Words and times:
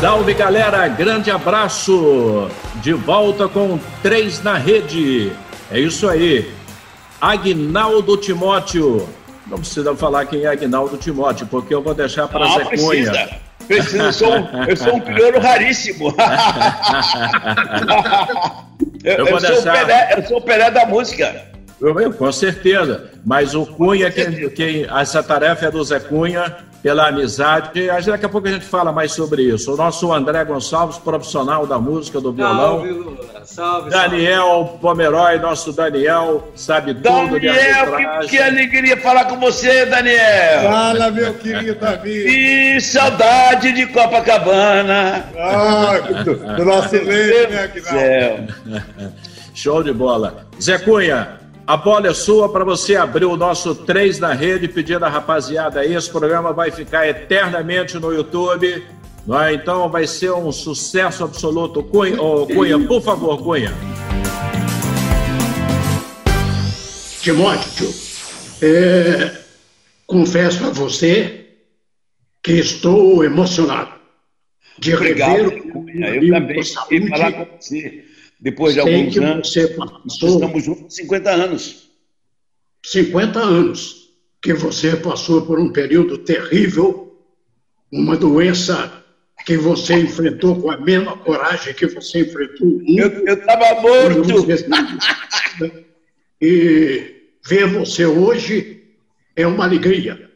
Salve 0.00 0.32
galera, 0.32 0.86
grande 0.86 1.28
abraço! 1.28 2.48
De 2.76 2.92
volta 2.92 3.48
com 3.48 3.80
Três 4.00 4.40
na 4.44 4.56
Rede. 4.56 5.32
É 5.72 5.80
isso 5.80 6.08
aí. 6.08 6.48
Agnaldo 7.20 8.16
Timóteo. 8.16 9.08
Não 9.48 9.58
precisa 9.58 9.96
falar 9.96 10.24
quem 10.26 10.44
é 10.44 10.46
Agnaldo 10.46 10.96
Timóteo, 10.98 11.48
porque 11.48 11.74
eu 11.74 11.82
vou 11.82 11.94
deixar 11.94 12.28
para 12.28 12.46
Zé 12.46 12.76
Cunha. 12.76 13.10
Precisa. 13.10 13.28
Precisa, 13.66 14.04
eu 14.04 14.12
sou, 14.12 14.34
eu 14.68 14.76
sou 14.76 14.94
um 14.94 15.00
piloto 15.00 15.40
raríssimo. 15.40 16.14
eu, 19.02 19.16
eu, 19.16 19.26
eu, 19.26 19.40
deixar... 19.40 19.54
sou 19.56 19.72
Pelé, 19.72 20.14
eu 20.16 20.22
sou 20.28 20.38
o 20.38 20.42
Pelé 20.42 20.70
da 20.70 20.86
música. 20.86 21.44
Eu, 21.80 22.12
com 22.12 22.30
certeza. 22.30 23.10
Mas 23.26 23.52
o 23.52 23.66
Cunha, 23.66 24.12
quem, 24.12 24.48
quem, 24.50 24.84
essa 24.84 25.24
tarefa 25.24 25.66
é 25.66 25.70
do 25.72 25.82
Zé 25.82 25.98
Cunha, 25.98 26.56
pela 26.82 27.08
amizade. 27.08 27.88
Daqui 28.06 28.26
a 28.26 28.28
pouco 28.28 28.48
a 28.48 28.52
gente 28.52 28.64
fala 28.64 28.92
mais 28.92 29.12
sobre 29.12 29.42
isso. 29.42 29.72
O 29.72 29.76
nosso 29.76 30.12
André 30.12 30.44
Gonçalves, 30.44 30.98
profissional 30.98 31.66
da 31.66 31.78
música, 31.78 32.20
do 32.20 32.32
violão. 32.32 32.82
Salve, 32.82 33.44
salve, 33.44 33.90
Daniel 33.90 34.46
salve. 34.46 34.78
Pomeroy, 34.78 35.38
nosso 35.38 35.72
Daniel, 35.72 36.48
sabe 36.54 36.94
Daniel, 36.94 37.22
tudo 37.22 37.40
de 37.40 37.46
Daniel, 37.46 38.20
que, 38.20 38.28
que, 38.28 38.38
alegria 38.38 38.96
falar 38.96 39.24
com 39.24 39.38
você, 39.38 39.86
Daniel. 39.86 40.62
Fala, 40.62 41.10
meu 41.10 41.34
querido 41.34 41.86
amigo. 41.86 42.28
Que 42.28 42.80
saudade 42.80 43.72
de 43.72 43.86
Copacabana. 43.86 45.24
Ah, 45.36 45.98
do, 46.24 46.34
do 46.34 46.64
nosso 46.64 46.94
elenco, 46.96 47.94
né. 47.94 48.82
Show 49.54 49.82
de 49.82 49.92
bola. 49.92 50.46
Zé 50.60 50.78
Cunha, 50.78 51.37
a 51.68 51.76
bola 51.76 52.08
é 52.08 52.14
sua 52.14 52.50
para 52.50 52.64
você 52.64 52.96
abrir 52.96 53.26
o 53.26 53.36
nosso 53.36 53.74
3 53.74 54.18
na 54.18 54.32
rede, 54.32 54.66
pedindo 54.66 55.04
a 55.04 55.08
rapaziada 55.10 55.80
aí. 55.80 55.94
Esse 55.94 56.10
programa 56.10 56.50
vai 56.50 56.70
ficar 56.70 57.06
eternamente 57.06 57.98
no 57.98 58.10
YouTube. 58.10 58.82
É? 59.46 59.52
Então 59.52 59.86
vai 59.90 60.06
ser 60.06 60.32
um 60.32 60.50
sucesso 60.50 61.24
absoluto. 61.24 61.82
Cunha, 61.82 62.18
oh, 62.22 62.46
Cunha 62.46 62.78
por 62.78 63.02
favor, 63.02 63.36
Cunha. 63.42 63.70
Timóteo, 67.20 67.92
é, 68.62 69.36
confesso 70.06 70.64
a 70.64 70.70
você 70.70 71.48
que 72.42 72.52
estou 72.52 73.22
emocionado 73.22 73.92
de 74.78 74.94
Obrigado, 74.94 75.50
rever 75.50 75.70
Cunha. 75.70 76.06
Eu 76.14 76.32
também 76.32 76.62
queria 76.88 77.08
falar 77.10 77.32
com 77.32 77.46
você 77.60 78.07
depois 78.40 78.74
de 78.74 78.80
alguns 78.80 79.16
anos. 79.18 79.56
Estamos 80.06 80.64
juntos 80.64 80.94
50 80.94 81.30
anos. 81.30 81.88
50 82.84 83.38
anos 83.38 84.08
que 84.40 84.54
você 84.54 84.96
passou 84.96 85.42
por 85.42 85.58
um 85.58 85.72
período 85.72 86.18
terrível, 86.18 87.18
uma 87.90 88.16
doença 88.16 89.04
que 89.44 89.56
você 89.56 89.94
enfrentou 89.94 90.60
com 90.60 90.70
a 90.70 90.76
mesma 90.76 91.16
coragem 91.16 91.74
que 91.74 91.86
você 91.86 92.20
enfrentou. 92.20 92.80
Eu 92.86 93.34
estava 93.34 93.80
morto! 93.80 94.46
E 96.40 97.16
ver 97.44 97.66
você 97.66 98.06
hoje 98.06 98.84
é 99.34 99.46
uma 99.46 99.64
alegria. 99.64 100.30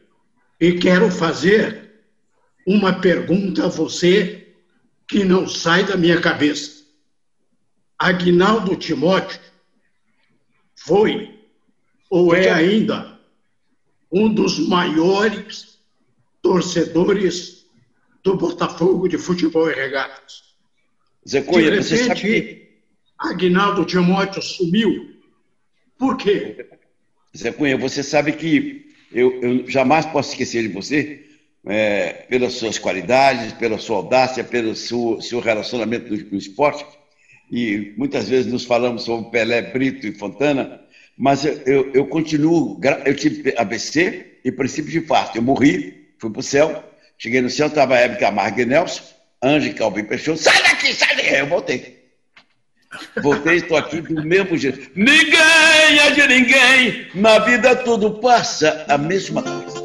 E 0.59 0.73
quero 0.73 1.09
fazer 1.09 1.91
uma 2.65 2.93
pergunta 2.99 3.65
a 3.65 3.69
você 3.69 4.47
que 5.07 5.23
não 5.23 5.47
sai 5.47 5.85
da 5.85 5.95
minha 5.95 6.19
cabeça. 6.19 6.82
Agnaldo 7.97 8.75
Timóteo 8.75 9.39
foi, 10.75 11.39
ou 12.09 12.35
é 12.35 12.49
ainda, 12.49 13.19
um 14.11 14.31
dos 14.31 14.59
maiores 14.67 15.79
torcedores 16.41 17.65
do 18.21 18.35
Botafogo 18.35 19.07
de 19.07 19.17
futebol 19.17 19.69
e 19.69 19.73
regatas. 19.73 20.43
Zé 21.27 21.41
Cunha, 21.41 21.71
de 21.71 21.77
repente, 21.77 21.87
você 21.87 22.03
sabe 22.05 22.21
que... 22.21 22.63
Agnaldo 23.17 23.85
Timóteo 23.85 24.41
sumiu. 24.41 25.15
Por 25.97 26.17
quê? 26.17 26.67
Zé 27.35 27.51
Cunha, 27.51 27.77
você 27.77 28.03
sabe 28.03 28.33
que 28.33 28.93
eu, 29.11 29.41
eu 29.41 29.67
jamais 29.69 30.05
posso 30.05 30.31
esquecer 30.31 30.63
de 30.63 30.73
você 30.73 31.25
é, 31.65 32.25
pelas 32.29 32.53
suas 32.53 32.77
qualidades, 32.77 33.53
pela 33.53 33.77
sua 33.77 33.97
audácia, 33.97 34.43
pelo 34.43 34.75
seu, 34.75 35.21
seu 35.21 35.39
relacionamento 35.39 36.13
no, 36.13 36.31
no 36.31 36.37
esporte 36.37 36.85
e 37.53 37.93
muitas 37.95 38.27
vezes 38.27 38.51
nos 38.51 38.65
falamos 38.65 39.03
sobre 39.03 39.29
Pelé, 39.29 39.61
Brito 39.61 40.07
e 40.07 40.11
Fontana, 40.11 40.81
mas 41.15 41.45
eu, 41.45 41.61
eu, 41.67 41.91
eu 41.93 42.07
continuo, 42.07 42.81
eu 43.05 43.15
tive 43.15 43.53
ABC 43.55 44.39
e 44.43 44.51
princípio 44.51 44.91
de 44.91 44.97
infarto. 44.97 45.37
Eu 45.37 45.43
morri, 45.43 46.15
fui 46.17 46.31
para 46.31 46.39
o 46.39 46.43
céu, 46.43 46.83
cheguei 47.15 47.41
no 47.41 47.51
céu, 47.51 47.67
estava 47.67 47.95
Hebe 47.95 48.17
Camargo 48.17 48.59
e 48.59 48.65
Nelson, 48.65 49.03
Anjo 49.43 49.71
Calvin 49.75 50.03
Peixoto, 50.05 50.39
sai 50.39 50.63
daqui, 50.63 50.95
sai 50.95 51.15
daqui, 51.15 51.35
eu 51.35 51.45
voltei. 51.45 52.03
Voltei, 53.21 53.57
estou 53.57 53.77
aqui 53.77 54.01
do 54.01 54.25
mesmo 54.25 54.57
jeito. 54.57 54.89
Ninguém 54.95 55.99
é 56.01 56.09
de 56.09 56.27
ninguém, 56.27 57.07
na 57.13 57.37
vida 57.37 57.75
tudo 57.75 58.15
passa 58.19 58.83
a 58.89 58.97
mesma 58.97 59.43
coisa. 59.43 59.83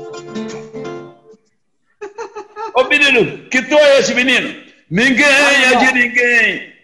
Ô 2.74 2.84
menino, 2.84 3.46
que 3.50 3.60
tom 3.60 3.76
é 3.76 4.00
esse 4.00 4.14
menino? 4.14 4.54
Ninguém 4.90 5.26
é 5.26 5.76
de 5.76 5.92
ninguém, 5.92 6.77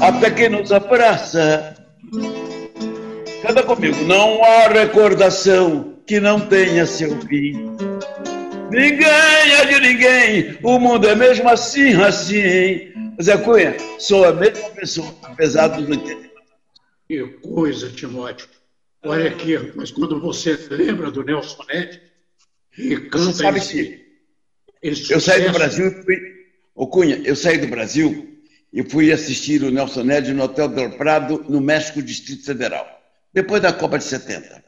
até 0.00 0.30
que 0.30 0.48
nos 0.48 0.72
abraça. 0.72 1.74
Canta 3.42 3.62
comigo. 3.62 3.96
Não 4.04 4.42
há 4.42 4.68
recordação 4.68 5.94
que 6.06 6.20
não 6.20 6.40
tenha 6.40 6.86
seu 6.86 7.20
fim. 7.22 7.76
Ninguém 8.70 9.06
é 9.06 9.64
de 9.66 9.80
ninguém, 9.80 10.58
o 10.62 10.78
mundo 10.80 11.06
é 11.06 11.14
mesmo 11.14 11.48
assim, 11.48 11.92
assim. 12.02 12.92
Zé 13.22 13.36
Cunha, 13.36 13.76
sou 13.98 14.24
a 14.24 14.32
mesma 14.32 14.68
pessoa, 14.70 15.14
apesar 15.22 15.68
dos 15.68 15.88
entendimentos. 15.88 16.30
Que 17.06 17.24
coisa, 17.40 17.88
Timóteo. 17.90 18.48
Olha 19.04 19.28
aqui, 19.28 19.56
mas 19.76 19.92
quando 19.92 20.20
você 20.20 20.58
lembra 20.70 21.10
do 21.10 21.22
Nelson 21.22 21.62
Ned 21.68 22.00
e 22.76 22.96
canta 22.96 23.26
você 23.26 23.42
sabe 23.44 23.58
esse, 23.58 23.84
que 23.84 24.04
esse 24.82 25.12
eu 25.12 25.20
saí 25.20 25.46
do 25.46 25.52
Brasil 25.52 25.86
e 25.86 26.02
fui. 26.02 26.16
Ô 26.74 26.88
Cunha, 26.88 27.20
eu 27.24 27.36
saí 27.36 27.58
do 27.58 27.68
Brasil 27.68 28.33
e 28.74 28.82
fui 28.82 29.12
assistir 29.12 29.62
o 29.62 29.70
Nelson 29.70 30.02
Ned 30.02 30.34
no 30.34 30.42
Hotel 30.42 30.68
Del 30.68 30.90
Prado, 30.96 31.46
no 31.48 31.60
México, 31.60 32.02
Distrito 32.02 32.44
Federal, 32.44 32.84
depois 33.32 33.62
da 33.62 33.72
Copa 33.72 33.96
de 33.98 34.02
70. 34.02 34.64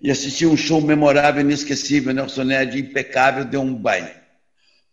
E 0.00 0.10
assisti 0.10 0.46
um 0.46 0.56
show 0.56 0.80
memorável, 0.80 1.42
inesquecível, 1.42 2.14
Nelson 2.14 2.44
Ned, 2.44 2.80
impecável, 2.80 3.44
deu 3.44 3.60
um 3.60 3.74
baile. 3.74 4.10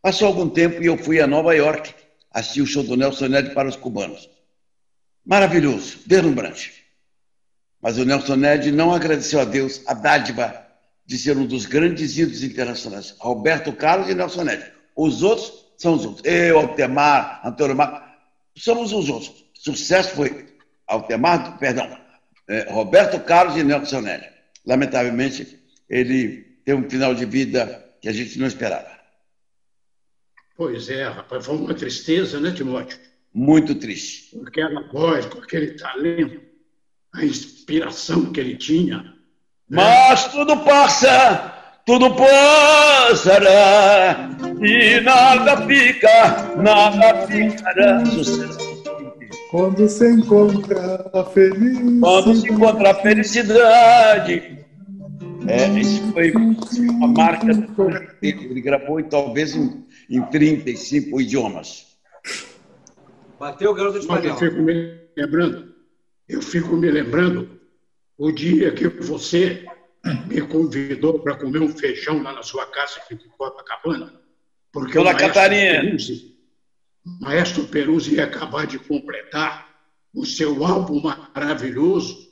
Passou 0.02 0.28
algum 0.28 0.50
tempo 0.50 0.84
e 0.84 0.88
eu 0.88 0.98
fui 0.98 1.22
a 1.22 1.26
Nova 1.26 1.56
York 1.56 1.96
assistir 2.30 2.62
o 2.62 2.68
show 2.68 2.84
do 2.84 2.98
Nelson 2.98 3.28
Ned 3.28 3.54
para 3.54 3.70
os 3.70 3.78
cubanos. 3.78 4.30
Maravilhoso, 5.26 6.00
deslumbrante. 6.06 6.84
Mas 7.82 7.98
o 7.98 8.04
Nelson 8.04 8.36
Ned 8.36 8.74
não 8.74 8.94
agradeceu 8.94 9.40
a 9.40 9.46
Deus 9.46 9.82
a 9.88 9.94
dádiva 9.94 10.68
de 11.06 11.18
ser 11.18 11.38
um 11.38 11.46
dos 11.46 11.66
grandes 11.66 12.18
ídolos 12.18 12.44
internacionais, 12.44 13.16
Roberto 13.20 13.72
Carlos 13.72 14.10
e 14.10 14.14
Nelson 14.14 14.44
Ned. 14.44 14.66
Os 14.98 15.24
outros 15.24 15.66
são 15.78 15.94
os 15.94 16.04
outros. 16.04 16.26
Eu, 16.26 16.60
Altemar, 16.60 17.40
Antônio 17.46 17.74
Marcos, 17.74 18.07
somos 18.58 18.92
os 18.94 19.10
outros. 19.10 19.46
Sucesso 19.54 20.16
foi 20.16 20.48
Altemar, 20.88 21.58
perdão, 21.60 21.98
é, 22.48 22.72
Roberto 22.72 23.20
Carlos 23.20 23.58
e 23.58 23.64
Nelson 23.64 24.02
Nelly. 24.02 24.28
Lamentavelmente, 24.66 25.60
ele 25.90 26.60
teve 26.64 26.80
um 26.80 26.90
final 26.90 27.14
de 27.14 27.26
vida 27.26 27.94
que 28.02 28.08
a 28.08 28.14
gente 28.14 28.40
não 28.40 28.48
esperava. 28.48 28.90
Pois 30.56 30.90
é, 30.90 31.08
rapaz, 31.08 31.46
foi 31.46 31.56
uma 31.56 31.74
tristeza, 31.74 32.40
né, 32.40 32.52
Timóteo? 32.52 32.98
Muito 33.34 33.76
triste. 33.76 34.36
Com 34.36 34.48
aquela 34.48 34.82
voz, 34.88 35.26
com 35.28 35.40
aquele 35.40 35.74
talento, 35.74 36.42
a 37.14 37.24
inspiração 37.24 38.32
que 38.32 38.40
ele 38.40 38.56
tinha. 38.56 38.98
Né? 38.98 39.14
Mas 39.70 40.32
tudo 40.32 40.58
passa, 40.64 41.54
tudo 41.86 42.16
passará, 42.16 43.36
e 44.62 45.00
nada 45.02 45.66
fica, 45.68 46.56
nada 46.58 47.28
ficará. 47.28 48.06
Sucesso. 48.06 48.68
Quando 49.50 49.88
se 49.88 50.12
encontra 50.12 51.10
a 51.14 51.24
felicidade. 51.24 52.00
Quando 52.02 52.36
se 52.36 52.52
encontra 52.52 52.92
a 52.92 52.96
felicidade. 52.96 54.58
É, 55.48 55.68
isso 55.80 56.12
foi 56.12 56.32
uma 56.32 57.08
marca 57.08 57.54
do 57.54 57.68
Ele 58.22 58.60
gravou 58.60 59.02
talvez 59.04 59.56
em, 59.56 59.86
em 60.10 60.22
35 60.22 61.22
idiomas. 61.22 61.98
Bateu 63.40 63.72
o 63.72 63.74
garoto 63.74 64.00
de 64.00 64.28
Eu 64.28 64.36
fico 64.36 64.62
me 64.62 65.00
lembrando, 65.16 65.76
eu 66.28 66.42
fico 66.42 66.76
me 66.76 66.90
lembrando 66.90 67.58
o 68.18 68.32
dia 68.32 68.72
que 68.72 68.90
você 68.90 69.64
me 70.26 70.42
convidou 70.42 71.20
para 71.20 71.36
comer 71.36 71.62
um 71.62 71.70
feijão 71.70 72.22
lá 72.22 72.34
na 72.34 72.44
sua 72.44 72.66
casa 72.66 73.00
aqui 73.00 73.14
em 73.14 73.30
Copacabana. 73.38 74.27
Porque 74.72 74.94
Dona 74.94 75.16
Catarina. 75.16 75.82
Peruzzi, 75.82 76.38
Maestro 77.22 77.64
Peruzzi 77.66 78.16
ia 78.16 78.26
acabar 78.26 78.68
de 78.68 78.78
completar 78.80 79.68
o 80.14 80.26
seu 80.26 80.66
álbum 80.66 81.02
maravilhoso. 81.02 82.28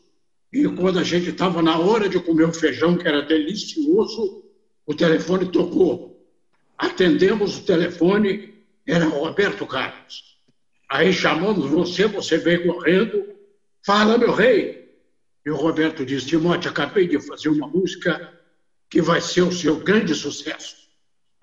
E 0.51 0.67
quando 0.69 0.99
a 0.99 1.03
gente 1.03 1.29
estava 1.29 1.61
na 1.61 1.77
hora 1.77 2.09
de 2.09 2.19
comer 2.19 2.45
o 2.45 2.53
feijão, 2.53 2.97
que 2.97 3.07
era 3.07 3.21
delicioso, 3.21 4.43
o 4.85 4.93
telefone 4.93 5.51
tocou. 5.51 6.15
Atendemos 6.77 7.57
o 7.57 7.65
telefone 7.65 8.53
era 8.87 9.05
Roberto 9.05 9.65
Carlos. 9.65 10.35
Aí 10.89 11.11
chamamos 11.11 11.69
você, 11.69 12.05
você 12.05 12.37
veio 12.37 12.67
correndo, 12.67 13.25
fala, 13.85 14.17
meu 14.17 14.33
rei. 14.33 14.85
E 15.45 15.49
o 15.49 15.55
Roberto 15.55 16.05
disse, 16.05 16.27
Timóteo, 16.27 16.69
acabei 16.69 17.07
de 17.07 17.19
fazer 17.19 17.49
uma 17.49 17.67
música 17.67 18.33
que 18.89 19.01
vai 19.01 19.21
ser 19.21 19.41
o 19.41 19.51
seu 19.51 19.77
grande 19.77 20.13
sucesso. 20.13 20.84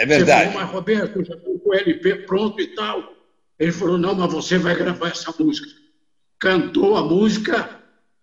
É 0.03 0.07
verdade. 0.07 0.47
Você 0.47 0.53
falou, 0.53 0.61
mas 0.61 0.75
Roberto, 0.75 1.25
já 1.25 1.35
estou 1.35 1.59
com 1.61 1.69
o 1.69 1.75
LP 1.75 2.15
pronto 2.27 2.61
e 2.61 2.67
tal. 2.75 3.15
Ele 3.57 3.71
falou, 3.71 3.97
não, 3.97 4.17
mas 4.17 4.33
você 4.33 4.59
vai 4.59 4.75
gravar 4.75 5.11
essa 5.11 5.33
música. 5.39 5.69
Cantou 6.41 6.97
a 6.97 7.05
música 7.05 7.71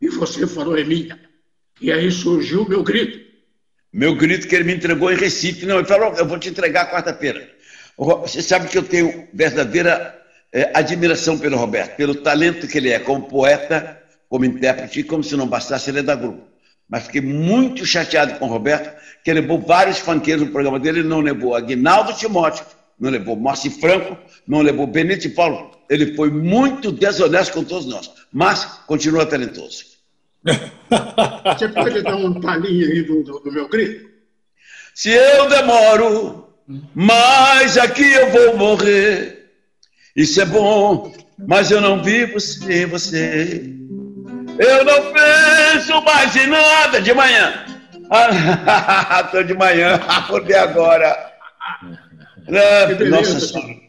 e 0.01 0.09
você 0.09 0.45
falou, 0.45 0.77
é 0.77 0.83
minha. 0.83 1.17
E 1.79 1.89
aí 1.89 2.11
surgiu 2.11 2.63
o 2.63 2.69
meu 2.69 2.83
grito. 2.83 3.25
Meu 3.93 4.13
grito 4.13 4.45
que 4.45 4.55
ele 4.55 4.65
me 4.65 4.75
entregou 4.75 5.09
em 5.09 5.15
Recife. 5.15 5.65
Não, 5.65 5.77
ele 5.77 5.87
falou, 5.87 6.13
eu 6.15 6.25
vou 6.25 6.37
te 6.37 6.49
entregar 6.49 6.91
quarta-feira. 6.91 7.49
Você 7.97 8.41
sabe 8.41 8.67
que 8.67 8.77
eu 8.77 8.83
tenho 8.83 9.29
verdadeira 9.33 10.21
é, 10.51 10.77
admiração 10.77 11.39
pelo 11.39 11.55
Roberto, 11.55 11.95
pelo 11.95 12.15
talento 12.15 12.67
que 12.67 12.77
ele 12.77 12.89
é 12.89 12.99
como 12.99 13.29
poeta, 13.29 14.03
como 14.27 14.43
intérprete, 14.43 14.99
e 14.99 15.03
como 15.05 15.23
se 15.23 15.37
não 15.37 15.47
bastasse 15.47 15.89
ele 15.89 15.99
é 15.99 16.03
da 16.03 16.15
grupo. 16.15 16.45
Mas 16.89 17.03
fiquei 17.03 17.21
muito 17.21 17.85
chateado 17.85 18.39
com 18.39 18.45
o 18.45 18.49
Roberto, 18.49 18.97
que 19.23 19.31
levou 19.31 19.59
vários 19.59 19.99
funkeiros 19.99 20.45
no 20.45 20.51
programa 20.51 20.79
dele, 20.79 20.99
ele 20.99 21.07
não 21.07 21.21
levou 21.21 21.55
Aguinaldo 21.55 22.13
Timóteo, 22.13 22.65
não 22.99 23.11
levou 23.11 23.35
Márcio 23.35 23.71
Franco, 23.71 24.17
não 24.47 24.61
levou 24.61 24.87
Benito 24.87 25.27
e 25.27 25.29
Paulo. 25.29 25.71
Ele 25.89 26.15
foi 26.15 26.31
muito 26.31 26.91
desonesto 26.91 27.53
com 27.53 27.63
todos 27.63 27.85
nós, 27.85 28.11
mas 28.31 28.65
continua 28.87 29.25
talentoso. 29.25 29.85
Você 31.45 31.67
pode 31.69 32.01
dar 32.01 32.15
um 32.15 32.39
palinho 32.39 32.87
aí 32.87 33.03
do, 33.03 33.23
do, 33.23 33.39
do 33.39 33.51
meu 33.51 33.69
grito? 33.69 34.09
Se 34.95 35.11
eu 35.11 35.47
demoro, 35.47 36.49
mas 36.93 37.77
aqui 37.77 38.11
eu 38.11 38.31
vou 38.31 38.57
morrer. 38.57 39.51
Isso 40.15 40.41
é 40.41 40.45
bom, 40.45 41.13
mas 41.37 41.71
eu 41.71 41.79
não 41.79 42.03
vivo 42.03 42.39
sem 42.39 42.85
você. 42.85 43.75
Eu 44.59 44.85
não 44.85 45.13
penso 45.13 46.01
mais 46.03 46.35
em 46.35 46.47
nada 46.47 47.01
de 47.01 47.13
manhã. 47.13 47.65
Estou 49.25 49.43
de 49.43 49.53
manhã, 49.53 49.95
acordei 50.07 50.57
agora. 50.57 51.33
Nossa 53.09 53.39
Senhora. 53.39 53.79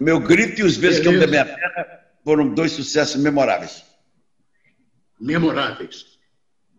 Meu 0.00 0.20
grito 0.20 0.60
e 0.60 0.64
os 0.64 0.76
beijos 0.76 1.00
que 1.00 1.08
eu 1.08 1.18
da 1.18 1.26
minha 1.26 1.44
terra 1.44 2.00
foram 2.24 2.54
dois 2.54 2.72
sucessos 2.72 3.16
memoráveis 3.16 3.86
memoráveis. 5.20 6.18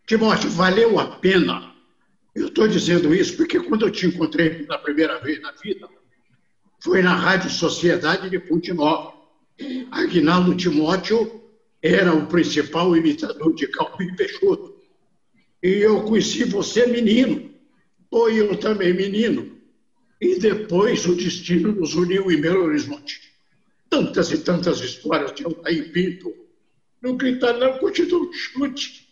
Timóteo, 0.05 0.49
valeu 0.49 0.99
a 0.99 1.17
pena. 1.17 1.73
Eu 2.35 2.47
estou 2.47 2.67
dizendo 2.67 3.13
isso 3.13 3.35
porque 3.35 3.59
quando 3.59 3.85
eu 3.85 3.91
te 3.91 4.05
encontrei 4.05 4.49
pela 4.49 4.77
primeira 4.77 5.19
vez 5.19 5.41
na 5.41 5.51
vida, 5.51 5.87
foi 6.81 7.01
na 7.01 7.15
Rádio 7.15 7.49
Sociedade 7.49 8.29
de 8.29 8.39
Ponte 8.39 8.71
Nova. 8.71 9.13
Aguinaldo 9.91 10.55
Timóteo 10.55 11.46
era 11.81 12.13
o 12.13 12.27
principal 12.27 12.95
imitador 12.95 13.53
de 13.53 13.67
Calvin 13.67 14.15
Peixoto. 14.15 14.75
E 15.61 15.69
eu 15.69 16.03
conheci 16.03 16.43
você 16.43 16.85
menino, 16.87 17.53
ou 18.09 18.29
eu 18.29 18.57
também 18.57 18.93
menino. 18.93 19.57
E 20.19 20.39
depois 20.39 21.05
o 21.05 21.15
destino 21.15 21.71
nos 21.71 21.93
uniu 21.93 22.31
em 22.31 22.41
Belo 22.41 22.65
Horizonte. 22.65 23.21
Tantas 23.89 24.31
e 24.31 24.39
tantas 24.39 24.81
histórias 24.81 25.33
de 25.33 25.45
Altair 25.45 25.91
Pinto, 25.91 26.33
não 27.01 27.15
gritar, 27.15 27.53
não, 27.53 27.77
continua 27.77 28.21
um 28.21 28.33
chute. 28.33 29.07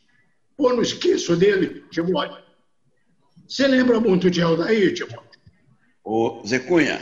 Pô, 0.58 0.74
não 0.74 0.82
esqueço 0.82 1.36
dele, 1.36 1.84
Timóteo. 1.92 2.44
Você 3.48 3.68
lembra 3.68 4.00
muito 4.00 4.30
de 4.30 4.42
Aldair, 4.42 4.94
Timóteo? 4.94 5.40
Ô, 6.04 6.44
Zé 6.46 6.60
Cunha, 6.60 7.00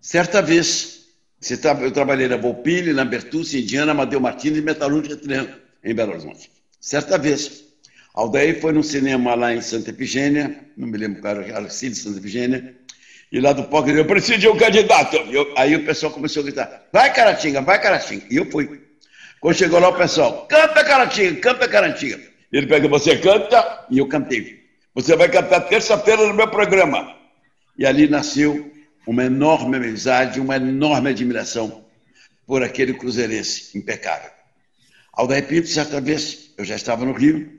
certa 0.00 0.42
vez, 0.42 1.01
tá, 1.60 1.76
eu 1.80 1.90
trabalhei 1.90 2.28
na 2.28 2.36
Volpini, 2.36 2.92
na 2.92 3.04
Bertucci, 3.04 3.60
Indiana, 3.60 3.92
Amadeu 3.92 4.20
Martins 4.20 4.56
e 4.56 4.62
Metalúrgica 4.62 5.16
Triângulo, 5.16 5.56
em 5.82 5.94
Belo 5.94 6.12
Horizonte. 6.12 6.50
Certa 6.80 7.18
vez, 7.18 7.64
Aldair 8.14 8.60
foi 8.60 8.72
num 8.72 8.82
cinema 8.82 9.34
lá 9.34 9.52
em 9.54 9.60
Santa 9.60 9.90
Efigênia, 9.90 10.60
não 10.76 10.86
me 10.86 10.98
lembro 10.98 11.20
qual 11.20 11.36
era, 11.36 11.58
Arcílio 11.58 11.96
Santa 11.96 12.18
Efigênia, 12.18 12.74
e 13.32 13.40
lá 13.40 13.52
do 13.52 13.64
palco 13.64 13.88
eu 13.88 14.04
preciso 14.04 14.38
de 14.38 14.48
um 14.48 14.56
candidato. 14.56 15.16
Eu, 15.16 15.54
aí 15.56 15.74
o 15.74 15.84
pessoal 15.84 16.12
começou 16.12 16.42
a 16.42 16.44
gritar, 16.44 16.88
vai 16.92 17.12
Caratinga, 17.12 17.62
vai 17.62 17.80
Caratinga. 17.80 18.26
E 18.30 18.36
eu 18.36 18.50
fui. 18.50 18.82
Quando 19.40 19.56
chegou 19.56 19.80
lá, 19.80 19.88
o 19.88 19.96
pessoal, 19.96 20.46
canta 20.46 20.84
Caratinga, 20.84 21.40
canta 21.40 21.66
Caratinga. 21.66 22.20
Ele 22.52 22.66
pega, 22.66 22.86
você 22.86 23.16
canta, 23.16 23.86
e 23.90 23.98
eu 23.98 24.06
cantei. 24.06 24.62
Você 24.94 25.16
vai 25.16 25.28
cantar 25.30 25.62
terça-feira 25.62 26.26
no 26.26 26.34
meu 26.34 26.48
programa. 26.48 27.16
E 27.78 27.86
ali 27.86 28.06
nasceu 28.06 28.70
uma 29.06 29.24
enorme 29.24 29.76
amizade, 29.76 30.40
uma 30.40 30.56
enorme 30.56 31.10
admiração 31.10 31.84
por 32.46 32.62
aquele 32.62 32.94
cruzeirense 32.94 33.76
impecável. 33.76 34.30
Aldair 35.12 35.46
Pinto, 35.46 35.68
certa 35.68 36.00
vez, 36.00 36.52
eu 36.56 36.64
já 36.64 36.74
estava 36.74 37.04
no 37.04 37.12
Rio, 37.12 37.50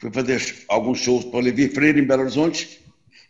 fui 0.00 0.10
fazer 0.10 0.64
alguns 0.68 0.98
shows 0.98 1.24
para 1.24 1.38
Olivier 1.38 1.72
Freire 1.72 2.00
em 2.00 2.06
Belo 2.06 2.22
Horizonte. 2.22 2.80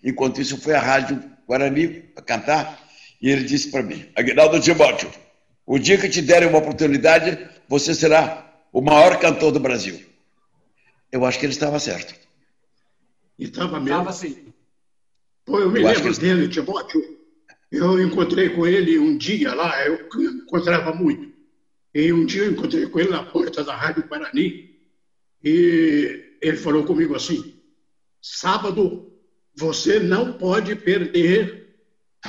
Enquanto 0.02 0.40
isso, 0.40 0.54
eu 0.54 0.58
fui 0.58 0.72
à 0.72 0.80
Rádio 0.80 1.22
Guarani 1.46 1.88
para 1.88 2.22
cantar, 2.22 2.88
e 3.20 3.28
ele 3.28 3.44
disse 3.44 3.70
para 3.70 3.82
mim, 3.82 4.08
Aguinaldo 4.16 4.60
Timóteo, 4.60 5.10
o 5.66 5.78
dia 5.78 5.98
que 5.98 6.08
te 6.08 6.22
derem 6.22 6.48
uma 6.48 6.58
oportunidade, 6.58 7.48
você 7.68 7.94
será 7.94 8.50
o 8.72 8.80
maior 8.80 9.18
cantor 9.18 9.52
do 9.52 9.60
Brasil. 9.60 10.00
Eu 11.12 11.24
acho 11.24 11.38
que 11.38 11.46
ele 11.46 11.52
estava 11.52 11.78
certo. 11.78 12.14
E 13.38 13.44
estava 13.44 13.80
mesmo? 13.80 14.00
Estava 14.00 14.12
sim. 14.12 14.52
Pô, 15.44 15.58
eu 15.58 15.70
me 15.70 15.80
eu 15.80 15.88
lembro 15.88 16.12
que... 16.12 16.20
dele, 16.20 16.48
Timóteo. 16.48 17.19
Eu 17.70 18.00
encontrei 18.02 18.48
com 18.50 18.66
ele 18.66 18.98
um 18.98 19.16
dia 19.16 19.54
lá, 19.54 19.86
eu 19.86 20.08
encontrava 20.42 20.92
muito. 20.92 21.30
E 21.94 22.12
um 22.12 22.24
dia 22.24 22.42
eu 22.42 22.52
encontrei 22.52 22.86
com 22.86 22.98
ele 22.98 23.10
na 23.10 23.22
porta 23.22 23.62
da 23.62 23.74
Rádio 23.74 24.06
Guarani. 24.08 24.70
E 25.42 26.36
ele 26.40 26.56
falou 26.56 26.84
comigo 26.84 27.14
assim: 27.14 27.54
sábado 28.20 29.12
você 29.56 30.00
não 30.00 30.32
pode 30.32 30.74
perder 30.76 31.76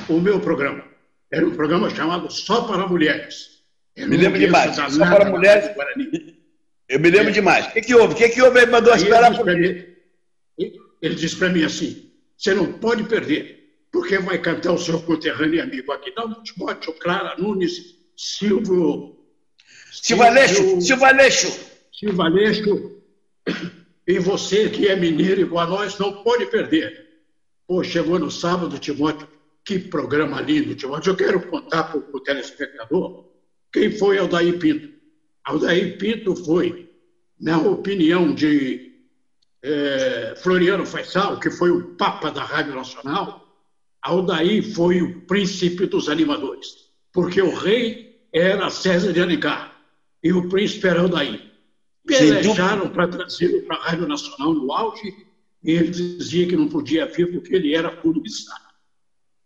o 0.08 0.20
meu 0.20 0.40
programa. 0.40 0.84
Era 1.32 1.46
um 1.46 1.56
programa 1.56 1.90
chamado 1.90 2.32
Só 2.32 2.64
para 2.64 2.88
Mulheres. 2.88 3.62
Eu 3.96 4.08
me 4.08 4.18
lembro 4.18 4.40
demais. 4.40 4.76
Só 4.76 5.06
para 5.06 5.30
mulheres. 5.30 5.70
Eu 6.88 7.00
me 7.00 7.10
lembro 7.10 7.30
é. 7.30 7.32
demais. 7.32 7.68
O 7.68 7.72
que, 7.72 7.82
que 7.82 7.96
houve? 7.96 8.14
O 8.14 8.18
que, 8.18 8.30
que 8.30 8.42
houve? 8.42 8.60
Ele 8.60 8.72
mandou 8.72 8.96
esperar. 8.96 9.32
Ele 10.58 11.16
disse 11.16 11.36
para 11.36 11.50
mim 11.50 11.64
assim: 11.64 12.12
você 12.38 12.54
não 12.54 12.74
pode 12.74 13.04
perder, 13.04 13.61
porque 13.92 14.18
vai 14.20 14.38
cantar 14.38 14.74
o 14.74 14.78
seu 14.78 15.02
conterrâneo 15.02 15.56
e 15.56 15.62
amigo 15.62 15.92
aqui. 15.92 16.14
Não, 16.16 16.42
Timóteo, 16.44 16.94
Clara 16.94 17.36
Nunes, 17.38 17.96
Silvio. 18.16 19.18
Silva 19.92 20.28
Aleixo, 20.28 20.82
Silva 20.82 21.08
Aleixo. 21.08 21.60
Silva 21.92 22.26
Aleixo. 22.26 23.02
E 24.08 24.20
você 24.20 24.70
que 24.70 24.88
é 24.88 24.96
mineiro 24.96 25.42
igual 25.42 25.66
a 25.66 25.70
nós, 25.70 25.98
não 26.00 26.24
pode 26.24 26.46
perder. 26.48 27.08
Pô, 27.68 27.84
chegou 27.84 28.18
no 28.18 28.32
sábado, 28.32 28.80
Timóteo 28.80 29.28
que 29.64 29.80
programa 29.80 30.42
lindo, 30.42 30.76
Timóteo. 30.76 31.12
Eu 31.12 31.16
quero 31.18 31.48
contar 31.48 31.84
para 31.84 32.00
o 32.00 32.20
telespectador 32.20 33.26
quem 33.72 33.98
foi 33.98 34.18
Aldair 34.18 34.58
Pinto. 34.60 34.90
Aldair 35.44 35.98
Pinto 35.98 36.36
foi, 36.36 36.90
na 37.40 37.60
opinião 37.60 38.34
de 38.34 38.92
é, 39.64 40.34
Floriano 40.38 40.86
Faisal, 40.86 41.40
que 41.40 41.50
foi 41.50 41.72
o 41.72 41.96
Papa 41.96 42.32
da 42.32 42.44
Rádio 42.44 42.76
Nacional, 42.76 43.51
Aldair 44.02 44.74
foi 44.74 45.02
o 45.02 45.22
príncipe 45.22 45.86
dos 45.86 46.10
animadores, 46.10 46.90
porque 47.12 47.42
o 47.42 47.54
rei 47.54 48.26
era 48.34 48.70
César 48.70 49.14
de 49.14 49.22
Alencar 49.22 49.80
e 50.24 50.34
o 50.34 50.50
príncipe 50.50 50.88
era 50.88 51.02
Aldair. 51.02 51.52
Pelejaram 52.06 52.90
para 52.90 53.08
trazê-lo 53.08 53.62
para 53.62 53.78
a 53.78 53.84
Rádio 53.84 54.08
Nacional 54.08 54.54
no 54.54 54.72
auge 54.72 55.16
e 55.64 55.72
ele 55.72 55.90
dizia 55.90 56.48
que 56.48 56.56
não 56.56 56.68
podia 56.68 57.06
vir 57.06 57.32
porque 57.32 57.56
ele 57.56 57.76
era 57.76 57.90
Estado. 58.26 58.72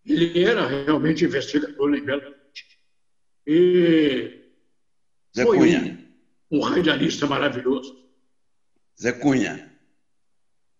Ele 0.06 0.44
era 0.44 0.66
realmente 0.68 1.26
investigador 1.26 1.94
em 1.94 2.06
Belo 2.06 2.22
Horizonte. 2.22 2.80
E 3.46 4.46
Zé 5.36 5.44
foi 5.44 5.58
Cunha. 5.58 6.08
Um, 6.50 6.60
um 6.60 6.62
radialista 6.62 7.28
maravilhoso. 7.28 8.06
Zé 9.00 9.12
Cunha, 9.12 9.70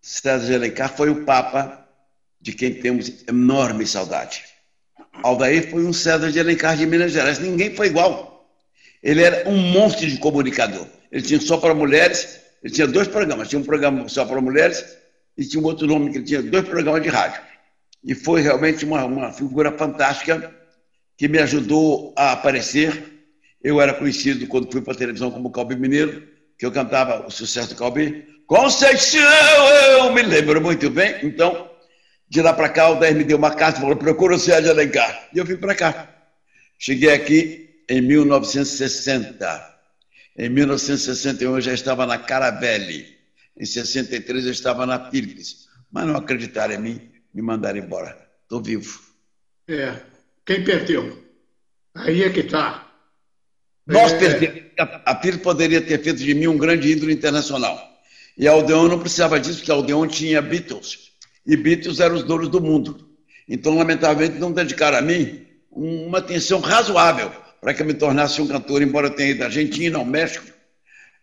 César 0.00 0.46
de 0.46 0.54
Alencar 0.54 0.96
foi 0.96 1.10
o 1.10 1.24
Papa 1.26 1.85
de 2.46 2.52
quem 2.52 2.74
temos 2.74 3.24
enorme 3.26 3.84
saudade. 3.84 4.44
Aldair 5.24 5.68
foi 5.68 5.84
um 5.84 5.92
César 5.92 6.30
de 6.30 6.38
Alencar 6.38 6.76
de 6.76 6.86
Minas 6.86 7.10
Gerais. 7.10 7.40
Ninguém 7.40 7.74
foi 7.74 7.88
igual. 7.88 8.48
Ele 9.02 9.20
era 9.20 9.48
um 9.48 9.56
monstro 9.56 10.06
de 10.06 10.16
comunicador. 10.18 10.86
Ele 11.10 11.22
tinha 11.22 11.40
só 11.40 11.56
para 11.56 11.74
mulheres, 11.74 12.38
ele 12.62 12.72
tinha 12.72 12.86
dois 12.86 13.08
programas. 13.08 13.48
Tinha 13.48 13.58
um 13.58 13.64
programa 13.64 14.08
só 14.08 14.24
para 14.24 14.40
mulheres 14.40 14.96
e 15.36 15.44
tinha 15.44 15.60
um 15.60 15.66
outro 15.66 15.88
nome 15.88 16.12
que 16.12 16.18
ele 16.18 16.24
tinha 16.24 16.40
dois 16.40 16.64
programas 16.64 17.02
de 17.02 17.08
rádio 17.08 17.42
e 18.04 18.14
foi 18.14 18.40
realmente 18.40 18.84
uma, 18.84 19.04
uma 19.04 19.32
figura 19.32 19.72
fantástica 19.72 20.54
que 21.18 21.26
me 21.26 21.40
ajudou 21.40 22.14
a 22.16 22.30
aparecer. 22.30 23.02
Eu 23.60 23.80
era 23.80 23.92
conhecido 23.92 24.46
quando 24.46 24.70
fui 24.70 24.80
para 24.80 24.92
a 24.92 24.96
televisão 24.96 25.32
como 25.32 25.50
Calbi 25.50 25.74
Mineiro, 25.74 26.22
que 26.56 26.64
eu 26.64 26.70
cantava 26.70 27.26
o 27.26 27.30
sucesso 27.30 27.70
do 27.70 27.74
Calbi. 27.74 28.24
Conceição, 28.46 29.20
eu 29.98 30.12
me 30.12 30.22
lembro 30.22 30.60
muito 30.60 30.88
bem. 30.88 31.16
Então, 31.24 31.68
de 32.28 32.42
lá 32.42 32.52
para 32.52 32.68
cá, 32.68 32.90
o 32.90 32.96
Dair 32.96 33.14
me 33.14 33.24
deu 33.24 33.38
uma 33.38 33.54
carta 33.54 33.78
e 33.78 33.80
falou: 33.82 33.96
procura 33.96 34.34
o 34.34 34.38
Sérgio 34.38 34.70
Alencar. 34.70 35.28
E 35.32 35.38
eu 35.38 35.44
vim 35.44 35.56
para 35.56 35.74
cá. 35.74 36.08
Cheguei 36.78 37.12
aqui 37.12 37.80
em 37.88 38.00
1960. 38.00 39.76
Em 40.38 40.48
1961 40.48 41.54
eu 41.54 41.60
já 41.60 41.72
estava 41.72 42.04
na 42.04 42.18
Caravelle. 42.18 43.16
Em 43.56 43.64
63 43.64 44.44
eu 44.44 44.52
estava 44.52 44.84
na 44.84 45.10
Philips. 45.10 45.66
Mas 45.90 46.06
não 46.06 46.16
acreditaram 46.16 46.74
em 46.74 46.78
mim, 46.78 47.10
me 47.32 47.40
mandaram 47.40 47.78
embora. 47.78 48.16
Estou 48.42 48.62
vivo. 48.62 49.00
É. 49.68 50.00
Quem 50.44 50.62
perdeu? 50.62 51.24
Aí 51.94 52.22
é 52.22 52.30
que 52.30 52.40
está. 52.40 52.86
Nós 53.86 54.12
é... 54.12 54.18
perdemos. 54.18 54.66
A 54.78 55.16
Philips 55.16 55.42
poderia 55.42 55.80
ter 55.80 56.02
feito 56.02 56.18
de 56.18 56.34
mim 56.34 56.48
um 56.48 56.58
grande 56.58 56.88
ídolo 56.88 57.10
internacional. 57.10 57.80
E 58.36 58.46
a 58.46 58.52
Aldeon 58.52 58.88
não 58.88 58.98
precisava 58.98 59.40
disso, 59.40 59.58
porque 59.58 59.72
a 59.72 59.74
Aldeon 59.74 60.06
tinha 60.06 60.42
Beatles. 60.42 61.12
E 61.46 61.56
Beatles 61.56 62.00
eram 62.00 62.16
os 62.16 62.22
donos 62.22 62.48
do 62.48 62.60
mundo. 62.60 63.08
Então, 63.48 63.76
lamentavelmente, 63.76 64.38
não 64.38 64.50
dedicaram 64.50 64.98
a 64.98 65.02
mim 65.02 65.46
uma 65.70 66.18
atenção 66.18 66.60
razoável 66.60 67.30
para 67.60 67.74
que 67.74 67.82
eu 67.82 67.86
me 67.86 67.94
tornasse 67.94 68.40
um 68.40 68.46
cantor, 68.46 68.82
embora 68.82 69.08
eu 69.08 69.14
tenha 69.14 69.30
ido 69.30 69.40
da 69.40 69.46
Argentina, 69.46 69.98
ao 69.98 70.04
México. 70.04 70.46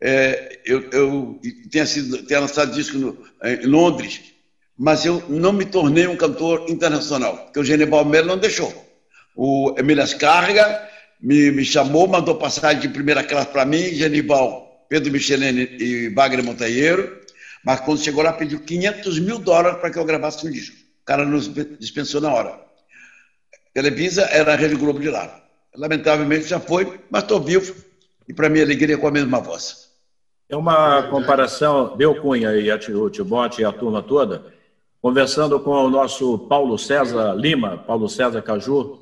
É, 0.01 0.60
eu, 0.65 0.89
eu 0.92 1.39
tenha, 1.72 1.86
sido, 1.86 2.24
tenha 2.24 2.42
lançado 2.42 2.74
disco 2.74 2.98
no, 2.98 3.18
em 3.44 3.65
Londres, 3.65 4.22
mas 4.77 5.06
eu 5.06 5.24
não 5.30 5.53
me 5.53 5.65
tornei 5.65 6.08
um 6.08 6.18
cantor 6.18 6.65
internacional, 6.70 7.38
porque 7.38 7.60
o 7.60 7.63
Genival 7.63 8.03
Melo 8.03 8.27
não 8.27 8.38
deixou. 8.38 8.74
O 9.36 9.74
Emílio 9.77 10.03
Ascarga 10.03 10.89
me, 11.22 11.51
me 11.51 11.63
chamou, 11.63 12.08
mandou 12.08 12.36
passagem 12.36 12.82
de 12.82 12.89
primeira 12.89 13.24
classe 13.24 13.48
para 13.48 13.65
mim, 13.65 13.94
Genival, 13.94 14.86
Pedro 14.89 15.12
Michelene 15.12 15.70
e 15.80 16.10
Wagner 16.10 16.44
Monteiro, 16.44 17.23
mas 17.63 17.79
quando 17.82 18.01
chegou 18.01 18.24
lá 18.24 18.34
pediu 18.34 18.60
500 18.60 19.20
mil 19.20 19.39
dólares 19.39 19.79
para 19.79 19.89
que 19.89 19.98
eu 19.98 20.05
gravasse 20.05 20.46
um 20.46 20.51
disco. 20.51 20.75
O 21.01 21.05
cara 21.05 21.25
nos 21.25 21.51
dispensou 21.79 22.22
na 22.22 22.34
hora. 22.34 22.60
Televisa 23.74 24.24
era 24.24 24.53
a 24.53 24.55
Rede 24.55 24.75
Globo 24.75 25.00
de 25.00 25.10
lá. 25.10 25.41
Lamentavelmente 25.75 26.46
já 26.46 26.60
foi, 26.60 27.00
mas 27.10 27.24
estou 27.24 27.41
vivo 27.41 27.74
e 28.27 28.34
para 28.34 28.50
minha 28.50 28.63
alegria 28.63 28.98
com 28.98 29.08
a 29.08 29.12
mesma 29.12 29.39
voz. 29.39 29.89
É 30.48 30.55
uma 30.55 31.03
comparação, 31.03 31.98
deu 31.98 32.22
Cunha 32.22 32.51
e 32.53 32.72
o 32.72 33.10
Tibote 33.10 33.62
e 33.62 33.65
a 33.65 33.72
turma 33.72 34.03
toda, 34.03 34.46
conversando 35.01 35.60
com 35.60 35.72
o 35.72 35.89
nosso 35.89 36.39
Paulo 36.48 36.77
César 36.77 37.34
Lima, 37.34 37.77
Paulo 37.77 38.08
César 38.08 38.41
Caju, 38.41 39.00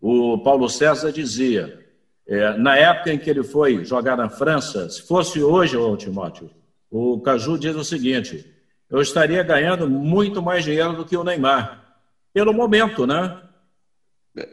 o 0.00 0.38
Paulo 0.38 0.68
César 0.68 1.10
dizia, 1.10 1.86
é, 2.26 2.56
na 2.58 2.76
época 2.76 3.12
em 3.12 3.18
que 3.18 3.30
ele 3.30 3.42
foi 3.42 3.84
jogar 3.84 4.16
na 4.16 4.28
França, 4.28 4.88
se 4.90 5.02
fosse 5.02 5.42
hoje, 5.42 5.76
ô 5.76 5.96
Timóteo, 5.96 6.50
o 6.90 7.20
Caju 7.20 7.58
diz 7.58 7.76
o 7.76 7.84
seguinte, 7.84 8.44
eu 8.90 9.00
estaria 9.00 9.42
ganhando 9.42 9.88
muito 9.88 10.42
mais 10.42 10.64
dinheiro 10.64 10.94
do 10.94 11.04
que 11.04 11.16
o 11.16 11.22
Neymar, 11.22 11.80
pelo 12.34 12.52
momento, 12.52 13.06
né? 13.06 13.40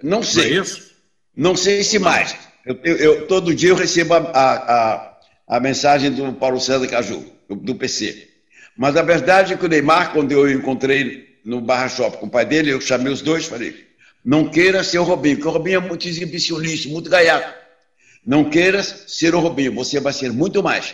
Não 0.03 0.21
sei. 0.21 0.51
Não, 0.51 0.57
é 0.57 0.61
isso? 0.61 0.91
não 1.35 1.55
sei 1.55 1.83
se 1.83 1.97
mais. 1.97 2.35
Eu, 2.65 2.79
eu, 2.83 2.97
eu, 2.97 3.27
todo 3.27 3.55
dia 3.55 3.69
eu 3.69 3.75
recebo 3.75 4.13
a, 4.13 4.17
a, 4.17 5.17
a, 5.47 5.59
mensagem 5.59 6.11
do 6.11 6.33
Paulo 6.33 6.59
César 6.59 6.87
Caju, 6.87 7.25
do, 7.47 7.55
do 7.55 7.75
PC. 7.75 8.27
Mas 8.75 8.95
a 8.95 9.01
verdade 9.01 9.53
é 9.53 9.57
que 9.57 9.65
o 9.65 9.69
Neymar, 9.69 10.11
quando 10.13 10.31
eu 10.31 10.51
encontrei 10.51 11.39
no 11.43 11.61
Barra 11.61 11.87
Shop 11.87 12.17
com 12.17 12.27
o 12.27 12.29
pai 12.29 12.45
dele, 12.45 12.71
eu 12.71 12.81
chamei 12.81 13.11
os 13.11 13.21
dois 13.21 13.45
e 13.45 13.49
falei: 13.49 13.87
não 14.23 14.49
queira 14.49 14.83
ser 14.83 14.99
o 14.99 15.03
Robinho, 15.03 15.37
porque 15.37 15.47
o 15.47 15.51
Robinho 15.51 15.77
é 15.77 15.79
muito 15.79 16.07
exibicionista, 16.07 16.89
muito 16.89 17.09
gaiato. 17.09 17.53
Não 18.25 18.49
queira 18.49 18.83
ser 18.83 19.33
o 19.33 19.39
Robinho, 19.39 19.73
você 19.73 19.99
vai 19.99 20.11
ser 20.11 20.31
muito 20.33 20.61
mais. 20.61 20.93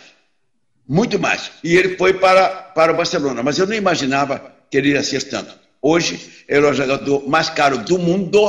Muito 0.86 1.18
mais. 1.18 1.50
E 1.62 1.76
ele 1.76 1.96
foi 1.96 2.14
para, 2.14 2.48
para 2.48 2.92
o 2.92 2.96
Barcelona, 2.96 3.42
mas 3.42 3.58
eu 3.58 3.66
não 3.66 3.74
imaginava 3.74 4.52
que 4.70 4.76
ele 4.76 4.90
ia 4.90 5.02
ser 5.02 5.22
tanto. 5.24 5.54
Hoje, 5.80 6.44
ele 6.48 6.66
é 6.66 6.70
o 6.70 6.74
jogador 6.74 7.28
mais 7.28 7.50
caro 7.50 7.78
do 7.78 7.98
mundo, 7.98 8.40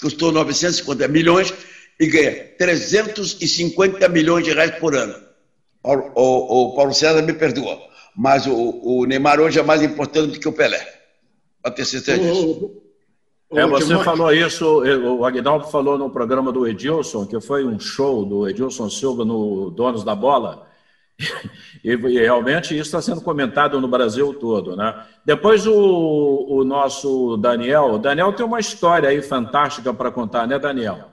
custou 0.00 0.32
950 0.32 1.08
milhões 1.08 1.52
e 1.98 2.06
ganha 2.06 2.44
350 2.58 4.08
milhões 4.08 4.44
de 4.44 4.52
reais 4.52 4.72
por 4.78 4.94
ano. 4.94 5.14
O, 5.82 5.92
o, 5.92 6.72
o 6.72 6.76
Paulo 6.76 6.92
César 6.92 7.22
me 7.22 7.32
perdoa, 7.32 7.78
mas 8.16 8.46
o, 8.46 8.80
o, 8.82 9.04
Neymar 9.06 9.40
hoje 9.40 9.58
é 9.58 9.62
mais 9.62 9.82
importante 9.82 10.32
do 10.32 10.40
que 10.40 10.48
o 10.48 10.52
Pelé. 10.52 10.86
Para 11.62 11.72
ter 11.72 11.84
certeza 11.84 12.18
disso. 12.18 12.82
É, 13.52 13.66
você 13.66 13.98
falou 14.04 14.32
isso, 14.32 14.82
o 14.84 15.24
Aguinaldo 15.24 15.68
falou 15.68 15.96
no 15.96 16.10
programa 16.10 16.52
do 16.52 16.66
Edilson, 16.66 17.24
que 17.24 17.40
foi 17.40 17.64
um 17.64 17.80
show 17.80 18.24
do 18.24 18.46
Edilson 18.46 18.90
Silva 18.90 19.24
no 19.24 19.70
Donos 19.70 20.04
da 20.04 20.14
Bola, 20.14 20.67
e, 21.84 21.92
e 21.92 22.18
realmente 22.20 22.74
isso 22.74 22.84
está 22.84 23.02
sendo 23.02 23.20
comentado 23.20 23.80
no 23.80 23.88
Brasil 23.88 24.32
todo, 24.34 24.76
né? 24.76 24.94
Depois 25.24 25.66
o, 25.66 26.46
o 26.48 26.64
nosso 26.64 27.36
Daniel, 27.36 27.92
o 27.92 27.98
Daniel 27.98 28.32
tem 28.32 28.46
uma 28.46 28.60
história 28.60 29.08
aí 29.08 29.20
fantástica 29.20 29.92
para 29.92 30.10
contar, 30.10 30.46
né, 30.46 30.58
Daniel? 30.58 31.10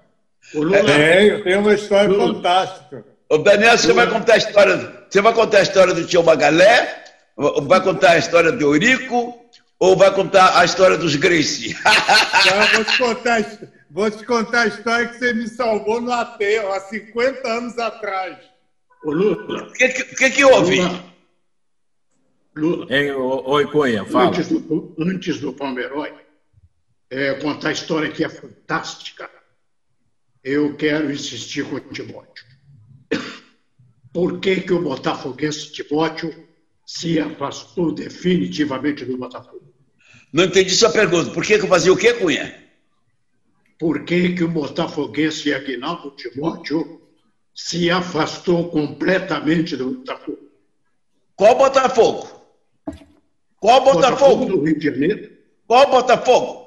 É, 0.53 1.25
eu 1.25 1.43
tenho 1.43 1.59
uma 1.59 1.73
história 1.73 2.09
Lula. 2.09 2.35
fantástica. 2.35 3.05
O 3.29 3.39
Daniel, 3.39 3.77
você 3.77 3.91
vai 3.91 4.07
contar 4.07 4.33
a 4.33 4.37
história, 4.37 5.05
você 5.09 5.21
vai 5.21 5.33
contar 5.33 5.57
a 5.57 5.63
história 5.63 5.93
do 5.93 6.05
tio 6.05 6.23
Magalé, 6.23 7.03
vai 7.63 7.81
contar 7.81 8.11
a 8.11 8.17
história 8.17 8.51
do 8.51 8.61
Eurico, 8.61 9.33
ou 9.79 9.95
vai 9.95 10.13
contar 10.13 10.59
a 10.59 10.63
história 10.63 10.97
dos 10.97 11.15
Gracie? 11.15 11.75
Não, 11.83 12.67
vou 12.75 12.85
te, 12.85 12.97
contar, 12.97 13.45
vou 13.89 14.11
te 14.11 14.23
contar 14.23 14.61
a 14.61 14.67
história 14.67 15.07
que 15.07 15.17
você 15.17 15.33
me 15.33 15.47
salvou 15.47 15.99
no 15.99 16.11
aterro 16.11 16.71
há 16.71 16.79
50 16.79 17.47
anos 17.47 17.77
atrás. 17.79 18.37
Ô, 19.05 19.11
Lula. 19.11 19.67
O 19.67 19.73
que, 19.73 19.87
que, 19.89 20.29
que, 20.31 20.43
houve? 20.43 20.81
Lula. 22.55 22.87
Lula. 22.87 22.87
oi, 23.45 23.67
Cunha, 23.67 24.03
fala. 24.03 24.29
Antes 24.29 24.47
do, 24.47 24.95
antes 24.97 25.39
do 25.39 25.53
Palmeirói, 25.53 26.11
é, 27.11 27.35
contar 27.35 27.69
a 27.69 27.73
história 27.73 28.11
que 28.11 28.23
é 28.23 28.29
fantástica, 28.29 29.29
eu 30.43 30.75
quero 30.75 31.11
insistir 31.11 31.69
com 31.69 31.75
o 31.75 31.79
Timóteo. 31.81 32.45
Por 34.11 34.39
que, 34.39 34.61
que 34.61 34.73
o 34.73 34.81
botafoguense 34.81 35.71
Timóteo 35.71 36.33
se 36.83 37.19
afastou 37.19 37.93
definitivamente 37.93 39.05
do 39.05 39.17
Botafogo? 39.17 39.71
Não 40.33 40.45
entendi 40.45 40.71
sua 40.71 40.89
pergunta. 40.89 41.29
Por 41.29 41.43
que, 41.45 41.59
que 41.59 41.65
eu 41.65 41.69
fazia 41.69 41.93
o 41.93 41.97
quê, 41.97 42.13
Cunha? 42.13 42.63
Por 43.77 44.03
que, 44.03 44.33
que 44.33 44.43
o 44.43 44.47
botafoguense 44.47 45.53
Aguinaldo 45.53 46.11
Timóteo 46.11 47.04
se 47.55 47.89
afastou 47.89 48.69
completamente 48.69 49.77
do 49.77 49.91
Botafogo? 49.91 50.39
Qual 51.37 51.57
Botafogo? 51.57 52.45
Qual 53.59 53.81
Botafogo? 53.81 54.01
Botafogo 54.01 54.45
do 54.45 54.63
Rio 54.63 54.77
de 54.77 54.85
Janeiro. 54.85 55.31
Qual 55.65 55.89
Botafogo? 55.89 56.65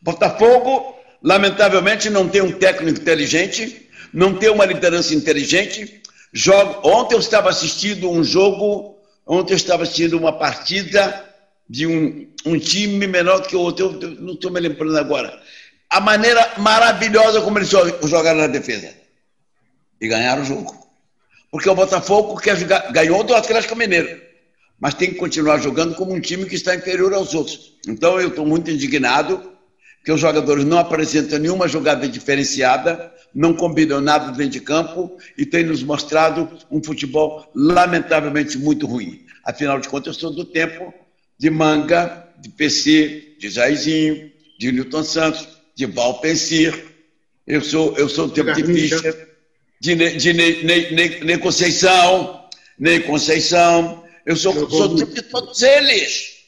Botafogo, 0.00 0.96
lamentavelmente, 1.22 2.08
não 2.08 2.26
tem 2.26 2.40
um 2.40 2.52
técnico 2.52 2.98
inteligente, 2.98 3.88
não 4.12 4.34
tem 4.34 4.48
uma 4.48 4.64
liderança 4.64 5.14
inteligente. 5.14 6.02
Joga... 6.32 6.88
Ontem 6.88 7.14
eu 7.14 7.20
estava 7.20 7.50
assistindo 7.50 8.10
um 8.10 8.24
jogo, 8.24 8.98
ontem 9.26 9.52
eu 9.52 9.56
estava 9.56 9.82
assistindo 9.82 10.16
uma 10.16 10.32
partida 10.32 11.22
de 11.68 11.86
um, 11.86 12.26
um 12.46 12.58
time 12.58 13.06
menor 13.06 13.42
que 13.42 13.54
o 13.54 13.60
outro, 13.60 13.98
eu 14.00 14.10
não 14.20 14.32
estou 14.32 14.50
me 14.50 14.58
lembrando 14.58 14.96
agora. 14.96 15.38
A 15.88 16.00
maneira 16.00 16.54
maravilhosa 16.58 17.42
como 17.42 17.58
eles 17.58 17.68
jogaram 17.68 18.40
na 18.40 18.46
defesa. 18.46 18.99
E 20.00 20.08
ganharam 20.08 20.42
o 20.42 20.44
jogo. 20.44 20.74
Porque 21.50 21.68
o 21.68 21.74
Botafogo 21.74 22.36
quer 22.36 22.56
jogar, 22.56 22.92
ganhou 22.92 23.24
do 23.24 23.34
Atlético 23.34 23.76
Mineiro, 23.76 24.20
mas 24.78 24.94
tem 24.94 25.10
que 25.10 25.16
continuar 25.16 25.58
jogando 25.58 25.94
como 25.94 26.12
um 26.12 26.20
time 26.20 26.46
que 26.46 26.54
está 26.54 26.74
inferior 26.74 27.12
aos 27.12 27.34
outros. 27.34 27.74
Então 27.86 28.20
eu 28.20 28.28
estou 28.28 28.46
muito 28.46 28.70
indignado 28.70 29.52
que 30.04 30.12
os 30.12 30.20
jogadores 30.20 30.64
não 30.64 30.78
apresentam 30.78 31.38
nenhuma 31.38 31.68
jogada 31.68 32.08
diferenciada, 32.08 33.12
não 33.34 33.54
combinam 33.54 34.00
nada 34.00 34.32
dentro 34.32 34.52
de 34.52 34.60
campo 34.60 35.16
e 35.36 35.44
têm 35.44 35.64
nos 35.64 35.82
mostrado 35.82 36.48
um 36.70 36.82
futebol 36.82 37.50
lamentavelmente 37.54 38.56
muito 38.56 38.86
ruim. 38.86 39.26
Afinal 39.44 39.78
de 39.80 39.88
contas, 39.88 40.14
eu 40.14 40.20
sou 40.20 40.30
do 40.30 40.44
tempo 40.44 40.92
de 41.38 41.50
Manga, 41.50 42.28
de 42.38 42.48
PC, 42.48 43.36
de 43.38 43.50
Jairzinho, 43.50 44.30
de 44.58 44.72
Newton 44.72 45.02
Santos, 45.02 45.48
de 45.74 45.86
Val 45.86 46.20
Pensir. 46.20 46.86
Eu 47.46 47.60
sou, 47.60 47.96
eu 47.96 48.08
sou 48.08 48.26
o 48.26 48.30
tempo 48.30 48.52
de 48.52 48.64
Fischer, 48.64 49.29
de, 49.80 49.94
de 50.16 50.32
Ney, 50.32 50.62
Ney, 50.62 51.20
Ney 51.24 51.38
Conceição, 51.38 52.44
Ney 52.78 53.00
Conceição. 53.00 54.04
Eu 54.26 54.36
sou, 54.36 54.54
eu 54.54 54.70
sou 54.70 54.82
o 54.82 54.96
tempo 54.96 55.14
de 55.14 55.22
todos 55.22 55.62
eles. 55.62 56.40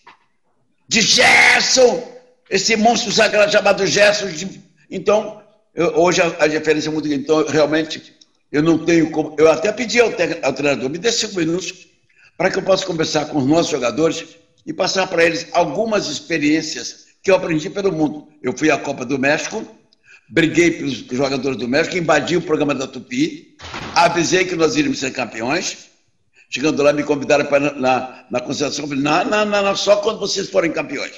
De 0.87 1.01
Gerson, 1.01 2.07
esse 2.51 2.77
monstro 2.77 3.11
sagrado 3.11 3.51
chamado 3.51 3.87
Gerson. 3.87 4.29
De, 4.29 4.61
então, 4.91 5.43
eu, 5.75 5.99
hoje 5.99 6.21
a, 6.21 6.45
a 6.45 6.47
diferença 6.47 6.89
é 6.89 6.93
muito 6.93 7.09
grande. 7.09 7.25
Então, 7.25 7.47
realmente, 7.47 8.15
eu 8.53 8.63
não 8.63 8.85
tenho 8.85 9.11
como. 9.11 9.35
Eu 9.39 9.51
até 9.51 9.73
pedi 9.73 9.99
ao, 9.99 10.09
ao 10.43 10.53
treinador, 10.53 10.91
me 10.91 10.99
dê 10.99 11.11
cinco 11.11 11.37
minutos 11.37 11.89
para 12.37 12.51
que 12.51 12.59
eu 12.59 12.63
possa 12.63 12.85
conversar 12.85 13.27
com 13.27 13.39
os 13.39 13.47
nossos 13.47 13.71
jogadores 13.71 14.27
e 14.67 14.73
passar 14.73 15.07
para 15.07 15.25
eles 15.25 15.47
algumas 15.53 16.09
experiências 16.09 17.07
que 17.23 17.31
eu 17.31 17.37
aprendi 17.37 17.71
pelo 17.71 17.91
mundo. 17.91 18.29
Eu 18.43 18.57
fui 18.57 18.71
à 18.71 18.77
Copa 18.77 19.05
do 19.07 19.19
México, 19.19 19.65
briguei 20.33 20.71
pelos 20.71 20.95
jogadores 21.11 21.59
do 21.59 21.69
México, 21.69 21.99
invadi 21.99 22.39
o 22.39 22.41
programa 22.41 22.75
da 22.75 22.87
Tupi, 22.87 23.55
avisei 23.95 24.47
que 24.47 24.57
nós 24.57 24.75
iríamos 24.77 24.99
ser 24.99 25.11
campeões. 25.13 25.91
Chegando 26.49 26.83
lá, 26.83 26.91
me 26.91 27.03
convidaram 27.03 27.45
para 27.45 27.75
na, 27.75 28.25
na 28.31 28.41
concentração. 28.41 28.89
Falei, 28.89 29.03
não, 29.03 29.25
não, 29.27 29.45
não, 29.45 29.63
não, 29.63 29.77
só 29.77 29.97
quando 29.97 30.21
vocês 30.21 30.49
forem 30.49 30.73
campeões. 30.73 31.13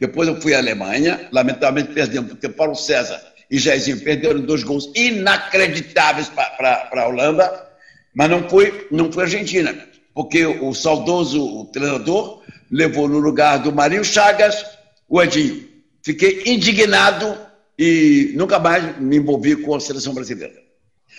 Depois 0.00 0.28
eu 0.28 0.40
fui 0.40 0.54
à 0.54 0.58
Alemanha, 0.58 1.28
lamentavelmente 1.32 1.92
perdemos, 1.92 2.30
porque 2.30 2.48
Paulo 2.48 2.76
César 2.76 3.20
e 3.50 3.58
Jairzinho 3.58 4.00
perderam 4.00 4.40
dois 4.40 4.62
gols 4.62 4.88
inacreditáveis 4.94 6.28
para 6.28 6.88
a 6.92 7.08
Holanda, 7.08 7.68
mas 8.14 8.30
não 8.30 8.48
foi, 8.48 8.86
não 8.92 9.10
foi 9.10 9.24
Argentina, 9.24 9.74
porque 10.14 10.46
o 10.46 10.72
saudoso 10.74 11.44
o 11.44 11.64
treinador 11.66 12.42
levou 12.70 13.08
no 13.08 13.18
lugar 13.18 13.58
do 13.58 13.72
Marinho 13.72 14.04
Chagas 14.04 14.64
o 15.08 15.20
Edinho. 15.20 15.66
Fiquei 16.04 16.44
indignado 16.46 17.47
e 17.78 18.32
nunca 18.34 18.58
mais 18.58 18.98
me 18.98 19.18
envolvi 19.18 19.54
com 19.56 19.74
a 19.74 19.80
seleção 19.80 20.12
brasileira. 20.12 20.60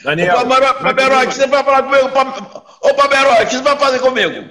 Daniel. 0.03 0.39
Ô, 0.39 0.45
Paberoy, 0.83 1.25
o 1.25 1.29
que 1.29 1.35
você 1.35 1.47
vai 1.47 1.63
falar 1.63 1.81
comigo? 1.83 2.09
Ô, 2.81 2.93
Paberoy, 2.93 3.43
o 3.43 3.47
que 3.47 3.55
você 3.55 3.61
vai 3.61 3.79
fazer 3.79 3.99
comigo? 3.99 4.49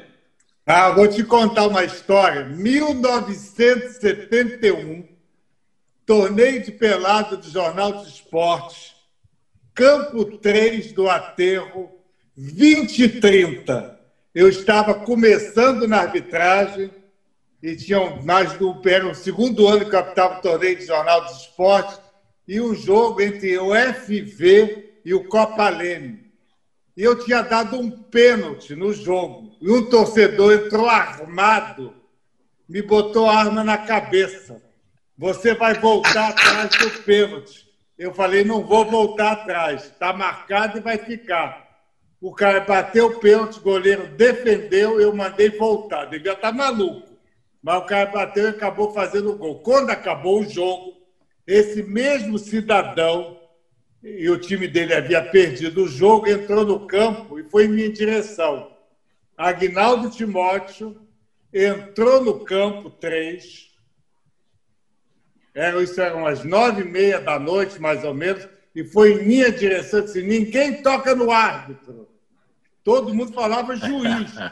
Ah, 0.65 0.88
vou 0.91 1.07
te 1.09 1.23
contar 1.25 1.67
uma 1.67 1.85
história. 1.85 2.45
1971, 2.45 5.07
torneio 6.05 6.62
de 6.62 6.71
pelado 6.73 7.38
do 7.38 7.50
Jornal 7.50 7.93
dos 7.93 8.09
Esportes, 8.09 8.95
campo 9.75 10.27
3 10.38 10.93
do 10.93 11.09
Aterro, 11.09 11.91
20 12.37 13.03
e 13.03 13.09
30. 13.09 13.99
Eu 14.35 14.47
estava 14.49 14.95
começando 14.95 15.88
na 15.88 16.00
arbitragem 16.00 16.91
e 17.62 17.75
tinha 17.75 18.23
mais 18.23 18.53
do 18.55 18.81
era 18.88 19.09
o 19.09 19.15
segundo 19.15 19.67
ano 19.67 19.85
que 19.85 19.91
captava 19.91 20.38
o 20.38 20.43
torneio 20.43 20.77
de 20.77 20.87
Jornal 20.87 21.25
dos 21.25 21.41
Esportes 21.43 22.00
e 22.47 22.61
um 22.61 22.75
jogo 22.75 23.21
entre 23.21 23.59
o 23.59 23.71
FV 23.75 25.00
e 25.05 25.12
o 25.12 25.25
Copa 25.25 25.69
Leme. 25.69 26.29
E 26.97 27.03
eu 27.03 27.19
tinha 27.19 27.43
dado 27.43 27.79
um 27.79 27.91
pênalti 27.91 28.75
no 28.75 28.93
jogo. 28.93 29.57
E 29.61 29.71
um 29.71 29.88
torcedor 29.88 30.53
entrou 30.53 30.88
armado, 30.88 31.95
me 32.69 32.83
botou 32.83 33.29
a 33.29 33.38
arma 33.38 33.62
na 33.62 33.79
cabeça. 33.79 34.62
Você 35.17 35.55
vai 35.55 35.75
voltar 35.75 36.31
atrás 36.31 36.71
do 36.71 37.03
pênalti. 37.03 37.67
Eu 37.97 38.15
falei, 38.15 38.45
não 38.45 38.65
vou 38.65 38.85
voltar 38.85 39.33
atrás. 39.33 39.85
Está 39.85 40.12
marcado 40.12 40.79
e 40.79 40.81
vai 40.81 40.99
ficar. 40.99 41.69
O 42.21 42.33
cara 42.33 42.61
bateu 42.61 43.07
o 43.07 43.21
pênalti, 43.21 43.59
o 43.59 43.62
goleiro 43.62 44.09
defendeu, 44.17 45.00
eu 45.00 45.15
mandei 45.15 45.50
voltar. 45.50 46.07
Devia 46.07 46.33
estar 46.33 46.50
tá 46.50 46.57
maluco. 46.57 47.08
Mas 47.62 47.79
o 47.79 47.87
cara 47.87 48.07
bateu 48.07 48.45
e 48.45 48.49
acabou 48.49 48.93
fazendo 48.93 49.31
o 49.31 49.37
gol. 49.37 49.61
Quando 49.61 49.91
acabou 49.91 50.41
o 50.41 50.49
jogo, 50.49 50.97
esse 51.47 51.83
mesmo 51.83 52.38
cidadão 52.38 53.37
e 54.03 54.29
o 54.31 54.38
time 54.38 54.69
dele 54.69 54.95
havia 54.95 55.23
perdido 55.23 55.85
o 55.85 55.88
jogo, 55.88 56.29
entrou 56.29 56.65
no 56.65 56.79
campo 56.87 57.38
e 57.38 57.45
foi 57.45 57.65
em 57.65 57.69
minha 57.69 57.91
direção. 57.91 58.67
Agnaldo 59.37 60.09
Timóteo 60.09 60.97
entrou 61.53 62.21
no 62.21 62.35
campo 62.35 62.91
três. 62.91 63.69
Era, 65.55 65.83
isso 65.83 66.00
eram 66.00 66.27
as 66.27 66.45
nove 66.45 66.83
e 66.83 66.85
meia 66.85 67.21
da 67.21 67.38
noite, 67.38 67.81
mais 67.81 68.05
ou 68.05 68.15
menos, 68.15 68.47
e 68.75 68.85
foi 68.85 69.12
em 69.12 69.27
minha 69.27 69.50
direção. 69.50 70.00
Disse: 70.03 70.23
ninguém 70.23 70.75
toca 70.83 71.15
no 71.15 71.31
árbitro. 71.31 72.09
Todo 72.85 73.14
mundo 73.14 73.32
falava 73.32 73.76
juiz. 73.76 74.32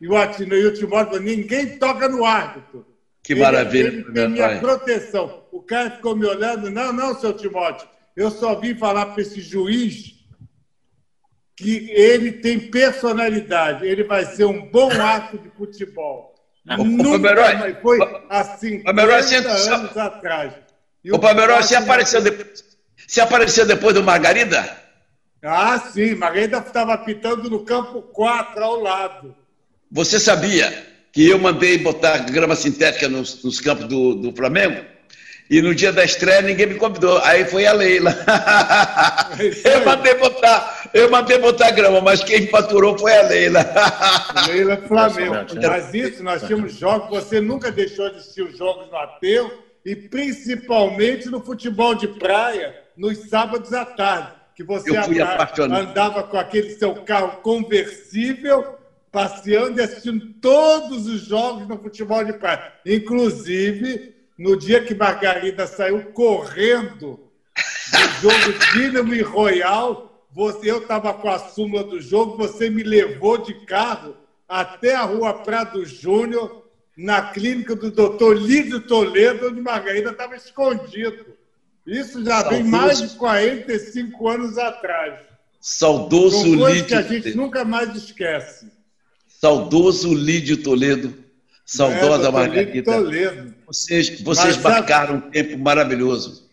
E 0.00 0.06
o, 0.06 0.14
e 0.14 0.66
o 0.66 0.74
Timóteo 0.74 1.06
falou: 1.06 1.20
ninguém 1.20 1.76
toca 1.76 2.08
no 2.08 2.24
árbitro. 2.24 2.86
Que 3.20 3.34
maravilha. 3.34 3.88
Ele 3.88 4.04
tem 4.12 4.28
minha 4.28 4.60
proteção. 4.60 5.42
O 5.50 5.60
cara 5.60 5.90
ficou 5.90 6.14
me 6.14 6.24
olhando: 6.24 6.70
não, 6.70 6.92
não, 6.92 7.18
seu 7.18 7.32
Timóteo 7.32 7.88
eu 8.18 8.32
só 8.32 8.56
vim 8.58 8.74
falar 8.74 9.06
para 9.06 9.22
esse 9.22 9.40
juiz 9.40 10.16
que 11.56 11.88
ele 11.90 12.32
tem 12.32 12.58
personalidade, 12.58 13.86
ele 13.86 14.02
vai 14.02 14.24
ser 14.24 14.44
um 14.44 14.68
bom 14.68 14.90
ato 15.00 15.38
de 15.38 15.48
futebol. 15.50 16.34
O, 16.68 16.84
Nunca 16.84 17.32
o 17.32 17.80
foi 17.80 17.98
assim, 18.28 18.82
50 18.82 19.50
anos 19.50 19.96
atrás. 19.96 20.52
E 21.04 21.12
o 21.12 21.18
Pomerol, 21.18 21.62
você 21.62 21.76
apareceu, 21.76 22.20
depois, 22.20 22.64
você 23.06 23.20
apareceu 23.20 23.64
depois 23.64 23.94
do 23.94 24.02
Margarida? 24.02 24.68
Ah, 25.42 25.78
sim, 25.92 26.14
Margarida 26.14 26.58
estava 26.58 26.94
apitando 26.94 27.48
no 27.48 27.64
campo 27.64 28.02
4 28.02 28.62
ao 28.62 28.80
lado. 28.80 29.34
Você 29.90 30.18
sabia 30.18 30.86
que 31.12 31.28
eu 31.28 31.38
mandei 31.38 31.78
botar 31.78 32.18
grama 32.18 32.56
sintética 32.56 33.08
nos, 33.08 33.42
nos 33.44 33.60
campos 33.60 33.86
do, 33.86 34.14
do 34.14 34.34
Flamengo? 34.34 34.84
E 35.50 35.62
no 35.62 35.74
dia 35.74 35.90
da 35.92 36.04
estreia 36.04 36.42
ninguém 36.42 36.66
me 36.66 36.74
convidou. 36.74 37.18
Aí 37.24 37.44
foi 37.46 37.66
a 37.66 37.72
Leila. 37.72 38.14
É 39.64 39.76
eu 39.78 39.84
mandei 39.84 40.14
botar, 40.14 40.90
eu 40.92 41.10
mandei 41.10 41.38
botar 41.38 41.70
grama, 41.70 42.02
mas 42.02 42.22
quem 42.22 42.48
faturou 42.48 42.98
foi 42.98 43.16
a 43.16 43.22
Leila. 43.22 43.64
Leila 44.48 44.76
Flamengo. 44.86 45.34
Mas 45.68 45.94
isso, 45.94 46.22
nós 46.22 46.42
tínhamos 46.42 46.74
jogos, 46.74 47.08
você 47.08 47.40
nunca 47.40 47.72
deixou 47.72 48.10
de 48.10 48.16
assistir 48.18 48.42
os 48.42 48.58
jogos 48.58 48.90
no 48.90 48.96
Ateu, 48.98 49.64
e 49.86 49.96
principalmente 49.96 51.30
no 51.30 51.40
futebol 51.40 51.94
de 51.94 52.08
praia, 52.08 52.74
nos 52.94 53.30
sábados 53.30 53.72
à 53.72 53.86
tarde. 53.86 54.37
Que 54.58 54.64
você 54.64 54.90
andava 54.96 56.24
com 56.24 56.36
aquele 56.36 56.70
seu 56.70 56.92
carro 57.04 57.40
conversível, 57.42 58.76
passeando 59.12 59.78
e 59.78 59.84
assistindo 59.84 60.32
todos 60.40 61.06
os 61.06 61.20
jogos 61.20 61.68
no 61.68 61.78
futebol 61.78 62.24
de 62.24 62.32
praia. 62.32 62.72
Inclusive 62.84 64.16
no 64.36 64.58
dia 64.58 64.82
que 64.82 64.96
Margarida 64.96 65.64
saiu 65.64 66.06
correndo 66.06 67.30
do 67.92 67.98
jogo 68.20 68.58
Dinamo 68.72 69.14
e 69.14 69.22
Royal, 69.22 70.26
você, 70.32 70.72
eu 70.72 70.78
estava 70.78 71.14
com 71.14 71.30
a 71.30 71.38
súmula 71.38 71.84
do 71.84 72.00
jogo, 72.00 72.36
você 72.36 72.68
me 72.68 72.82
levou 72.82 73.38
de 73.38 73.64
carro 73.64 74.16
até 74.48 74.96
a 74.96 75.04
rua 75.04 75.34
Prado 75.34 75.84
Júnior, 75.84 76.64
na 76.96 77.30
clínica 77.30 77.76
do 77.76 77.92
doutor 77.92 78.36
Lídio 78.36 78.80
Toledo, 78.80 79.50
onde 79.50 79.60
Margarida 79.60 80.10
estava 80.10 80.34
escondido. 80.34 81.37
Isso 81.88 82.22
já 82.22 82.42
Saudoso. 82.42 82.62
vem 82.62 82.64
mais 82.64 83.00
de 83.00 83.08
45 83.16 84.28
anos 84.28 84.58
atrás. 84.58 85.20
Saudoso 85.58 86.44
Lídio. 86.44 86.84
que 86.84 86.94
a 86.94 87.02
gente 87.02 87.34
nunca 87.34 87.64
mais 87.64 87.96
esquece. 87.96 88.66
Saudoso 89.26 90.12
Lídio 90.14 90.62
Toledo. 90.62 91.14
Saudosa 91.64 92.28
é, 92.28 92.30
Margarida. 92.30 92.92
Toledo. 92.92 93.54
Vocês, 93.66 94.20
vocês 94.20 94.56
Mas, 94.56 94.62
marcaram 94.62 95.16
um 95.16 95.20
tempo 95.30 95.58
maravilhoso. 95.58 96.46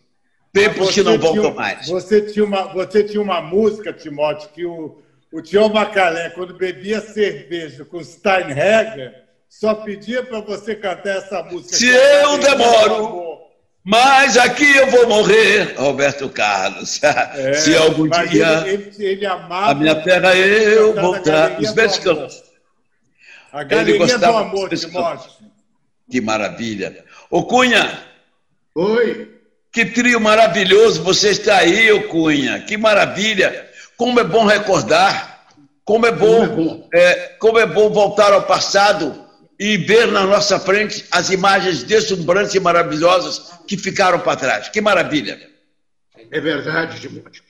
Tempos 0.53 0.93
que 0.93 1.03
não 1.03 1.19
voltam 1.19 1.53
mais. 1.53 1.87
Você 1.89 2.21
tinha, 2.21 2.45
uma, 2.45 2.73
você 2.73 3.03
tinha 3.03 3.21
uma 3.21 3.41
música, 3.41 3.91
Timóteo, 3.91 4.49
que 4.53 4.65
o, 4.65 4.99
o 5.33 5.41
Tião 5.41 5.67
Macalé, 5.67 6.29
quando 6.29 6.53
bebia 6.53 7.01
cerveja 7.01 7.83
com 7.83 8.01
Steinhegger, 8.01 9.25
só 9.49 9.75
pedia 9.75 10.23
para 10.23 10.39
você 10.39 10.75
cantar 10.75 11.17
essa 11.17 11.43
música. 11.43 11.75
Se 11.75 11.87
eu 11.87 12.37
demoro, 12.37 13.24
mas 13.85 14.35
aqui 14.35 14.65
eu 14.75 14.89
vou 14.89 15.07
morrer, 15.07 15.75
Roberto 15.77 16.27
Carlos. 16.29 16.99
É, 17.05 17.53
Se 17.53 17.77
algum 17.77 18.09
dia 18.09 18.63
ele, 18.65 18.91
ele, 18.97 19.05
ele 19.05 19.25
a 19.27 19.75
minha 19.75 19.95
terra 20.01 20.35
eu 20.35 20.95
voltar. 20.95 21.59
Os 21.59 21.71
mexicanos. 21.73 22.43
A 23.53 23.63
galeria 23.63 24.17
do 24.17 24.25
amor, 24.25 24.69
Timóteo. 24.69 25.31
Que 26.09 26.19
maravilha. 26.19 27.05
Ô 27.29 27.43
Cunha. 27.43 27.99
Oi. 28.73 29.31
Que 29.71 29.85
trio 29.85 30.19
maravilhoso 30.19 31.03
você 31.03 31.29
está 31.29 31.57
aí, 31.57 31.91
ô 31.91 32.07
Cunha. 32.07 32.61
Que 32.61 32.77
maravilha. 32.77 33.69
Como 33.95 34.19
é 34.19 34.23
bom 34.23 34.45
recordar. 34.45 35.45
Como 35.85 36.07
é 36.07 36.11
bom, 36.11 36.47
como 36.47 36.61
é 36.61 36.65
bom, 36.65 36.89
é, 36.91 37.13
como 37.37 37.59
é 37.59 37.65
bom 37.67 37.91
voltar 37.91 38.33
ao 38.33 38.41
passado 38.41 39.24
e 39.59 39.77
ver 39.77 40.11
na 40.11 40.25
nossa 40.25 40.59
frente 40.59 41.05
as 41.11 41.29
imagens 41.29 41.83
deslumbrantes 41.83 42.53
e 42.55 42.59
maravilhosas 42.59 43.53
que 43.67 43.77
ficaram 43.77 44.19
para 44.19 44.37
trás. 44.37 44.69
Que 44.69 44.81
maravilha. 44.81 45.39
É 46.31 46.39
verdade, 46.39 46.99
Timóteo. 46.99 47.43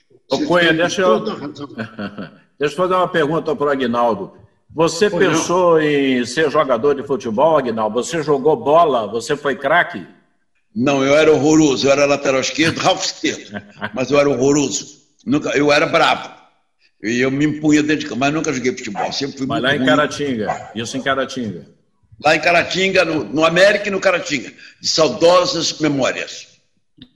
Cunha, 0.48 0.74
deixa 0.74 1.02
eu... 1.02 1.20
deixa 2.60 2.74
eu 2.74 2.78
fazer 2.78 2.94
uma 2.94 3.08
pergunta 3.08 3.56
para 3.56 3.68
o 3.68 3.70
Aguinaldo. 3.70 4.38
Você 4.74 5.10
foi 5.10 5.28
pensou 5.28 5.74
não. 5.74 5.82
em 5.82 6.26
ser 6.26 6.52
jogador 6.52 6.96
de 6.96 7.04
futebol, 7.04 7.58
Aguinaldo? 7.58 8.04
Você 8.04 8.22
jogou 8.22 8.58
bola? 8.58 9.08
Você 9.08 9.36
foi 9.38 9.56
craque? 9.56 10.06
Não, 10.76 11.04
eu 11.04 11.16
era 11.16 11.32
horroroso. 11.32 11.88
Eu 11.88 11.92
era 11.92 12.06
lateral 12.06 12.42
esquerdo, 12.42 12.80
Ralf 12.80 13.06
esquerdo. 13.06 13.62
Mas 13.94 14.12
eu 14.12 14.20
era 14.20 14.30
horroroso. 14.30 14.98
Nunca, 15.26 15.50
eu 15.58 15.72
era 15.72 15.86
bravo. 15.86 16.30
E 17.02 17.22
eu 17.22 17.32
me 17.32 17.46
impunha 17.46 17.82
dentro 17.82 18.00
de 18.00 18.06
campo, 18.08 18.20
mas 18.20 18.34
nunca 18.34 18.52
joguei 18.52 18.76
futebol. 18.76 19.12
Sempre 19.14 19.38
fui 19.38 19.48
mas 19.48 19.62
lá 19.62 19.74
em 19.74 19.78
ruim. 19.78 19.88
Caratinga. 19.88 20.72
Isso 20.76 20.98
em 20.98 21.02
Caratinga. 21.02 21.75
Lá 22.24 22.36
em 22.36 22.42
Caratinga, 22.42 23.04
no, 23.04 23.24
no 23.24 23.46
América 23.46 23.88
e 23.88 23.92
no 23.92 24.00
Caratinga. 24.00 24.52
De 24.80 24.88
saudosas 24.88 25.80
memórias. 25.80 26.56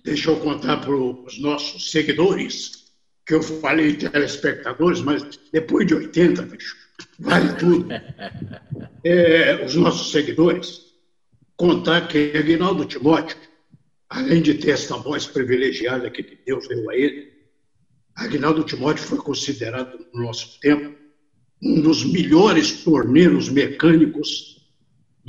Deixa 0.03 0.29
eu 0.29 0.37
contar 0.37 0.77
para 0.77 0.95
os 0.95 1.39
nossos 1.39 1.91
seguidores, 1.91 2.85
que 3.25 3.33
eu 3.33 3.41
falei 3.41 3.95
telespectadores, 3.95 5.01
mas 5.01 5.23
depois 5.53 5.87
de 5.87 5.95
80, 5.95 6.41
bicho, 6.43 6.75
vale 7.19 7.53
tudo. 7.53 7.87
É, 9.01 9.63
os 9.63 9.75
nossos 9.75 10.11
seguidores, 10.11 10.81
contar 11.55 12.09
que 12.09 12.33
Aguinaldo 12.35 12.83
Timóteo, 12.83 13.37
além 14.09 14.41
de 14.41 14.55
ter 14.55 14.71
essa 14.71 14.97
voz 14.97 15.25
privilegiada 15.25 16.09
que 16.09 16.37
Deus 16.45 16.67
deu 16.67 16.89
a 16.89 16.95
ele, 16.97 17.31
Aguinaldo 18.13 18.65
Timóteo 18.65 19.05
foi 19.05 19.17
considerado, 19.19 20.05
no 20.13 20.23
nosso 20.23 20.59
tempo, 20.59 20.93
um 21.63 21.79
dos 21.79 22.03
melhores 22.03 22.83
torneiros 22.83 23.47
mecânicos 23.47 24.58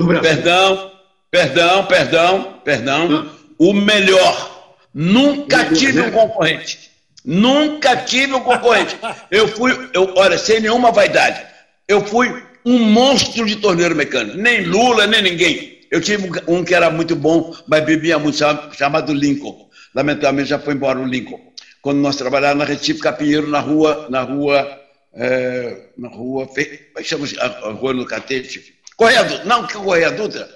do 0.01 0.07
Brasil. 0.07 0.23
Perdão, 0.23 0.93
perdão, 1.31 1.87
perdão, 1.87 2.61
perdão. 2.65 3.31
O 3.59 3.73
melhor. 3.75 4.75
Nunca 4.95 5.67
tive 5.67 6.01
um 6.01 6.11
concorrente. 6.11 6.91
Nunca 7.25 7.97
tive 7.99 8.33
um 8.33 8.41
concorrente. 8.41 8.97
Eu 9.31 9.47
fui, 9.47 9.91
eu, 9.93 10.15
olha, 10.17 10.39
sem 10.39 10.61
nenhuma 10.61 10.91
vaidade, 10.91 11.41
eu 11.87 12.05
fui 12.05 12.43
um 12.65 12.79
monstro 12.79 13.45
de 13.47 13.57
torneiro 13.57 13.95
mecânico. 13.95 14.39
Nem 14.39 14.65
Lula, 14.65 15.07
nem 15.07 15.23
ninguém. 15.23 15.81
Eu 15.91 16.01
tive 16.01 16.31
um 16.47 16.65
que 16.65 16.75
era 16.75 16.89
muito 16.91 17.15
bom, 17.15 17.55
mas 17.69 17.85
bebia 17.85 18.19
muito, 18.19 18.39
chamado 18.73 19.13
Lincoln. 19.13 19.69
Lamentavelmente 19.95 20.49
já 20.49 20.59
foi 20.59 20.75
embora 20.75 20.99
o 20.99 21.05
Lincoln. 21.05 21.41
Quando 21.83 21.99
nós 21.99 22.17
trabalhávamos 22.17 22.67
na 22.67 22.73
Retífica 22.73 23.13
Pinheiro, 23.13 23.49
na 23.49 23.61
rua, 23.61 24.07
na 24.09 24.23
rua, 24.23 24.81
é, 25.13 25.89
na 25.99 26.09
rua, 26.09 26.49
é 26.57 27.03
chama 27.03 27.27
a 27.39 27.71
rua 27.71 27.93
no 27.93 28.07
Catete? 28.07 28.80
Correia 29.01 29.45
não, 29.47 29.67
que 29.67 29.73
Correia 29.73 30.11
Dutra? 30.11 30.47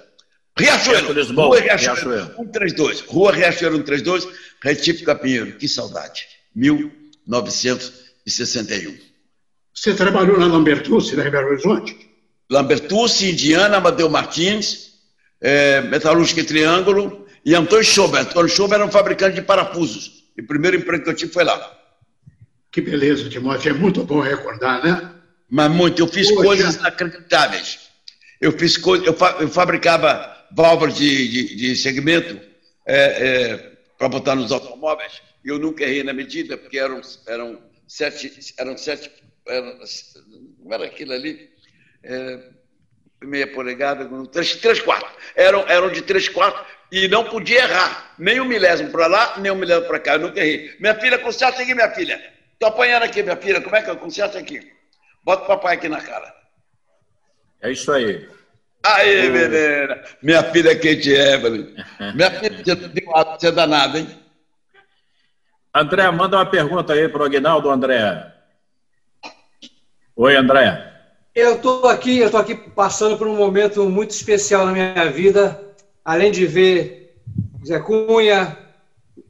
Riachuelo, 0.55 1.33
Rua 1.33 1.59
Riachuelo, 1.59 2.35
132, 2.35 3.01
Rua 3.01 3.31
Riachuelo 3.31 3.77
132, 3.77 4.27
Retífica 4.61 5.15
Pinheiro, 5.15 5.53
que 5.53 5.67
saudade, 5.67 6.27
1961. 6.55 8.95
Você 9.73 9.95
trabalhou 9.95 10.37
na 10.37 10.45
Lambertucci, 10.45 11.15
na 11.15 11.27
Belo 11.27 11.47
Horizonte? 11.47 11.97
Lambertucci, 12.47 13.31
Indiana, 13.31 13.77
Amadeu 13.77 14.11
Martins, 14.11 14.91
é, 15.41 15.81
Metalúrgica 15.81 16.41
e 16.41 16.43
Triângulo, 16.43 17.25
e 17.43 17.55
Antônio 17.55 17.83
Schober. 17.83 18.21
Antônio 18.21 18.49
Schober 18.49 18.75
era 18.75 18.85
um 18.85 18.91
fabricante 18.91 19.33
de 19.33 19.41
parafusos. 19.41 20.23
E 20.37 20.41
o 20.41 20.45
primeiro 20.45 20.77
emprego 20.77 21.03
que 21.03 21.09
eu 21.09 21.15
tive 21.15 21.33
foi 21.33 21.43
lá. 21.43 21.75
Que 22.71 22.79
beleza, 22.79 23.27
Timóteo. 23.27 23.71
É 23.71 23.73
muito 23.73 24.03
bom 24.03 24.19
recordar, 24.19 24.85
né? 24.85 25.15
Mas 25.49 25.71
muito. 25.71 25.99
Eu 25.99 26.07
fiz 26.07 26.29
Poxa. 26.29 26.43
coisas 26.43 26.75
inacreditáveis. 26.75 27.84
Eu 28.39 28.51
fiz. 28.51 28.77
Eu, 29.05 29.13
fa... 29.13 29.37
eu 29.39 29.47
fabricava 29.47 30.35
válvulas 30.51 30.95
de, 30.95 31.27
de, 31.27 31.55
de 31.55 31.75
segmento 31.75 32.39
é, 32.85 32.97
é, 32.97 33.57
para 33.97 34.09
botar 34.09 34.35
nos 34.35 34.51
automóveis. 34.51 35.21
E 35.43 35.49
eu 35.49 35.59
nunca 35.59 35.83
errei 35.83 36.03
na 36.03 36.13
medida, 36.13 36.57
porque 36.57 36.77
eram, 36.77 37.01
eram 37.27 37.61
sete. 37.87 38.53
Eram 38.57 38.77
sete. 38.77 39.11
Eram, 39.47 39.79
não 40.59 40.73
era 40.73 40.85
aquilo 40.85 41.13
ali? 41.13 41.49
É, 42.03 42.49
meia 43.23 43.47
polegada, 43.47 44.09
três, 44.31 44.55
três 44.55 44.79
quartos. 44.79 45.11
Eram, 45.35 45.67
eram 45.67 45.91
de 45.91 46.01
três 46.01 46.29
quartos 46.29 46.65
e 46.91 47.07
não 47.07 47.23
podia 47.25 47.63
errar. 47.63 48.15
Nem 48.17 48.39
um 48.39 48.45
milésimo 48.45 48.91
para 48.91 49.07
lá, 49.07 49.39
nem 49.39 49.51
um 49.51 49.55
milésimo 49.55 49.87
para 49.87 49.99
cá. 49.99 50.13
Eu 50.13 50.19
nunca 50.19 50.39
errei. 50.39 50.75
Minha 50.79 50.95
filha, 50.95 51.17
conserta 51.19 51.61
aqui, 51.61 51.73
minha 51.73 51.91
filha. 51.91 52.21
Estou 52.53 52.69
apanhando 52.69 53.03
aqui, 53.03 53.21
minha 53.23 53.37
filha. 53.37 53.61
Como 53.61 53.75
é 53.75 53.81
que 53.81 53.89
eu 53.89 53.97
conserto 53.97 54.37
aqui? 54.37 54.71
Bota 55.23 55.43
o 55.43 55.47
papai 55.47 55.75
aqui 55.75 55.89
na 55.89 56.01
cara. 56.01 56.34
É 57.65 57.71
isso 57.71 57.91
aí. 57.91 58.29
Aí, 58.83 59.27
menina. 59.27 60.03
Minha 60.21 60.43
filha 60.43 60.69
é 60.69 60.75
Kate 60.75 61.09
Evelyn. 61.09 61.75
Minha 62.13 62.29
filha, 62.29 62.75
você 63.35 63.47
é 63.47 63.51
danada, 63.51 63.97
hein? 63.97 64.07
André, 65.73 66.11
manda 66.11 66.37
uma 66.37 66.45
pergunta 66.45 66.93
aí 66.93 67.09
para 67.09 67.23
o 67.23 67.25
Aguinaldo, 67.25 67.71
André. 67.71 68.31
Oi, 70.15 70.35
André. 70.37 70.93
Eu 71.33 71.55
estou 71.55 71.87
aqui, 71.87 72.19
eu 72.19 72.27
estou 72.27 72.39
aqui 72.39 72.53
passando 72.53 73.17
por 73.17 73.27
um 73.27 73.35
momento 73.35 73.89
muito 73.89 74.11
especial 74.11 74.67
na 74.67 74.71
minha 74.71 75.11
vida, 75.11 75.59
além 76.05 76.31
de 76.31 76.45
ver 76.45 77.19
Zé 77.65 77.79
Cunha, 77.79 78.55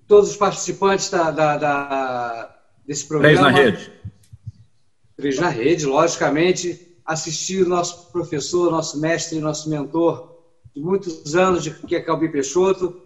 todos 0.10 0.32
os 0.32 0.36
participantes 0.36 1.10
da, 1.10 1.32
da, 1.32 1.58
da 1.58 2.56
desse 2.86 3.08
programa. 3.08 3.34
Três 3.34 3.54
na 3.54 3.64
rede. 3.64 3.92
Três 5.16 5.40
na 5.40 5.48
rede, 5.48 5.86
logicamente. 5.86 6.85
Assistir 7.06 7.64
o 7.64 7.70
nosso 7.70 8.12
professor, 8.12 8.72
nosso 8.72 9.00
mestre, 9.00 9.40
nosso 9.40 9.70
mentor 9.70 10.36
de 10.76 10.82
muitos 10.82 11.36
anos, 11.36 11.64
de, 11.64 11.72
que 11.72 11.96
é 11.96 12.02
Calbi 12.02 12.30
Peixoto. 12.30 13.02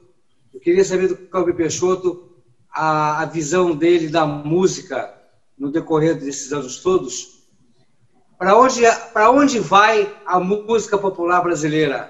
Eu 0.53 0.59
queria 0.59 0.83
saber 0.83 1.07
do 1.07 1.17
Calbi 1.27 1.53
Peixoto 1.53 2.29
a, 2.71 3.21
a 3.21 3.25
visão 3.25 3.75
dele 3.75 4.07
da 4.07 4.25
música 4.25 5.13
no 5.57 5.71
decorrer 5.71 6.17
desses 6.17 6.51
anos 6.53 6.77
todos 6.77 7.39
para 8.39 8.55
onde, 8.55 8.81
onde 9.33 9.59
vai 9.59 10.09
a 10.25 10.39
música 10.39 10.97
popular 10.97 11.41
brasileira? 11.41 12.09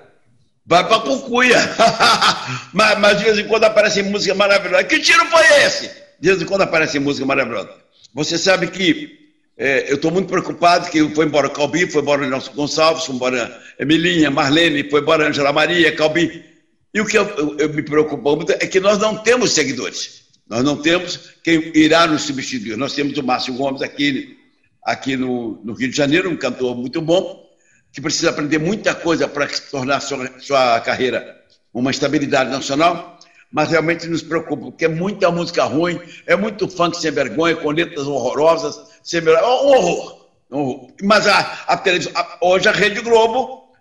Vai 0.63 0.87
para 0.87 0.99
Cucuia. 0.99 1.57
mas, 2.71 2.99
mas, 2.99 3.17
de 3.17 3.23
vez 3.23 3.39
em 3.39 3.47
quando 3.47 3.63
aparece 3.63 4.03
música 4.03 4.35
maravilhosa. 4.35 4.83
Que 4.83 4.99
tiro 4.99 5.25
foi 5.25 5.43
esse? 5.63 5.89
De 6.19 6.29
vez 6.29 6.39
em 6.39 6.45
quando 6.45 6.61
aparece 6.61 6.99
música 6.99 7.25
maravilhosa. 7.25 7.73
Você 8.13 8.37
sabe 8.37 8.67
que 8.67 9.28
é, 9.59 9.91
eu 9.91 9.95
estou 9.95 10.09
muito 10.09 10.29
preocupado 10.29 10.89
que 10.89 11.09
foi 11.09 11.25
embora 11.25 11.49
Calbi, 11.49 11.85
foi 11.85 12.01
embora 12.01 12.25
Nelson 12.25 12.53
Gonçalves, 12.53 13.03
foi 13.03 13.13
embora 13.13 13.61
Emilinha, 13.77 14.31
Marlene, 14.31 14.89
foi 14.89 15.01
embora 15.01 15.27
Angela 15.27 15.51
Maria, 15.51 15.93
Calbi. 15.93 16.45
E 16.93 17.01
o 17.01 17.05
que 17.05 17.17
eu, 17.17 17.27
eu, 17.37 17.57
eu 17.57 17.69
me 17.73 17.83
preocupo 17.83 18.37
muito 18.37 18.53
é 18.53 18.65
que 18.65 18.79
nós 18.79 18.97
não 18.97 19.17
temos 19.17 19.51
seguidores. 19.51 20.23
Nós 20.47 20.63
não 20.63 20.77
temos 20.77 21.33
quem 21.43 21.71
irá 21.75 22.07
nos 22.07 22.21
substituir. 22.21 22.77
Nós 22.77 22.93
temos 22.93 23.17
o 23.17 23.23
Márcio 23.23 23.53
Gomes 23.53 23.81
aqui 23.81 24.39
aqui 24.81 25.17
no, 25.17 25.61
no, 25.63 25.73
Rio 25.73 25.89
de 25.89 25.95
Janeiro, 25.95 26.29
um 26.29 26.37
cantor 26.37 26.75
muito 26.75 27.01
bom, 27.01 27.45
que 27.91 27.99
precisa 27.99 28.29
aprender 28.29 28.59
muita 28.59 28.95
coisa 28.95 29.27
para 29.27 29.45
tornar 29.69 29.99
sua, 29.99 30.39
sua 30.39 30.79
carreira 30.79 31.37
uma 31.73 31.91
estabilidade 31.91 32.49
nacional, 32.49 33.18
mas 33.51 33.69
realmente 33.69 34.07
nos 34.07 34.21
preocupa, 34.21 34.65
porque 34.65 34.85
é 34.85 34.89
muita 34.89 35.31
música 35.31 35.63
ruim, 35.63 35.99
é 36.27 36.35
muito 36.35 36.67
funk 36.67 36.97
sem 36.97 37.11
vergonha, 37.11 37.55
com 37.55 37.71
letras 37.71 38.05
horrorosas, 38.05 38.79
sem 39.03 39.21
vergonha, 39.21 39.45
um 39.45 39.67
horror. 39.67 40.29
Um 40.51 40.59
horror. 40.59 40.91
Mas 41.03 41.27
a, 41.27 41.39
a 41.67 41.77
televisão, 41.77 42.11
a, 42.15 42.37
hoje 42.41 42.69
a 42.69 42.71
Rede 42.71 43.01
Globo, 43.01 43.73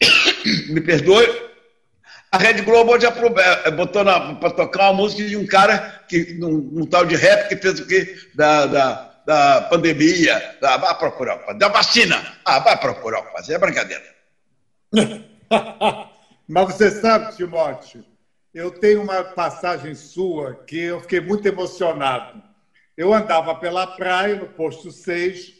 me 0.70 0.80
perdoe, 0.80 1.50
a 2.32 2.38
Rede 2.38 2.62
Globo 2.62 2.92
hoje 2.92 3.06
é, 3.06 3.70
botou 3.72 4.04
para 4.04 4.50
tocar 4.50 4.90
uma 4.90 5.02
música 5.02 5.24
de 5.24 5.36
um 5.36 5.44
cara, 5.44 6.04
que, 6.08 6.38
um, 6.40 6.80
um 6.80 6.86
tal 6.86 7.04
de 7.04 7.16
rap, 7.16 7.48
que 7.48 7.56
fez 7.56 7.80
o 7.80 7.86
quê? 7.86 8.16
Da, 8.36 8.66
da, 8.66 9.10
da 9.26 9.62
pandemia, 9.62 10.56
da, 10.60 10.76
vai 10.76 10.96
procurar 10.96 11.36
da 11.54 11.68
vacina. 11.68 12.24
Ah, 12.44 12.60
vai 12.60 12.78
procurar 12.78 13.24
fazer, 13.32 13.54
é 13.54 13.58
brincadeira. 13.58 14.04
Mas 16.48 16.66
você 16.66 16.90
sabe, 16.92 17.34
Timóteo, 17.36 18.04
eu 18.52 18.70
tenho 18.70 19.02
uma 19.02 19.22
passagem 19.22 19.94
sua 19.94 20.54
que 20.54 20.78
eu 20.78 21.00
fiquei 21.00 21.20
muito 21.20 21.46
emocionado. 21.46 22.42
Eu 22.96 23.14
andava 23.14 23.54
pela 23.54 23.86
praia, 23.86 24.36
no 24.36 24.48
posto 24.48 24.90
6, 24.90 25.54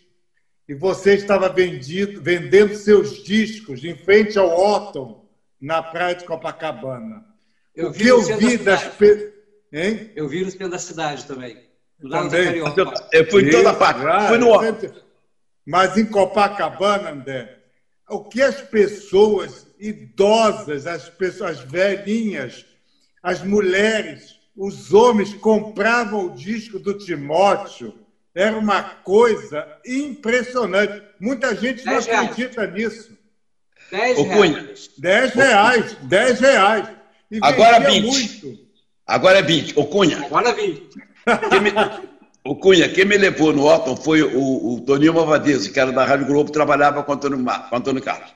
e 0.68 0.74
você 0.74 1.14
estava 1.14 1.48
vendido, 1.48 2.20
vendendo 2.22 2.74
seus 2.74 3.22
discos 3.22 3.84
em 3.84 3.96
frente 3.96 4.38
ao 4.38 4.48
Otton, 4.48 5.28
na 5.60 5.82
praia 5.82 6.14
de 6.14 6.24
Copacabana. 6.24 7.24
Eu 7.74 7.88
o 7.88 7.92
vi 7.92 8.02
que 8.02 8.08
eu 8.08 8.38
vi 8.38 8.58
das. 8.58 8.84
Pe... 8.96 9.32
Hein? 9.72 10.12
Eu 10.16 10.28
vi 10.28 10.44
no 10.44 10.50
centro 10.50 10.68
da 10.68 10.78
cidade 10.78 11.26
também. 11.26 11.56
Também. 12.00 12.58
Eu 13.12 13.30
fui 13.30 13.48
em 13.48 13.50
toda 13.50 13.74
parte. 13.74 14.06
Ah, 14.06 14.28
fui 14.28 14.38
no 14.38 14.50
Mas 15.64 15.96
em 15.96 16.06
Copacabana, 16.06 17.10
André, 17.10 17.58
o 18.08 18.24
que 18.24 18.42
as 18.42 18.60
pessoas 18.60 19.66
idosas, 19.78 20.86
as 20.86 21.08
pessoas 21.08 21.60
velhinhas, 21.60 22.66
as 23.22 23.42
mulheres, 23.42 24.36
os 24.56 24.92
homens 24.92 25.34
compravam 25.34 26.26
o 26.26 26.34
disco 26.34 26.78
do 26.78 26.96
Timóteo, 26.96 27.94
era 28.34 28.56
uma 28.56 28.82
coisa 28.82 29.66
impressionante. 29.84 31.02
Muita 31.18 31.54
gente 31.54 31.84
não 31.84 31.98
acredita 31.98 32.62
reais. 32.62 32.74
nisso. 32.74 33.18
Dez 33.90 34.18
reais. 34.18 34.90
Dez 34.98 35.34
reais. 35.34 35.96
Dez 36.02 36.40
reais. 36.40 36.88
E 37.30 37.38
Agora 37.42 37.80
20. 37.80 38.06
Muito. 38.06 38.70
Agora 39.06 39.38
é 39.38 39.42
20. 39.42 39.78
Ô, 39.78 39.84
Cunha. 39.86 40.24
Agora 40.24 40.50
é 40.50 40.54
20. 40.54 40.80
Me, 41.60 42.08
o 42.44 42.56
Cunha, 42.56 42.88
quem 42.88 43.04
me 43.04 43.16
levou 43.18 43.52
no 43.52 43.66
Otton 43.66 43.96
foi 43.96 44.22
o, 44.22 44.74
o 44.74 44.80
Toninho 44.80 45.14
Malvadeza, 45.14 45.70
que 45.70 45.78
era 45.78 45.92
da 45.92 46.04
Rádio 46.04 46.26
Globo, 46.26 46.50
trabalhava 46.50 47.02
com 47.02 47.12
o 47.12 47.14
Antônio, 47.14 47.44
com 47.44 47.74
o 47.74 47.78
Antônio 47.78 48.02
Carlos. 48.02 48.34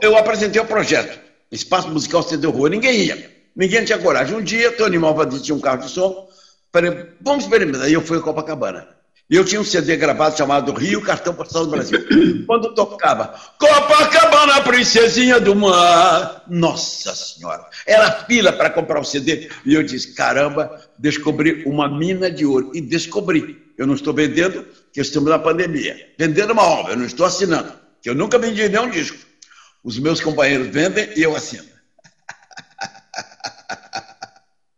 Eu 0.00 0.16
apresentei 0.16 0.60
o 0.60 0.66
projeto, 0.66 1.20
Espaço 1.50 1.88
Musical 1.88 2.22
Cedeu 2.22 2.50
Rua, 2.50 2.70
ninguém 2.70 3.04
ia, 3.04 3.35
ninguém 3.56 3.84
tinha 3.84 3.98
coragem. 3.98 4.36
Um 4.36 4.42
dia, 4.42 4.70
Toninho 4.72 5.00
Malvadeza 5.00 5.42
tinha 5.42 5.56
um 5.56 5.60
carro 5.60 5.78
de 5.78 5.90
som, 5.90 6.28
falei, 6.72 7.08
vamos 7.20 7.44
experimentar. 7.44 7.82
Aí 7.82 7.94
eu 7.94 8.02
fui 8.02 8.18
a 8.18 8.20
Copacabana. 8.20 8.96
E 9.28 9.34
eu 9.34 9.44
tinha 9.44 9.60
um 9.60 9.64
CD 9.64 9.96
gravado 9.96 10.36
chamado 10.36 10.72
Rio 10.72 11.02
Cartão 11.02 11.34
Postal 11.34 11.64
do 11.64 11.72
Brasil. 11.72 11.98
Quando 12.46 12.72
tocava 12.74 13.34
Copacabana, 13.58 14.60
princesinha 14.60 15.40
do 15.40 15.56
mar. 15.56 16.44
Nossa 16.48 17.12
Senhora! 17.12 17.66
Era 17.84 18.24
fila 18.24 18.52
para 18.52 18.70
comprar 18.70 19.00
o 19.00 19.04
CD. 19.04 19.50
E 19.64 19.74
eu 19.74 19.82
disse: 19.82 20.14
caramba, 20.14 20.80
descobri 20.96 21.64
uma 21.66 21.88
mina 21.88 22.30
de 22.30 22.46
ouro. 22.46 22.70
E 22.72 22.80
descobri. 22.80 23.66
Eu 23.76 23.84
não 23.84 23.94
estou 23.94 24.14
vendendo, 24.14 24.64
que 24.92 25.00
estamos 25.00 25.28
na 25.28 25.40
pandemia. 25.40 25.96
Vendendo 26.16 26.52
uma 26.52 26.62
obra, 26.62 26.92
eu 26.92 26.96
não 26.96 27.04
estou 27.04 27.26
assinando. 27.26 27.72
Que 28.00 28.08
eu 28.08 28.14
nunca 28.14 28.38
vendi 28.38 28.68
nenhum 28.68 28.88
disco. 28.88 29.18
Os 29.82 29.98
meus 29.98 30.20
companheiros 30.20 30.68
vendem 30.68 31.10
e 31.16 31.22
eu 31.22 31.34
assino. 31.34 31.75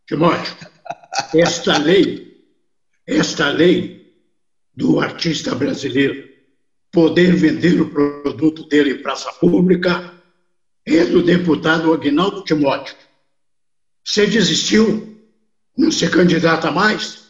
Timóteo, 0.09 0.57
esta 1.35 1.77
lei, 1.77 2.42
esta 3.07 3.51
lei 3.51 4.11
do 4.75 5.01
artista 5.01 5.55
brasileiro 5.55 6.27
poder 6.90 7.37
vender 7.37 7.79
o 7.79 7.90
produto 7.90 8.66
dele 8.68 8.92
em 8.92 9.03
praça 9.03 9.31
pública 9.35 10.14
é 10.87 11.05
do 11.05 11.23
deputado 11.23 11.92
Agnaldo 11.92 12.42
Timóteo. 12.42 12.97
Você 14.03 14.27
desistiu 14.27 15.14
não 15.77 15.92
se 15.92 16.09
candidata 16.09 16.71
mais? 16.71 17.29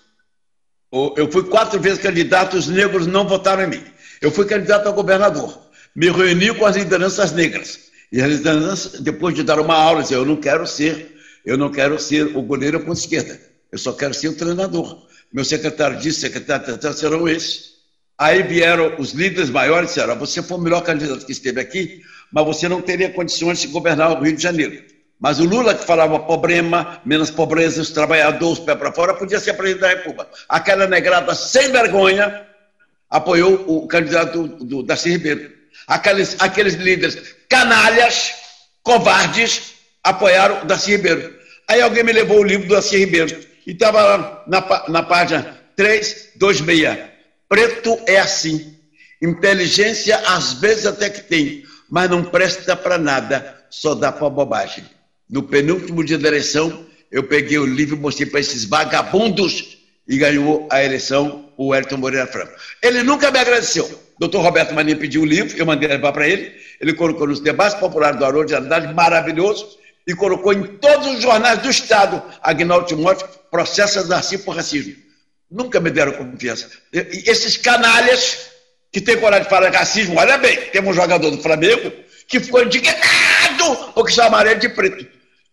Eu 1.16 1.30
fui 1.30 1.42
quatro 1.44 1.80
vezes 1.80 2.00
candidato, 2.00 2.56
os 2.56 2.68
negros 2.68 3.06
não 3.08 3.26
votaram 3.26 3.64
em 3.64 3.70
mim. 3.70 3.84
Eu 4.22 4.30
fui 4.30 4.46
candidato 4.46 4.88
a 4.88 4.92
governador. 4.92 5.60
Me 5.94 6.08
reuni 6.10 6.54
com 6.54 6.64
as 6.64 6.76
lideranças 6.76 7.32
negras. 7.32 7.90
E 8.10 8.22
as 8.22 8.30
lideranças, 8.30 9.00
depois 9.00 9.34
de 9.34 9.42
dar 9.42 9.58
uma 9.58 9.74
aula, 9.74 10.02
disseram, 10.02 10.22
eu 10.22 10.26
não 10.28 10.36
quero 10.36 10.66
ser, 10.66 11.17
eu 11.48 11.56
não 11.56 11.72
quero 11.72 11.98
ser 11.98 12.36
o 12.36 12.42
goleiro 12.42 12.78
com 12.84 12.92
esquerda. 12.92 13.40
Eu 13.72 13.78
só 13.78 13.94
quero 13.94 14.12
ser 14.12 14.28
o 14.28 14.36
treinador. 14.36 15.06
Meu 15.32 15.46
secretário 15.46 15.98
disse, 15.98 16.20
secretário 16.20 16.92
serão 16.92 17.26
esses. 17.26 17.78
Aí 18.18 18.42
vieram 18.42 18.96
os 18.98 19.12
líderes 19.12 19.48
maiores 19.48 19.90
e 19.90 19.94
disseram, 19.94 20.18
você 20.18 20.42
foi 20.42 20.58
o 20.58 20.60
melhor 20.60 20.82
candidato 20.82 21.24
que 21.24 21.32
esteve 21.32 21.58
aqui, 21.58 22.02
mas 22.30 22.44
você 22.44 22.68
não 22.68 22.82
teria 22.82 23.10
condições 23.10 23.60
de 23.60 23.68
governar 23.68 24.12
o 24.12 24.22
Rio 24.22 24.36
de 24.36 24.42
Janeiro. 24.42 24.84
Mas 25.18 25.40
o 25.40 25.44
Lula, 25.44 25.74
que 25.74 25.86
falava 25.86 26.18
problema, 26.20 27.00
menos 27.02 27.30
pobreza, 27.30 27.80
os 27.80 27.92
trabalhadores, 27.92 28.58
pé 28.58 28.74
para 28.74 28.92
fora, 28.92 29.14
podia 29.14 29.40
ser 29.40 29.54
presidente 29.54 29.80
da 29.80 29.88
República. 29.88 30.28
Aquela 30.50 30.86
negrada 30.86 31.34
sem 31.34 31.72
vergonha 31.72 32.46
apoiou 33.08 33.64
o 33.66 33.88
candidato 33.88 34.46
do, 34.46 34.64
do 34.64 34.82
Darcy 34.82 35.12
Ribeiro. 35.12 35.50
Aqueles, 35.86 36.36
aqueles 36.38 36.74
líderes 36.74 37.36
canalhas, 37.48 38.34
covardes, 38.82 39.78
apoiaram 40.04 40.62
o 40.62 40.66
Darcy 40.66 40.90
Ribeiro. 40.90 41.37
Aí 41.68 41.80
alguém 41.82 42.02
me 42.02 42.12
levou 42.12 42.40
o 42.40 42.44
livro 42.44 42.66
do 42.66 42.74
Darcy 42.74 42.96
Ribeiro. 42.96 43.38
E 43.66 43.72
estava 43.72 44.02
lá 44.02 44.44
na, 44.46 44.84
na 44.88 45.02
página 45.02 45.58
326. 45.76 46.98
Preto 47.48 47.98
é 48.06 48.18
assim. 48.18 48.74
Inteligência, 49.20 50.16
às 50.26 50.54
vezes 50.54 50.86
até 50.86 51.10
que 51.10 51.22
tem, 51.22 51.64
mas 51.90 52.08
não 52.08 52.22
presta 52.24 52.76
para 52.76 52.96
nada, 52.96 53.64
só 53.68 53.94
dá 53.94 54.12
para 54.12 54.30
bobagem. 54.30 54.84
No 55.28 55.42
penúltimo 55.42 56.04
dia 56.04 56.16
da 56.16 56.28
eleição, 56.28 56.86
eu 57.10 57.24
peguei 57.24 57.58
o 57.58 57.66
livro 57.66 57.96
e 57.96 57.98
mostrei 57.98 58.28
para 58.28 58.40
esses 58.40 58.64
vagabundos 58.64 59.78
e 60.06 60.16
ganhou 60.16 60.66
a 60.70 60.82
eleição 60.82 61.50
o 61.56 61.74
Elton 61.74 61.96
Moreira 61.96 62.26
Franco. 62.26 62.52
Ele 62.82 63.02
nunca 63.02 63.30
me 63.30 63.38
agradeceu. 63.38 63.88
Doutor 64.18 64.42
Roberto 64.42 64.74
Maninha 64.74 64.96
pediu 64.96 65.22
o 65.22 65.26
livro, 65.26 65.56
eu 65.56 65.66
mandei 65.66 65.88
levar 65.88 66.12
para 66.12 66.26
ele. 66.26 66.52
Ele 66.80 66.94
colocou 66.94 67.26
nos 67.26 67.40
debates 67.40 67.78
populares 67.78 68.18
do 68.18 68.24
Haroldo 68.24 68.48
de 68.48 68.54
Andrade, 68.54 68.94
maravilhoso, 68.94 69.77
e 70.08 70.14
colocou 70.14 70.54
em 70.54 70.64
todos 70.78 71.16
os 71.16 71.20
jornais 71.20 71.58
do 71.58 71.68
Estado, 71.68 72.22
Agnaldo 72.42 72.86
Timóteo, 72.86 73.28
processa 73.50 74.02
Darcy 74.02 74.38
por 74.38 74.56
racismo. 74.56 74.96
Nunca 75.50 75.78
me 75.80 75.90
deram 75.90 76.12
confiança. 76.12 76.70
E 76.90 77.30
esses 77.30 77.58
canalhas 77.58 78.48
que 78.90 79.02
têm 79.02 79.18
coragem 79.18 79.44
de 79.44 79.50
falar 79.50 79.70
racismo, 79.70 80.18
olha 80.18 80.38
bem, 80.38 80.56
temos 80.72 80.96
um 80.96 81.00
jogador 81.00 81.30
do 81.30 81.42
Flamengo 81.42 81.92
que 82.26 82.40
ficou 82.40 82.62
indignado 82.62 83.92
porque 83.94 84.12
chamaram 84.12 84.50
ele 84.50 84.60
de 84.60 84.70
preto. 84.70 85.06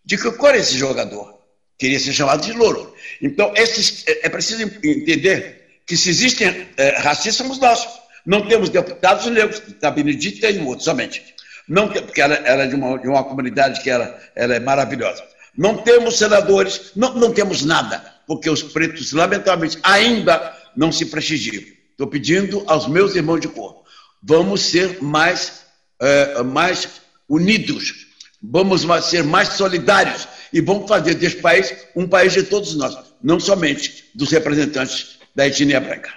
De 0.06 0.18
que 0.18 0.32
cor 0.32 0.56
é 0.56 0.60
esse 0.60 0.78
jogador? 0.78 1.38
Queria 1.78 2.00
ser 2.00 2.14
chamado 2.14 2.42
de 2.42 2.54
louro. 2.54 2.96
Então, 3.22 3.52
esses, 3.58 4.06
é, 4.08 4.28
é 4.28 4.30
preciso 4.30 4.64
entender 4.64 5.82
que 5.86 5.98
se 5.98 6.10
existem 6.10 6.70
é, 6.78 6.98
racistas, 6.98 7.36
somos 7.36 7.60
nós. 7.60 7.86
Não 8.26 8.48
temos 8.48 8.70
deputados 8.70 9.26
negros, 9.26 9.62
da 9.82 9.92
Benedito 9.92 10.40
tem 10.40 10.60
um 10.60 10.68
outro 10.68 10.86
somente. 10.86 11.35
Não 11.68 11.88
tem, 11.90 12.04
porque 12.04 12.22
ela, 12.22 12.36
ela 12.36 12.64
é 12.64 12.68
de 12.68 12.76
uma, 12.76 12.98
de 13.00 13.08
uma 13.08 13.24
comunidade 13.24 13.82
que 13.82 13.90
ela, 13.90 14.20
ela 14.36 14.56
é 14.56 14.60
maravilhosa. 14.60 15.24
Não 15.58 15.78
temos 15.78 16.18
senadores, 16.18 16.92
não, 16.96 17.14
não 17.16 17.32
temos 17.32 17.64
nada, 17.64 18.04
porque 18.28 18.50
os 18.50 18.62
pretos, 18.62 19.14
lamentavelmente, 19.14 19.80
ainda 19.84 20.54
não 20.76 20.92
se 20.92 21.06
prestigiam. 21.06 21.64
Estou 21.92 22.08
pedindo 22.08 22.64
aos 22.68 22.88
meus 22.88 23.16
irmãos 23.16 23.40
de 23.40 23.48
cor, 23.48 23.84
vamos 24.22 24.62
ser 24.62 25.02
mais, 25.02 25.66
é, 26.00 26.44
mais 26.44 27.02
unidos, 27.28 28.08
vamos 28.42 28.86
ser 29.06 29.24
mais 29.24 29.50
solidários 29.50 30.28
e 30.52 30.60
vamos 30.60 30.90
fazer 30.90 31.16
deste 31.16 31.42
país 31.42 31.74
um 31.96 32.08
país 32.08 32.34
de 32.34 32.44
todos 32.44 32.76
nós, 32.76 32.98
não 33.24 33.40
somente 33.40 34.12
dos 34.14 34.30
representantes 34.32 35.20
da 35.34 35.48
etnia 35.48 35.80
branca. 35.80 36.14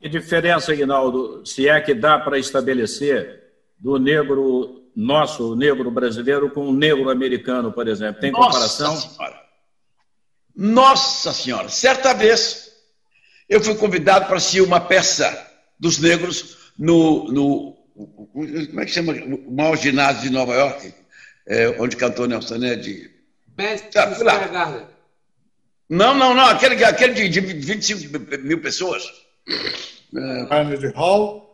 Que 0.00 0.08
diferença, 0.08 0.72
Aguinaldo, 0.72 1.44
se 1.46 1.68
é 1.68 1.80
que 1.80 1.94
dá 1.94 2.18
para 2.18 2.38
estabelecer 2.38 3.43
do 3.84 3.98
negro 3.98 4.82
nosso, 4.96 5.52
o 5.52 5.54
negro 5.54 5.90
brasileiro, 5.90 6.48
com 6.48 6.68
o 6.68 6.72
negro 6.72 7.10
americano, 7.10 7.70
por 7.70 7.86
exemplo? 7.86 8.18
Tem 8.18 8.32
Nossa 8.32 8.46
comparação? 8.46 8.96
Senhora. 8.96 9.44
Nossa 10.56 11.32
Senhora! 11.34 11.68
Certa 11.68 12.14
vez 12.14 12.72
eu 13.46 13.62
fui 13.62 13.74
convidado 13.74 14.24
para 14.24 14.38
assistir 14.38 14.62
uma 14.62 14.80
peça 14.80 15.50
dos 15.78 15.98
negros 15.98 16.72
no, 16.78 17.30
no 17.30 17.74
como 18.32 18.80
é 18.80 18.86
que 18.86 18.90
chama? 18.90 19.12
O 19.12 19.54
maior 19.54 19.76
ginásio 19.76 20.22
de 20.22 20.30
Nova 20.30 20.54
York 20.54 20.94
é, 21.46 21.68
onde 21.78 21.94
cantou 21.94 22.26
Nelson 22.26 22.56
Ned. 22.56 23.10
Madison 23.56 23.88
ah, 23.98 24.86
Não, 25.90 26.14
não, 26.14 26.32
não, 26.32 26.46
aquele, 26.46 26.82
aquele 26.82 27.28
de, 27.28 27.28
de 27.28 27.40
25 27.40 28.18
mil 28.40 28.62
pessoas. 28.62 29.04
Carnegie 30.48 30.92
Hall? 30.94 31.44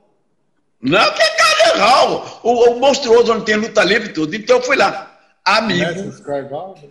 Não, 0.80 1.12
que 1.12 1.22
é 1.22 1.40
Carnegie 1.72 1.92
Hall? 1.92 2.40
O, 2.42 2.70
o 2.70 2.80
monstruoso 2.80 3.32
onde 3.32 3.44
tem 3.44 3.56
luta 3.56 3.82
livre 3.82 4.10
e 4.10 4.12
tudo. 4.12 4.34
Então 4.34 4.56
eu 4.56 4.62
fui 4.62 4.76
lá. 4.76 5.06
Amigo, 5.44 6.12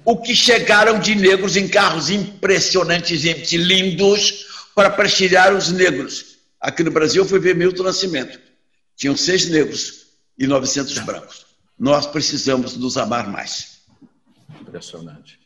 o 0.03 0.17
que 0.17 0.35
chegaram 0.35 0.99
de 0.99 1.13
negros 1.15 1.55
em 1.55 1.67
carros 1.67 2.09
impressionantemente 2.09 3.55
lindos 3.57 4.47
para 4.75 4.89
prestigiar 4.89 5.53
os 5.53 5.71
negros. 5.71 6.37
Aqui 6.59 6.83
no 6.83 6.91
Brasil 6.91 7.23
eu 7.23 7.29
fui 7.29 7.39
ver 7.39 7.55
Milton 7.55 7.83
Nascimento. 7.83 8.39
Tinham 8.95 9.15
seis 9.15 9.49
negros 9.49 10.07
e 10.37 10.47
900 10.47 10.97
brancos 10.99 11.49
nós 11.79 12.05
precisamos 12.05 12.75
nos 12.75 12.97
amar 12.97 13.27
mais. 13.27 13.79
Impressionante. 14.59 15.39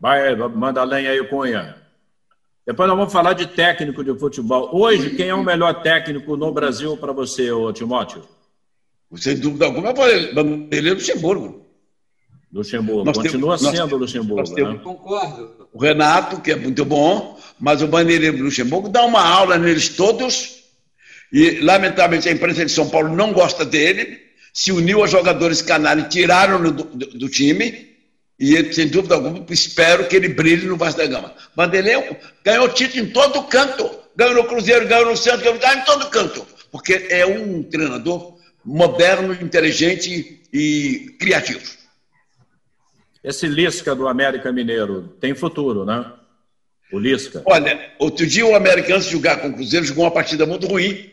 Vai, 0.00 0.34
manda 0.34 0.82
lenha 0.82 1.10
aí, 1.10 1.24
Cunha. 1.28 1.80
Depois 2.66 2.88
nós 2.88 2.98
vamos 2.98 3.12
falar 3.12 3.34
de 3.34 3.46
técnico 3.46 4.02
de 4.02 4.18
futebol. 4.18 4.70
Hoje, 4.72 5.10
quem 5.10 5.28
é 5.28 5.34
o 5.34 5.44
melhor 5.44 5.82
técnico 5.82 6.36
no 6.36 6.52
Brasil 6.52 6.96
para 6.96 7.12
você, 7.12 7.50
ô 7.52 7.72
Timóteo? 7.72 8.22
Sem 9.14 9.36
dúvida 9.36 9.66
alguma, 9.66 9.94
ele 10.72 10.88
é 10.90 10.92
Luxemburgo. 10.92 11.64
Luxemburgo, 12.52 13.04
nós 13.04 13.16
continua 13.16 13.56
temos, 13.56 13.76
sendo 13.76 13.90
nós, 13.90 14.00
Luxemburgo. 14.00 14.54
Temos, 14.54 14.74
né? 14.74 14.80
Concordo. 14.82 15.68
O 15.72 15.78
Renato, 15.78 16.40
que 16.40 16.50
é 16.50 16.56
muito 16.56 16.84
bom, 16.84 17.38
mas 17.60 17.82
o 17.82 17.86
Bandeirinha 17.86 18.32
Luxemburgo 18.32 18.88
dá 18.88 19.04
uma 19.04 19.22
aula 19.22 19.58
neles 19.58 19.90
todos, 19.90 20.64
e 21.32 21.60
lamentavelmente 21.60 22.28
a 22.28 22.32
imprensa 22.32 22.64
de 22.64 22.72
São 22.72 22.88
Paulo 22.88 23.14
não 23.14 23.32
gosta 23.32 23.64
dele, 23.64 24.18
se 24.52 24.72
uniu 24.72 25.04
a 25.04 25.06
jogadores 25.06 25.60
canalha, 25.60 26.04
tiraram 26.04 26.62
do, 26.62 26.72
do, 26.72 27.06
do, 27.18 27.28
time, 27.28 27.85
e 28.38 28.54
ele, 28.54 28.72
sem 28.72 28.88
dúvida 28.88 29.14
alguma, 29.14 29.44
espero 29.50 30.06
que 30.06 30.16
ele 30.16 30.28
brilhe 30.28 30.66
no 30.66 30.76
Vasco 30.76 31.00
da 31.00 31.06
Gama. 31.06 31.34
Vanderlei 31.54 32.16
ganhou 32.44 32.68
título 32.68 33.04
em 33.04 33.10
todo 33.10 33.42
canto, 33.44 33.88
ganhou 34.14 34.34
no 34.34 34.44
Cruzeiro, 34.44 34.86
ganhou 34.86 35.06
no 35.06 35.16
Santos, 35.16 35.42
ganhou 35.42 35.56
em 35.56 35.84
todo 35.84 36.10
canto, 36.10 36.46
porque 36.70 37.06
é 37.08 37.24
um 37.24 37.62
treinador 37.62 38.36
moderno, 38.64 39.32
inteligente 39.32 40.42
e 40.52 41.16
criativo. 41.18 41.60
Esse 43.24 43.46
Lisca 43.46 43.94
do 43.94 44.06
América 44.06 44.52
Mineiro 44.52 45.16
tem 45.20 45.34
futuro, 45.34 45.84
né? 45.84 46.12
O 46.92 46.98
Lisca. 46.98 47.42
Olha, 47.46 47.92
outro 47.98 48.26
dia 48.26 48.46
o 48.46 48.54
América, 48.54 48.94
antes 48.94 49.06
de 49.06 49.12
jogar 49.12 49.38
com 49.38 49.48
o 49.48 49.54
Cruzeiro, 49.54 49.84
jogou 49.84 50.04
uma 50.04 50.10
partida 50.10 50.46
muito 50.46 50.66
ruim. 50.66 51.10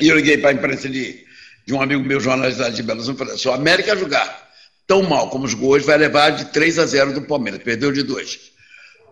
E 0.00 0.08
eu 0.08 0.16
liguei 0.16 0.38
para 0.38 0.50
a 0.50 0.52
imprensa 0.52 0.88
de, 0.88 1.24
de 1.64 1.72
um 1.72 1.80
amigo 1.80 2.02
meu, 2.02 2.18
jornalista 2.18 2.70
de 2.70 2.82
Belo 2.82 2.98
Horizonte, 2.98 3.18
falou: 3.18 3.38
se 3.38 3.46
o 3.46 3.52
América 3.52 3.96
jogar 3.96 4.45
tão 4.86 5.02
mal 5.02 5.28
como 5.30 5.48
jogou 5.48 5.70
hoje, 5.70 5.84
vai 5.84 5.98
levar 5.98 6.30
de 6.30 6.46
3 6.46 6.78
a 6.78 6.86
0 6.86 7.14
do 7.14 7.22
Palmeiras, 7.22 7.62
perdeu 7.62 7.90
de 7.92 8.02
2. 8.02 8.38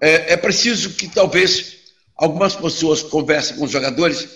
É, 0.00 0.34
é 0.34 0.36
preciso 0.36 0.90
que 0.90 1.08
talvez 1.08 1.76
algumas 2.16 2.54
pessoas 2.54 3.02
conversem 3.02 3.56
com 3.56 3.64
os 3.64 3.70
jogadores 3.70 4.28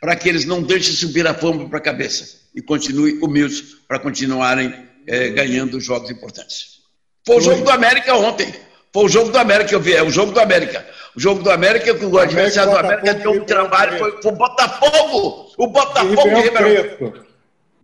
para 0.00 0.14
que 0.14 0.28
eles 0.28 0.44
não 0.44 0.62
deixem 0.62 0.94
subir 0.94 1.26
a 1.26 1.34
fama 1.34 1.68
para 1.68 1.78
a 1.78 1.82
cabeça 1.82 2.40
e 2.54 2.62
continuem 2.62 3.18
humildes 3.22 3.76
para 3.88 3.98
continuarem 3.98 4.86
é, 5.06 5.30
ganhando 5.30 5.80
jogos 5.80 6.10
importantes. 6.10 6.74
Foi 7.26 7.36
o 7.36 7.40
jogo 7.40 7.64
do 7.64 7.70
América 7.70 8.14
ontem. 8.14 8.54
Foi 8.92 9.06
o 9.06 9.08
jogo 9.08 9.30
do 9.30 9.38
América 9.38 9.70
que 9.70 9.74
eu 9.74 9.80
vi, 9.80 9.94
é 9.94 10.02
o 10.02 10.10
jogo 10.10 10.30
do 10.30 10.40
América. 10.40 10.86
O 11.16 11.20
jogo 11.20 11.42
do 11.42 11.50
América, 11.50 11.94
que 11.94 12.04
o 12.04 12.18
adversário 12.18 12.72
do 12.72 12.78
América 12.78 13.14
deu 13.14 13.32
um 13.32 13.44
trabalho, 13.44 13.98
foi, 13.98 14.22
foi 14.22 14.32
o 14.32 14.36
Botafogo. 14.36 15.52
O 15.56 15.66
Botafogo 15.66 16.22
de 16.22 16.40
Ribeirão. 16.42 17.14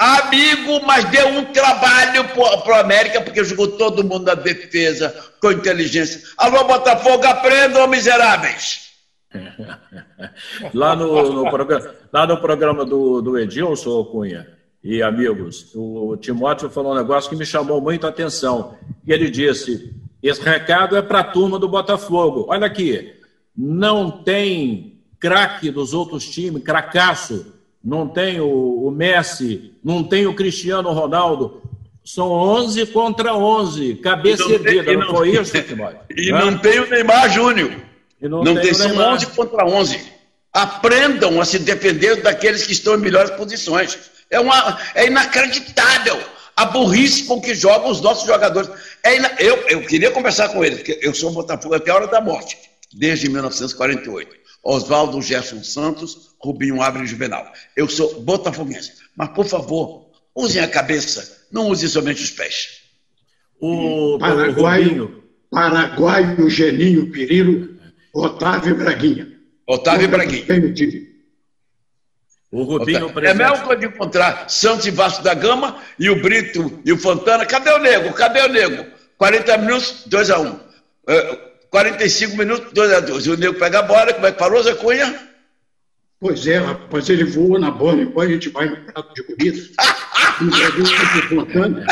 Amigo, 0.00 0.80
mas 0.86 1.04
deu 1.10 1.28
um 1.28 1.44
trabalho 1.52 2.26
para 2.30 2.72
o 2.72 2.80
América, 2.80 3.20
porque 3.20 3.44
jogou 3.44 3.68
todo 3.68 4.02
mundo 4.02 4.24
na 4.24 4.34
defesa, 4.34 5.14
com 5.42 5.52
inteligência. 5.52 6.22
Alô, 6.38 6.64
Botafogo, 6.64 7.26
aprendam, 7.26 7.86
miseráveis! 7.86 8.92
lá, 10.72 10.96
no, 10.96 11.30
no, 11.34 11.50
programa, 11.50 11.94
lá 12.10 12.26
no 12.26 12.40
programa 12.40 12.86
do, 12.86 13.20
do 13.20 13.38
Edilson 13.38 14.02
Cunha 14.06 14.48
e 14.82 15.02
amigos, 15.02 15.70
o 15.74 16.16
Timóteo 16.16 16.70
falou 16.70 16.92
um 16.92 16.96
negócio 16.96 17.28
que 17.28 17.36
me 17.36 17.44
chamou 17.44 17.78
muito 17.78 18.06
a 18.06 18.08
atenção. 18.08 18.78
Ele 19.06 19.28
disse: 19.28 19.94
esse 20.22 20.40
recado 20.40 20.96
é 20.96 21.02
para 21.02 21.20
a 21.20 21.24
turma 21.24 21.58
do 21.58 21.68
Botafogo. 21.68 22.46
Olha 22.48 22.66
aqui, 22.66 23.16
não 23.54 24.10
tem 24.10 24.98
craque 25.18 25.70
dos 25.70 25.92
outros 25.92 26.24
times, 26.24 26.62
cracaço 26.62 27.60
não 27.83 28.07
tem 28.07 28.40
o, 28.40 28.87
o 28.87 28.90
Messi, 28.90 29.73
não 29.83 30.05
tem 30.05 30.27
o 30.27 30.35
Cristiano 30.35 30.93
Ronaldo. 30.93 31.62
São 32.05 32.31
11 32.31 32.87
contra 32.87 33.35
11, 33.35 33.97
cabeça 33.97 34.45
e 34.45 34.55
erguida, 34.55 34.93
não, 34.95 35.01
não, 35.01 35.14
foi 35.14 35.31
isso, 35.31 35.62
Timóteo? 35.62 36.01
E 36.16 36.31
não 36.31 36.59
tem 36.59 36.81
o 36.81 36.88
Neymar 36.88 37.31
Júnior. 37.31 37.73
Não, 38.21 38.43
não, 38.43 38.55
tem, 38.55 38.64
tem 38.64 38.75
são 38.75 38.97
11 38.97 39.27
contra 39.29 39.64
11. 39.66 40.01
Aprendam 40.53 41.40
a 41.40 41.45
se 41.45 41.59
defender 41.59 42.23
daqueles 42.23 42.66
que 42.66 42.73
estão 42.73 42.95
em 42.95 43.01
melhores 43.01 43.31
posições. 43.31 43.99
É, 44.31 44.40
uma, 44.40 44.79
é 44.95 45.07
inacreditável 45.07 46.19
a 46.57 46.66
burrice 46.66 47.25
com 47.25 47.40
que 47.40 47.55
jogam 47.55 47.90
os 47.90 48.01
nossos 48.01 48.27
jogadores. 48.27 48.71
É 49.03 49.16
ina... 49.16 49.31
eu, 49.38 49.57
eu 49.69 49.83
queria 49.87 50.11
conversar 50.11 50.49
com 50.51 50.64
eles, 50.64 50.79
porque 50.79 50.99
eu 51.03 51.14
sou 51.14 51.33
Botafogo 51.33 51.75
até 51.75 51.90
a 51.90 51.95
hora 51.95 52.07
da 52.07 52.21
morte, 52.21 52.59
desde 52.93 53.31
1948. 53.31 54.39
Oswaldo 54.62 55.20
Gerson 55.23 55.62
Santos, 55.62 56.35
Rubinho 56.38 56.83
Abre 56.83 57.07
Juvenal. 57.07 57.51
Eu 57.77 57.88
sou 57.88 58.20
botafoguense. 58.20 58.92
Mas, 59.16 59.31
por 59.31 59.46
favor, 59.46 60.11
usem 60.35 60.62
a 60.62 60.68
cabeça, 60.68 61.46
não 61.51 61.68
usem 61.68 61.88
somente 61.88 62.23
os 62.23 62.31
pés. 62.31 62.81
O, 63.61 64.18
Paraguaio, 64.18 65.25
Paraguaio, 65.51 66.49
Geninho 66.49 67.11
Pirilo, 67.11 67.77
Otávio 68.14 68.77
Braguinha. 68.77 69.33
Otávio 69.66 70.09
Braguinha. 70.09 70.44
O 72.51 72.62
Rubinho 72.62 73.07
Otávio. 73.07 73.29
É 73.29 73.35
mesmo 73.35 73.77
de 73.77 73.87
encontrar 73.87 74.49
Santos 74.49 74.87
e 74.87 74.90
Vasco 74.90 75.23
da 75.23 75.35
Gama 75.35 75.79
e 75.99 76.11
o 76.11 76.20
Brito 76.20 76.81
e 76.85 76.92
o 76.92 76.99
Fontana. 76.99 77.46
Cadê 77.46 77.70
o 77.70 77.79
Nego? 77.79 78.12
Cadê 78.12 78.40
o 78.40 78.49
Nego? 78.49 78.87
40 79.16 79.59
minutos, 79.59 80.05
2 80.07 80.31
a 80.31 80.40
1 80.40 80.46
um. 80.49 80.61
45 81.70 82.37
minutos, 82.37 82.72
2 82.72 82.92
a 82.92 83.00
2 83.00 83.26
E 83.26 83.30
o 83.30 83.37
Nego 83.37 83.59
pega 83.59 83.78
a 83.78 83.83
bola, 83.83 84.12
como 84.12 84.26
é 84.26 84.33
que 84.33 84.38
falou, 84.38 84.62
Zé 84.62 84.74
Cunha? 84.74 85.30
Pois 86.18 86.46
é, 86.46 86.59
rapaz, 86.59 87.09
ele 87.09 87.24
voa 87.24 87.59
na 87.59 87.70
bola, 87.70 88.04
depois 88.04 88.28
a 88.28 88.33
gente 88.33 88.50
vai 88.50 88.68
no 88.68 88.76
prato 88.76 89.14
de 89.14 89.22
comida. 89.22 89.59
entregou 90.42 90.85
para 90.85 91.28
Fontana, 91.28 91.87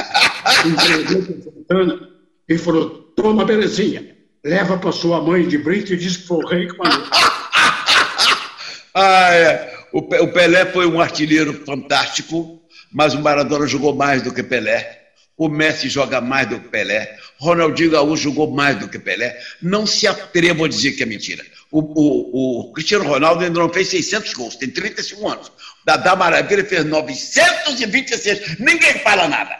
entregou 0.66 1.22
para 1.22 1.52
Fontana 1.52 2.08
e 2.46 2.58
falou: 2.58 2.90
toma, 3.16 3.46
belezinha, 3.46 4.16
leva 4.44 4.76
para 4.76 4.92
sua 4.92 5.22
mãe 5.22 5.48
de 5.48 5.56
brito 5.56 5.94
e 5.94 5.96
diz 5.96 6.18
que 6.18 6.26
foi 6.26 6.44
o 6.44 6.46
rei 6.46 6.66
que 6.66 6.76
mandou. 6.76 7.06
ah, 8.94 9.34
é. 9.34 9.78
O 9.90 10.02
Pelé 10.02 10.66
foi 10.66 10.86
um 10.86 11.00
artilheiro 11.00 11.64
fantástico, 11.64 12.60
mas 12.92 13.14
o 13.14 13.22
Maradona 13.22 13.66
jogou 13.66 13.94
mais 13.94 14.20
do 14.20 14.34
que 14.34 14.42
Pelé. 14.42 14.97
O 15.38 15.48
Messi 15.48 15.88
joga 15.88 16.20
mais 16.20 16.48
do 16.48 16.58
que 16.58 16.68
Pelé. 16.68 17.16
Ronaldinho 17.38 17.92
Gaúcho 17.92 18.24
jogou 18.24 18.50
mais 18.50 18.76
do 18.76 18.88
que 18.88 18.98
Pelé. 18.98 19.38
Não 19.62 19.86
se 19.86 20.06
atrevam 20.08 20.64
a 20.64 20.68
dizer 20.68 20.92
que 20.92 21.04
é 21.04 21.06
mentira. 21.06 21.44
O, 21.70 21.80
o, 21.80 22.70
o, 22.70 22.72
Cristiano 22.72 23.04
Ronaldo 23.04 23.44
ainda 23.44 23.60
não 23.60 23.72
fez 23.72 23.88
600 23.88 24.32
gols, 24.34 24.56
tem 24.56 24.68
35 24.68 25.28
anos. 25.28 25.52
Dadá 25.84 26.16
Maravilha 26.16 26.64
fez 26.64 26.84
926, 26.84 28.58
ninguém 28.58 28.94
fala 28.94 29.28
nada. 29.28 29.54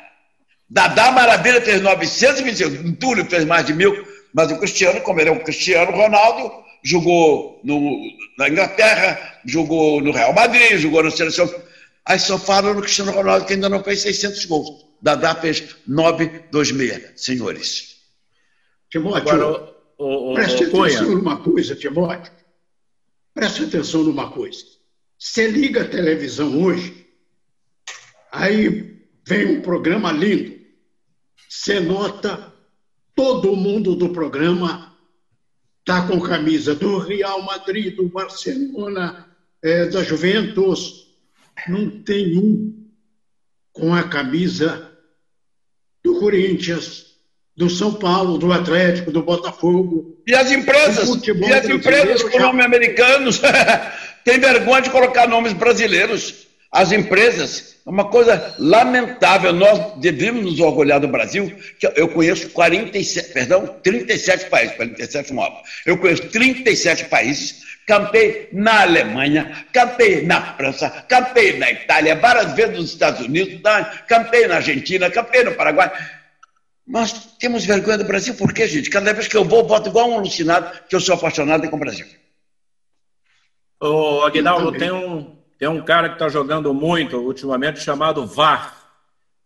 Dadá 0.69 1.13
Maravilha 1.13 1.61
fez 1.61 1.81
926, 1.81 2.97
Túlio 2.99 3.25
fez 3.27 3.45
mais 3.45 3.65
de 3.67 3.73
mil, 3.73 4.07
mas 4.35 4.51
o 4.51 4.59
Cristiano, 4.59 5.01
como 5.03 5.21
ele 5.21 5.31
é 5.31 5.33
o 5.33 5.45
Cristiano 5.45 5.93
Ronaldo, 5.93 6.51
jogou 6.83 7.61
no, 7.63 8.01
na 8.39 8.49
Inglaterra, 8.49 9.41
jogou 9.45 10.01
no 10.01 10.11
Real 10.11 10.33
Madrid, 10.33 10.79
jogou 10.79 11.03
na 11.03 11.11
seleção. 11.11 11.49
Aí 12.05 12.19
só 12.19 12.39
falam 12.39 12.75
no 12.75 12.81
Cristiano 12.81 13.13
Ronaldo 13.13 13.45
que 13.45 13.53
ainda 13.53 13.69
não 13.69 13.85
fez 13.85 14.01
600 14.01 14.45
gols. 14.47 14.88
Dadá 15.01 15.35
fez 15.35 15.77
926, 15.87 17.13
senhores. 17.21 17.99
Timóteo, 18.91 19.31
Agora, 19.31 19.75
o, 19.99 20.33
o, 20.33 20.35
preste 20.35 20.65
o, 20.65 20.83
atenção 20.83 21.11
numa 21.11 21.37
coisa, 21.37 21.77
Timóteo. 21.77 22.33
Preste 23.35 23.65
atenção 23.65 24.03
numa 24.03 24.31
coisa. 24.31 24.65
Você 25.19 25.49
liga 25.49 25.83
a 25.83 25.89
televisão 25.89 26.63
hoje, 26.63 27.07
aí 28.33 29.05
vem 29.27 29.59
um 29.59 29.63
programa 29.63 30.13
lindo. 30.13 30.59
Você 31.49 31.81
nota 31.81 32.53
todo 33.15 33.57
mundo 33.57 33.97
do 33.97 34.11
programa 34.11 34.97
está 35.81 36.07
com 36.07 36.21
camisa 36.21 36.75
do 36.75 36.99
Real 36.99 37.43
Madrid, 37.43 37.97
do 37.97 38.09
Barcelona, 38.09 39.27
é, 39.63 39.87
da 39.87 40.03
Juventus. 40.05 41.17
Não 41.67 42.03
tem 42.03 42.39
um 42.39 42.87
com 43.73 43.95
a 43.95 44.03
camisa 44.03 44.88
do 46.09 46.21
Corinthians, 46.21 47.07
do 47.57 47.69
São 47.69 47.95
Paulo, 47.95 48.39
do 48.39 48.53
Atlético, 48.53 49.11
do 49.11 49.23
Botafogo. 49.23 50.17
E 50.27 50.35
as 50.35 50.51
empresas, 50.51 51.09
e 51.09 51.53
as 51.53 51.69
empresas 51.69 52.23
com 52.23 52.39
nomes 52.39 52.65
americanos 52.65 53.41
têm 54.25 54.39
vergonha 54.41 54.83
de 54.83 54.91
colocar 54.91 55.29
nomes 55.29 55.53
brasileiros. 55.53 56.48
As 56.71 56.93
empresas, 56.93 57.77
é 57.87 57.91
uma 57.91 58.11
coisa 58.11 58.55
lamentável. 58.59 59.53
Nós 59.53 59.99
devemos 59.99 60.45
nos 60.45 60.61
orgulhar 60.61 61.01
do 61.01 61.09
Brasil, 61.09 61.51
que 61.79 61.87
eu 61.97 62.09
conheço 62.09 62.51
47, 62.51 63.33
perdão, 63.33 63.67
37 63.83 64.51
países, 64.51 64.77
47 64.77 65.33
móveis. 65.33 65.63
Eu 65.87 65.97
conheço 65.99 66.29
37 66.29 67.07
países 67.07 67.69
campei 67.89 68.51
na 68.53 68.83
Alemanha, 68.83 69.67
campei 69.73 70.21
na 70.21 70.55
França, 70.55 70.91
campei 71.09 71.59
na 71.59 71.73
Itália, 71.73 72.15
várias 72.15 72.53
vezes 72.53 72.77
nos 72.77 72.93
Estados 72.93 73.23
Unidos, 73.23 73.63
campei 74.07 74.47
na 74.47 74.57
Argentina, 74.57 75.11
campei 75.11 75.43
no 75.43 75.55
Paraguai. 75.55 75.91
Nós 76.87 77.35
temos 77.39 77.65
vergonha 77.65 77.97
do 77.97 78.05
Brasil, 78.05 78.35
por 78.35 78.53
quê, 78.53 78.69
gente? 78.69 78.91
Cada 78.91 79.15
vez 79.15 79.27
que 79.27 79.37
eu 79.37 79.45
vou, 79.45 79.67
voto 79.67 79.89
igual 79.89 80.11
um 80.11 80.19
alucinado, 80.19 80.71
que 80.87 80.95
eu 80.95 81.01
sou 81.01 81.15
apaixonado 81.15 81.69
com 81.69 81.77
o 81.77 81.81
Brasil. 81.81 82.07
Ô, 83.81 84.23
Aguinaldo, 84.23 84.73
tem 84.73 84.91
um, 84.91 85.38
tem 85.59 85.69
um 85.69 85.83
cara 85.83 86.09
que 86.09 86.15
está 86.15 86.29
jogando 86.29 86.73
muito 86.73 87.17
ultimamente 87.19 87.81
chamado 87.81 88.27
VAR. 88.27 88.77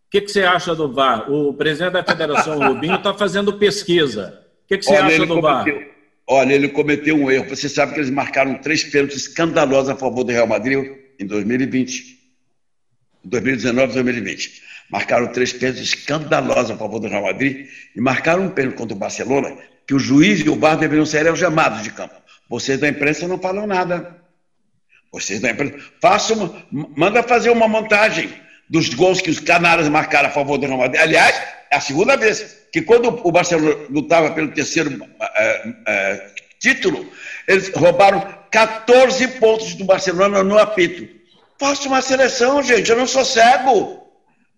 O 0.07 0.11
que, 0.11 0.21
que 0.21 0.31
você 0.31 0.43
acha 0.43 0.75
do 0.75 0.93
VAR? 0.93 1.31
O 1.31 1.55
presidente 1.55 1.93
da 1.93 2.05
Federação, 2.05 2.59
Rubinho, 2.59 2.97
está 2.97 3.15
fazendo 3.15 3.55
pesquisa. 3.55 4.43
O 4.65 4.69
que, 4.69 4.79
que 4.79 4.85
você 4.85 4.95
Olha, 4.95 5.07
acha 5.07 5.27
do 5.27 5.41
VAR? 5.41 5.65
Olha, 6.27 6.53
ele 6.53 6.69
cometeu 6.69 7.17
um 7.17 7.31
erro. 7.31 7.49
Você 7.49 7.69
sabe 7.69 7.95
que 7.95 8.01
eles 8.01 8.11
marcaram 8.11 8.55
três 8.59 8.85
pênaltis 8.85 9.23
escandalosos 9.23 9.89
a 9.89 9.97
favor 9.97 10.23
do 10.23 10.33
Real 10.33 10.47
Madrid 10.47 10.85
em 11.19 11.27
2020. 11.27 12.19
2019 13.25 13.91
e 13.91 13.95
2020. 13.95 14.63
Marcaram 14.91 15.29
três 15.29 15.53
pênaltis 15.53 15.83
escandalosos 15.83 16.73
a 16.73 16.77
favor 16.77 17.01
do 17.01 17.09
Real 17.09 17.23
Madrid 17.23 17.67
e 17.97 18.01
marcaram 18.01 18.45
um 18.45 18.51
pênalti 18.51 18.77
contra 18.77 18.95
o 18.95 18.99
Barcelona 18.99 19.57
que 19.87 19.95
o 19.95 19.99
juiz 19.99 20.41
e 20.41 20.49
o 20.49 20.57
VAR 20.59 20.77
deveriam 20.77 21.07
ser 21.07 21.27
algemados 21.27 21.83
de 21.83 21.91
campo. 21.91 22.15
Vocês 22.49 22.79
da 22.79 22.89
imprensa 22.89 23.27
não 23.27 23.39
falam 23.39 23.67
nada. 23.67 24.22
Vocês 25.13 25.41
da 25.41 25.51
imprensa. 25.51 25.79
Façam, 26.01 26.57
manda 26.71 27.23
fazer 27.23 27.51
uma 27.51 27.69
montagem 27.69 28.33
dos 28.69 28.89
gols 28.89 29.21
que 29.21 29.31
os 29.31 29.39
canários 29.39 29.89
marcaram 29.89 30.29
a 30.29 30.33
favor 30.33 30.57
do 30.57 30.67
Real 30.67 30.79
Madrid. 30.79 31.01
Aliás, 31.01 31.37
é 31.71 31.77
a 31.77 31.81
segunda 31.81 32.17
vez 32.17 32.57
que 32.73 32.81
quando 32.81 33.21
o 33.23 33.31
Barcelona 33.31 33.77
lutava 33.91 34.31
pelo 34.31 34.49
terceiro 34.49 35.07
é, 35.21 35.75
é, 35.87 36.27
título, 36.59 37.07
eles 37.47 37.71
roubaram 37.75 38.27
14 38.51 39.29
pontos 39.39 39.75
do 39.75 39.85
Barcelona 39.85 40.43
no 40.43 40.59
apito. 40.59 41.07
Faça 41.59 41.87
uma 41.87 42.01
seleção, 42.01 42.63
gente, 42.63 42.91
eu 42.91 42.97
não 42.97 43.07
sou 43.07 43.25
cego. 43.25 44.03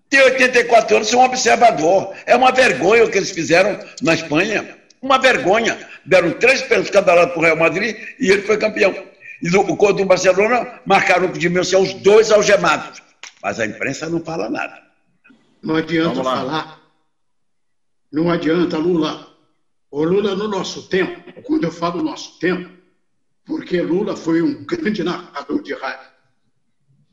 Tem 0.09 0.21
84 0.23 0.97
anos, 0.97 1.09
sou 1.09 1.21
um 1.21 1.25
observador. 1.25 2.15
É 2.25 2.37
uma 2.37 2.53
vergonha 2.53 3.05
o 3.05 3.11
que 3.11 3.19
eles 3.19 3.33
fizeram 3.33 3.81
na 4.01 4.15
Espanha. 4.15 4.77
Uma 5.03 5.19
vergonha. 5.19 5.77
Deram 6.07 6.31
três 6.33 6.63
pênaltis 6.63 6.93
cada 6.93 7.13
lado 7.15 7.33
para 7.33 7.41
o 7.41 7.43
Real 7.43 7.57
Madrid 7.57 7.97
e 8.21 8.31
ele 8.31 8.43
foi 8.43 8.57
campeão. 8.57 8.95
E 9.45 9.57
o 9.57 9.77
contra 9.77 10.03
o 10.03 10.07
Barcelona 10.07 10.81
marcaram 10.85 11.31
de 11.31 11.39
dimensão 11.39 11.83
os 11.83 11.95
dois 11.95 12.33
algemados. 12.33 13.01
Mas 13.41 13.61
a 13.61 13.67
imprensa 13.67 14.09
não 14.09 14.19
fala 14.19 14.51
nada. 14.51 14.83
Não 15.63 15.77
adianta 15.77 16.25
falar 16.25 16.85
não 18.15 18.31
adianta, 18.31 18.79
Lula. 18.79 19.27
O 19.91 20.05
Lula, 20.05 20.37
no 20.37 20.47
nosso 20.47 20.89
tempo, 20.89 21.43
quando 21.43 21.65
eu 21.65 21.73
falo 21.73 22.01
nosso 22.01 22.39
tempo, 22.39 22.71
porque 23.45 23.83
Lula 23.83 24.17
foi 24.17 24.41
um 24.41 24.65
grande 24.65 25.03
narrador 25.03 25.61
de 25.61 25.75
rádio. 25.75 26.13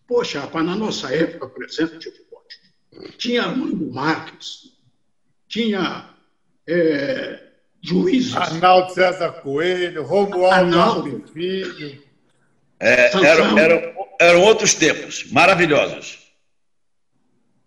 Poxa, 0.08 0.42
rapaz, 0.42 0.64
na 0.64 0.76
nossa 0.76 1.12
época, 1.12 1.50
por 1.50 1.64
exemplo, 1.66 1.98
de 1.98 2.12
futebol, 2.12 2.44
tinha 3.18 3.42
Armando 3.42 3.92
Marques, 3.92 4.78
tinha 5.48 6.08
é, 6.68 7.48
juízes. 7.82 8.36
Arnaldo 8.36 8.94
César 8.94 9.42
Coelho, 9.42 10.04
Romualdo 10.04 11.26
Filho. 11.34 12.04
É, 12.82 13.12
eram, 13.26 13.58
eram, 13.58 13.94
eram 14.20 14.42
outros 14.42 14.74
tempos 14.74 15.26
maravilhosos 15.32 16.22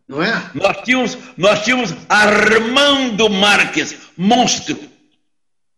não 0.08 0.22
é? 0.22 0.50
Nós 0.54 0.76
tínhamos, 0.82 1.18
nós 1.36 1.64
tínhamos 1.64 1.94
Armando 2.08 3.28
Marques, 3.30 3.96
monstro. 4.16 4.78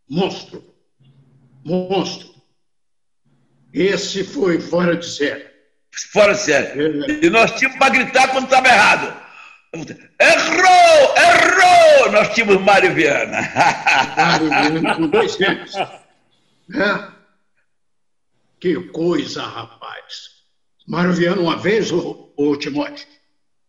Monstro. 0.08 0.64
Monstro. 1.64 2.34
Esse 3.72 4.24
foi 4.24 4.60
fora 4.60 4.96
de 4.96 5.06
série. 5.06 5.46
Fora 6.12 6.34
de 6.34 6.40
série. 6.40 7.12
É. 7.12 7.24
E 7.24 7.30
nós 7.30 7.52
tínhamos 7.52 7.78
para 7.78 7.90
gritar 7.90 8.28
quando 8.28 8.44
estava 8.44 8.68
errado. 8.68 9.26
Errou! 10.18 11.14
Errou! 11.16 12.12
Nós 12.12 12.34
tínhamos 12.34 12.60
Mário 12.62 12.94
Viana. 12.94 13.38
Mário 14.16 14.48
Viana 14.48 14.94
com 14.96 15.08
dois 15.08 15.36
tempos. 15.36 15.74
É. 15.76 17.15
Que 18.58 18.74
coisa, 18.88 19.42
rapaz. 19.42 20.36
Viana, 21.14 21.40
uma 21.40 21.56
vez, 21.56 21.92
o, 21.92 22.32
o 22.36 22.56
Timóteo, 22.56 23.06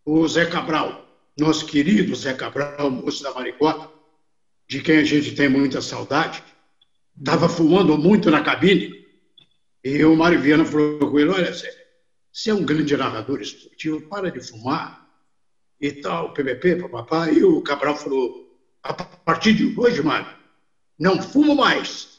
o 0.06 0.26
Zé 0.28 0.46
Cabral. 0.46 1.06
nosso 1.38 1.66
querido 1.66 2.16
Zé 2.16 2.34
Cabral, 2.34 2.90
moço 2.90 3.22
da 3.22 3.34
Maricota, 3.34 3.92
de 4.68 4.82
quem 4.82 5.00
a 5.00 5.04
gente 5.04 5.36
tem 5.36 5.50
muita 5.50 5.82
saudade, 5.82 6.42
estava 7.18 7.50
fumando 7.50 7.98
muito 7.98 8.32
na 8.32 8.42
cabine. 8.42 9.06
E 9.84 10.04
o 10.06 10.16
Mário 10.16 10.40
Viana 10.40 10.64
falou 10.66 11.00
com 11.00 11.20
ele: 11.20 11.32
Olha, 11.32 11.52
Zé, 11.52 11.70
você 12.32 12.52
é 12.52 12.54
um 12.54 12.64
grande 12.64 12.96
narrador 12.96 13.42
esportivo, 13.42 14.08
para 14.08 14.32
de 14.32 14.40
fumar 14.40 15.06
e 15.82 15.92
tal, 15.92 16.34
PVP, 16.34 16.78
papapá. 16.78 17.30
E 17.30 17.44
o 17.44 17.62
Cabral 17.62 17.96
falou: 17.98 18.58
A 18.84 18.94
partir 18.94 19.54
de 19.54 19.78
hoje, 19.78 20.02
Mário, 20.02 20.34
não 20.98 21.22
fumo 21.22 21.56
mais. 21.56 22.17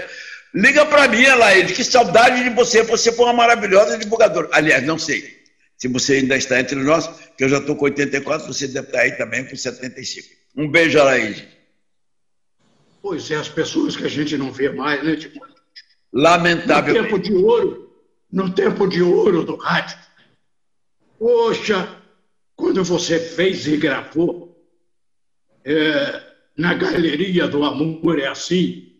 Liga 0.55 0.87
para 0.87 1.07
mim, 1.07 1.27
Alaide, 1.27 1.73
que 1.73 1.83
saudade 1.83 2.43
de 2.43 2.49
você. 2.49 2.81
Você 2.81 3.11
foi 3.11 3.25
uma 3.25 3.33
maravilhosa 3.33 3.95
divulgadora. 3.99 4.49
Aliás, 4.51 4.83
não 4.83 4.97
sei 4.97 5.37
se 5.77 5.87
você 5.87 6.15
ainda 6.15 6.35
está 6.35 6.59
entre 6.59 6.77
nós, 6.77 7.07
que 7.37 7.43
eu 7.43 7.49
já 7.49 7.59
estou 7.59 7.75
com 7.75 7.85
84, 7.85 8.47
você 8.47 8.67
deve 8.67 8.87
estar 8.87 9.01
aí 9.01 9.11
também 9.11 9.45
com 9.45 9.55
75. 9.55 10.27
Um 10.57 10.67
beijo, 10.67 10.99
Alaide. 10.99 11.47
Pois 13.03 13.29
é, 13.29 13.35
as 13.35 13.47
pessoas 13.47 13.95
que 13.95 14.03
a 14.03 14.09
gente 14.09 14.35
não 14.35 14.51
vê 14.51 14.69
mais, 14.69 15.03
né, 15.03 15.15
Timóteo? 15.15 15.53
Lamentável. 16.11 16.95
No 16.95 17.03
tempo 17.03 17.19
de 17.19 17.33
ouro, 17.33 17.93
no 18.31 18.51
tempo 18.51 18.87
de 18.87 19.03
ouro 19.03 19.43
do 19.43 19.55
rádio. 19.55 20.08
Poxa, 21.19 22.01
quando 22.55 22.81
você 22.83 23.19
fez 23.19 23.67
e 23.67 23.75
gravou, 23.75 24.57
é, 25.65 26.23
na 26.57 26.73
Galeria 26.73 27.47
do 27.47 27.63
Amor 27.63 28.17
é 28.17 28.27
assim, 28.27 28.93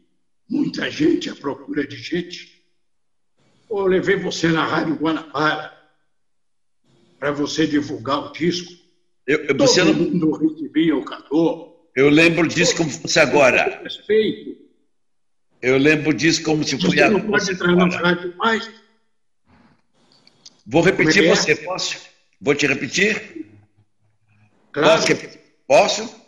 muita 0.49 0.91
gente 0.91 1.29
à 1.29 1.35
procura 1.35 1.87
de 1.87 1.95
gente. 1.95 2.61
Eu 3.69 3.85
levei 3.85 4.17
você 4.17 4.49
na 4.49 4.65
Rádio 4.65 4.95
Guanabara 4.95 5.73
para 7.17 7.31
você 7.31 7.65
divulgar 7.65 8.29
o 8.29 8.31
disco. 8.33 8.71
Eu, 9.25 9.45
eu, 9.45 9.57
você 9.57 9.81
Todo 9.81 9.93
não... 9.93 10.09
mundo 10.09 10.31
recebia 10.31 10.97
o 10.97 11.05
cantor. 11.05 11.69
Eu 11.95 12.09
lembro 12.09 12.47
disso 12.47 12.75
como 12.75 12.89
se 12.89 13.01
fosse 13.01 13.19
agora. 13.19 13.81
Respeito. 13.81 14.57
Eu 15.61 15.77
lembro 15.77 16.13
disso 16.13 16.43
como 16.43 16.63
se 16.63 16.79
fosse 16.79 17.01
agora. 17.01 17.21
Você 17.21 17.23
não 17.23 17.31
pode 17.31 17.51
entrar 17.51 17.75
na 17.75 17.97
rádio 17.97 18.35
mais. 18.37 18.69
Vou 20.71 20.83
repetir 20.83 21.25
é 21.25 21.29
você, 21.29 21.55
posso? 21.55 21.97
Vou 22.39 22.53
te 22.53 22.67
repetir? 22.67 23.47
Claro. 24.71 25.01
Posso? 25.01 25.39
Posso? 25.67 26.19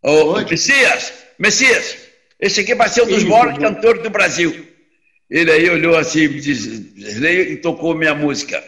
Oh, 0.00 0.40
Messias, 0.48 1.12
Messias, 1.38 1.96
esse 2.38 2.60
aqui 2.60 2.72
vai 2.74 2.88
ser 2.88 3.02
um 3.02 3.06
dos 3.06 3.22
Sim, 3.22 3.28
maiores 3.28 3.58
cantores 3.58 4.00
do 4.00 4.10
Brasil. 4.10 4.68
Ele 5.28 5.50
aí 5.50 5.68
olhou 5.68 5.96
assim 5.96 6.26
e 6.26 7.56
tocou 7.56 7.96
minha 7.96 8.14
música. 8.14 8.62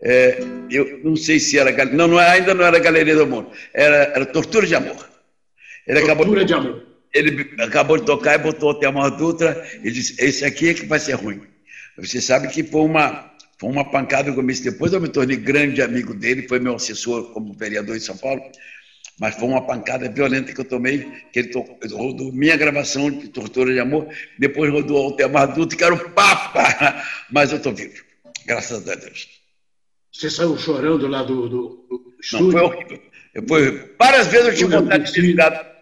É, 0.00 0.38
eu 0.70 1.00
não 1.02 1.16
sei 1.16 1.40
se 1.40 1.58
era. 1.58 1.72
Não, 1.86 2.06
não 2.06 2.18
ainda 2.18 2.54
não 2.54 2.64
era 2.64 2.78
Galeria 2.78 3.16
do 3.16 3.22
Amor. 3.22 3.50
Era, 3.72 4.12
era 4.14 4.26
Tortura 4.26 4.66
de 4.66 4.74
Amor. 4.76 5.08
Ele 5.86 6.00
Tortura 6.00 6.42
acabou, 6.42 6.44
de 6.44 6.54
Amor. 6.54 6.86
Ele 7.12 7.50
acabou 7.58 7.98
de 7.98 8.04
tocar 8.04 8.34
e 8.34 8.42
botou 8.42 8.70
até 8.70 8.86
a 8.86 9.08
Dutra. 9.08 9.66
Ele 9.74 9.90
disse: 9.90 10.14
Esse 10.18 10.44
aqui 10.44 10.68
é 10.68 10.74
que 10.74 10.86
vai 10.86 11.00
ser 11.00 11.14
ruim. 11.14 11.42
Você 11.96 12.20
sabe 12.20 12.48
que 12.48 12.62
foi 12.62 12.82
uma, 12.82 13.33
foi 13.58 13.70
uma 13.70 13.90
pancada 13.90 14.30
no 14.30 14.36
começo. 14.36 14.62
Depois 14.62 14.92
eu 14.92 15.00
me 15.00 15.08
tornei 15.08 15.36
grande 15.36 15.82
amigo 15.82 16.14
dele, 16.14 16.48
foi 16.48 16.58
meu 16.58 16.74
assessor 16.74 17.32
como 17.32 17.52
vereador 17.52 17.96
em 17.96 18.00
São 18.00 18.16
Paulo. 18.16 18.42
Mas 19.18 19.36
foi 19.36 19.46
uma 19.46 19.64
pancada 19.64 20.08
violenta 20.08 20.52
que 20.52 20.60
eu 20.60 20.64
tomei, 20.64 21.08
que 21.32 21.38
ele 21.38 21.52
rodou 21.92 22.32
minha 22.32 22.56
gravação 22.56 23.10
de 23.10 23.28
Tortura 23.28 23.72
de 23.72 23.78
Amor, 23.78 24.08
depois 24.38 24.72
rodou 24.72 25.00
o 25.00 25.04
Altemar 25.04 25.54
Dutra, 25.54 25.78
que 25.78 25.84
era 25.84 25.94
o 25.94 26.10
Papa, 26.10 27.00
mas 27.30 27.52
eu 27.52 27.58
estou 27.58 27.72
vivo, 27.72 28.02
graças 28.44 28.88
a 28.88 28.94
Deus. 28.96 29.28
Você 30.12 30.28
saiu 30.28 30.56
chorando 30.58 31.06
lá 31.06 31.22
do, 31.22 31.48
do, 31.48 31.68
do 31.88 32.14
Não, 32.32 32.50
foi 32.50 32.60
horrível. 32.60 33.00
Eu, 33.34 33.46
foi, 33.46 33.94
várias 33.98 34.26
vezes 34.28 34.46
eu 34.48 34.54
tive 34.54 34.76
vontade 34.76 35.12
de 35.12 35.30
jogar. 35.30 35.74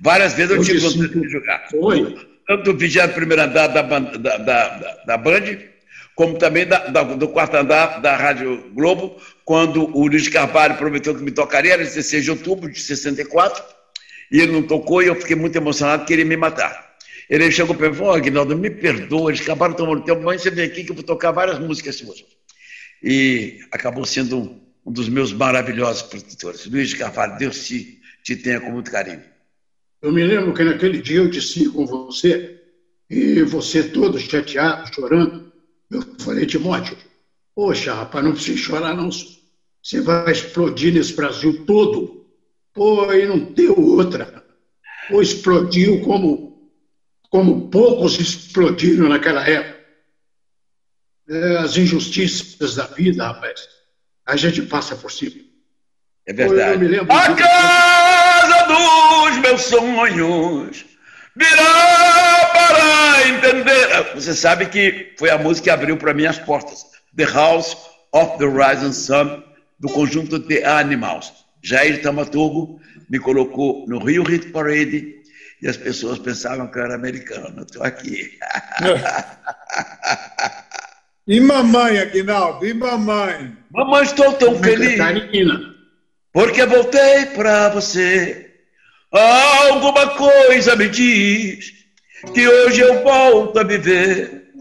Várias 0.00 0.34
vezes 0.34 0.56
eu 0.56 0.62
tive 0.62 0.78
vontade 0.78 1.20
de 1.20 1.28
jogar. 1.28 1.68
Foi. 1.70 2.30
Tanto 2.46 2.72
do 2.72 3.12
primeiro 3.14 3.42
andar 3.42 3.68
da, 3.68 3.82
da, 3.82 3.98
da, 3.98 4.36
da, 4.38 5.04
da 5.06 5.16
Band, 5.16 5.58
como 6.20 6.36
também 6.36 6.66
da, 6.66 6.86
da, 6.88 7.02
do 7.02 7.28
quarto 7.28 7.56
andar 7.56 7.98
da 8.02 8.14
Rádio 8.14 8.70
Globo, 8.74 9.16
quando 9.42 9.84
o 9.96 10.06
Luiz 10.06 10.28
Carvalho 10.28 10.76
prometeu 10.76 11.14
que 11.14 11.22
me 11.22 11.30
tocaria, 11.30 11.72
era 11.72 11.82
16 11.82 12.24
de 12.24 12.30
outubro 12.30 12.70
de 12.70 12.78
64, 12.78 13.64
e 14.30 14.38
ele 14.38 14.52
não 14.52 14.62
tocou, 14.62 15.02
e 15.02 15.06
eu 15.06 15.14
fiquei 15.14 15.34
muito 15.34 15.56
emocionado, 15.56 16.04
queria 16.04 16.26
me 16.26 16.36
matar. 16.36 16.94
Ele 17.26 17.50
chegou 17.50 17.74
para 17.74 17.88
mim 17.88 17.94
e 17.94 17.96
falou, 17.96 18.12
oh, 18.12 18.16
Aguinaldo, 18.16 18.54
me 18.54 18.68
perdoa, 18.68 19.30
eles 19.30 19.40
acabaram 19.40 19.72
tomando 19.72 20.04
tempo, 20.04 20.20
mas 20.20 20.42
você 20.42 20.50
vem 20.50 20.66
aqui 20.66 20.84
que 20.84 20.90
eu 20.90 20.94
vou 20.94 21.02
tocar 21.02 21.30
várias 21.30 21.58
músicas 21.58 21.96
suas. 21.96 22.22
E 23.02 23.58
acabou 23.72 24.04
sendo 24.04 24.60
um, 24.84 24.92
dos 24.92 25.08
meus 25.08 25.32
maravilhosos 25.32 26.02
produtores. 26.02 26.66
Luiz 26.66 26.92
Carvalho, 26.92 27.38
Deus 27.38 27.66
te, 27.66 27.98
te 28.22 28.36
tenha 28.36 28.60
com 28.60 28.70
muito 28.70 28.90
carinho. 28.90 29.22
Eu 30.02 30.12
me 30.12 30.22
lembro 30.22 30.52
que 30.52 30.64
naquele 30.64 31.00
dia 31.00 31.16
eu 31.16 31.30
disse 31.30 31.66
com 31.70 31.86
você, 31.86 32.60
e 33.08 33.40
você 33.40 33.84
todo 33.84 34.18
chateado, 34.18 34.94
chorando, 34.94 35.49
eu 35.90 36.02
falei, 36.20 36.46
Timóteo, 36.46 36.96
poxa, 37.54 37.94
rapaz, 37.94 38.24
não 38.24 38.32
precisa 38.32 38.56
chorar, 38.56 38.94
não. 38.94 39.10
Você 39.10 40.00
vai 40.00 40.30
explodir 40.30 40.92
nesse 40.92 41.14
Brasil 41.14 41.64
todo. 41.64 42.26
Pô, 42.72 43.08
aí 43.10 43.26
não 43.26 43.38
deu 43.38 43.78
outra. 43.78 44.44
Pô, 45.08 45.20
explodiu 45.20 46.00
como, 46.02 46.70
como 47.28 47.68
poucos 47.68 48.20
explodiram 48.20 49.08
naquela 49.08 49.46
época. 49.46 49.80
É, 51.28 51.58
as 51.58 51.76
injustiças 51.76 52.74
da 52.74 52.86
vida, 52.86 53.26
rapaz, 53.26 53.68
a 54.26 54.36
gente 54.36 54.62
passa 54.62 54.94
por 54.96 55.10
cima. 55.10 55.42
É 56.26 56.32
verdade. 56.32 57.04
Pô, 57.06 57.12
a 57.12 57.34
casa 57.34 58.66
dos 58.66 59.38
meus 59.38 59.62
sonhos 59.62 60.84
virá 61.36 62.39
para 62.52 63.28
entender. 63.28 64.14
Você 64.14 64.34
sabe 64.34 64.66
que 64.66 65.12
foi 65.18 65.30
a 65.30 65.38
música 65.38 65.64
que 65.64 65.70
abriu 65.70 65.96
para 65.96 66.14
mim 66.14 66.26
as 66.26 66.38
portas. 66.38 66.86
The 67.16 67.24
House 67.24 67.76
of 68.12 68.38
the 68.38 68.46
Rising 68.46 68.92
Sun, 68.92 69.42
do 69.78 69.88
conjunto 69.88 70.40
The 70.40 70.64
Animals. 70.64 71.32
Jair 71.62 72.02
Tamaturgo 72.02 72.80
me 73.08 73.18
colocou 73.18 73.86
no 73.88 73.98
Rio 73.98 74.22
Hit 74.22 74.48
Parade 74.48 75.14
e 75.62 75.68
as 75.68 75.76
pessoas 75.76 76.18
pensavam 76.18 76.68
que 76.68 76.78
eu 76.78 76.84
era 76.84 76.94
americano. 76.94 77.62
Estou 77.62 77.82
aqui. 77.82 78.38
e 81.26 81.40
mamãe, 81.40 81.98
Aguinaldo? 81.98 82.66
E 82.66 82.72
mamãe? 82.72 83.56
Mamãe, 83.70 84.04
estou 84.04 84.32
tão 84.34 84.58
feliz. 84.58 84.98
Porque 86.32 86.64
voltei 86.64 87.26
para 87.26 87.70
você 87.70 88.50
Alguma 89.12 90.10
coisa 90.10 90.76
me 90.76 90.88
diz 90.88 91.72
que 92.34 92.46
hoje 92.46 92.80
eu 92.80 93.02
volto 93.02 93.58
a 93.58 93.64
viver. 93.64 94.52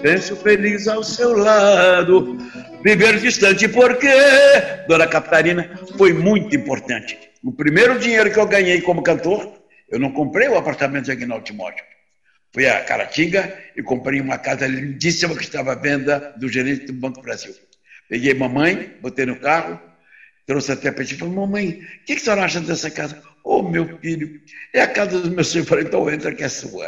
Penso 0.00 0.36
feliz 0.36 0.86
ao 0.86 1.02
seu 1.02 1.36
lado, 1.36 2.38
viver 2.84 3.18
distante, 3.18 3.66
porque, 3.68 4.08
Dona 4.86 5.06
Catarina, 5.06 5.76
foi 5.96 6.12
muito 6.12 6.54
importante. 6.54 7.18
O 7.42 7.52
primeiro 7.52 7.98
dinheiro 7.98 8.30
que 8.30 8.38
eu 8.38 8.46
ganhei 8.46 8.80
como 8.80 9.02
cantor, 9.02 9.52
eu 9.90 9.98
não 9.98 10.12
comprei 10.12 10.48
o 10.48 10.56
apartamento 10.56 11.06
de 11.06 11.12
Aguinaldo 11.12 11.44
Timóteo. 11.44 11.84
Fui 12.52 12.66
a 12.66 12.82
Caratinga 12.84 13.58
e 13.76 13.82
comprei 13.82 14.20
uma 14.20 14.38
casa 14.38 14.66
lindíssima 14.66 15.36
que 15.36 15.42
estava 15.42 15.72
à 15.72 15.74
venda 15.74 16.34
do 16.38 16.48
gerente 16.48 16.86
do 16.86 16.92
Banco 16.92 17.20
Brasil. 17.20 17.54
Peguei 18.08 18.34
mamãe, 18.34 18.96
botei 19.02 19.26
no 19.26 19.36
carro, 19.36 19.80
trouxe 20.46 20.72
até 20.72 20.90
para 20.90 21.04
ti 21.04 21.14
e 21.14 21.18
falei, 21.18 21.34
mamãe, 21.34 21.68
o 21.68 22.04
que, 22.04 22.14
que 22.14 22.14
a 22.14 22.18
senhora 22.18 22.44
acha 22.44 22.60
dessa 22.60 22.90
casa? 22.90 23.22
Ô, 23.48 23.60
oh, 23.60 23.62
meu 23.62 23.98
filho, 23.98 24.42
é 24.74 24.82
a 24.82 24.86
casa 24.86 25.22
dos 25.22 25.30
meus 25.30 25.50
filhos. 25.50 25.66
Eu 25.66 25.70
falei, 25.70 25.84
então 25.86 26.10
entra 26.10 26.34
que 26.34 26.44
é 26.44 26.50
sua. 26.50 26.86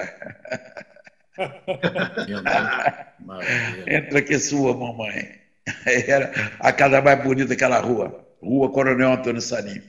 entra 3.86 4.20
que 4.20 4.34
é 4.34 4.38
sua, 4.38 4.76
mamãe. 4.76 5.40
Era 5.86 6.30
a 6.60 6.70
casa 6.70 7.00
mais 7.00 7.22
bonita 7.22 7.48
daquela 7.48 7.78
rua, 7.78 8.26
Rua 8.42 8.70
Coronel 8.70 9.10
Antônio 9.10 9.40
Salim. 9.40 9.80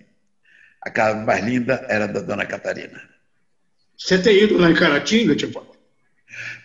A 0.82 0.90
casa 0.90 1.20
mais 1.20 1.44
linda 1.44 1.86
era 1.90 2.08
da 2.08 2.22
Dona 2.22 2.46
Catarina. 2.46 3.02
Você 3.98 4.18
tem 4.18 4.44
ido 4.44 4.58
lá 4.58 4.72
em 4.72 4.74
Caratinga, 4.74 5.36
tipo? 5.36 5.76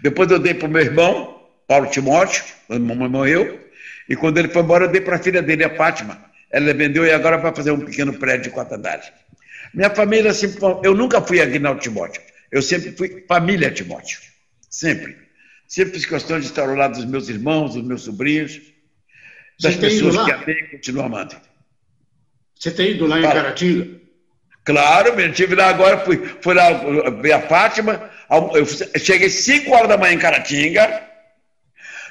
Depois 0.01 0.31
eu 0.31 0.39
dei 0.39 0.55
para 0.55 0.69
o 0.69 0.71
meu 0.71 0.83
irmão, 0.83 1.49
Paulo 1.67 1.91
Timóteo, 1.91 2.45
quando 2.69 2.85
a 2.85 2.95
mamãe 2.95 3.09
morreu, 3.09 3.69
e 4.09 4.15
quando 4.15 4.39
ele 4.39 4.51
foi 4.51 4.63
embora, 4.63 4.85
eu 4.85 4.93
dei 4.93 5.01
para 5.01 5.17
a 5.17 5.21
filha 5.21 5.43
dele, 5.43 5.65
a 5.65 5.75
Fátima. 5.75 6.25
Ela 6.49 6.73
vendeu 6.73 7.05
e 7.05 7.11
agora 7.11 7.39
vai 7.39 7.53
fazer 7.53 7.73
um 7.73 7.81
pequeno 7.81 8.17
prédio 8.17 8.45
de 8.45 8.51
quatro 8.51 8.77
andares. 8.77 9.11
Minha 9.77 9.91
família 9.91 10.33
sempre. 10.33 10.59
Eu 10.83 10.95
nunca 10.95 11.21
fui 11.21 11.39
Aguinaldo 11.39 11.83
Timóteo. 11.83 12.23
Eu 12.51 12.63
sempre 12.63 12.93
fui 12.93 13.25
família 13.29 13.71
Timóteo. 13.71 14.19
Sempre. 14.71 15.15
Sempre 15.69 15.95
fiz 15.95 16.07
questão 16.07 16.41
de 16.41 16.47
estar 16.47 16.67
ao 16.67 16.75
lado 16.75 16.95
dos 16.95 17.05
meus 17.05 17.29
irmãos, 17.29 17.75
dos 17.75 17.85
meus 17.85 18.03
sobrinhos, 18.03 18.59
das 19.61 19.77
pessoas 19.77 20.25
que 20.25 20.33
amei 20.33 20.55
e 20.55 20.69
continuo 20.69 21.03
amando. 21.03 21.37
Você 22.59 22.71
tem 22.71 22.93
ido 22.93 23.07
lá 23.07 23.19
em. 23.19 23.23
Caratinga? 23.23 24.01
Claro, 24.65 25.21
eu 25.21 25.31
estive 25.31 25.55
lá 25.55 25.69
agora, 25.69 25.99
fui, 25.99 26.17
fui 26.41 26.55
lá 26.55 26.73
ver 27.21 27.33
a 27.33 27.43
Fátima. 27.43 28.11
Eu 28.55 28.65
cheguei 28.99 29.29
5 29.29 29.71
horas 29.71 29.89
da 29.89 29.99
manhã 29.99 30.15
em 30.15 30.19
Caratinga, 30.19 31.03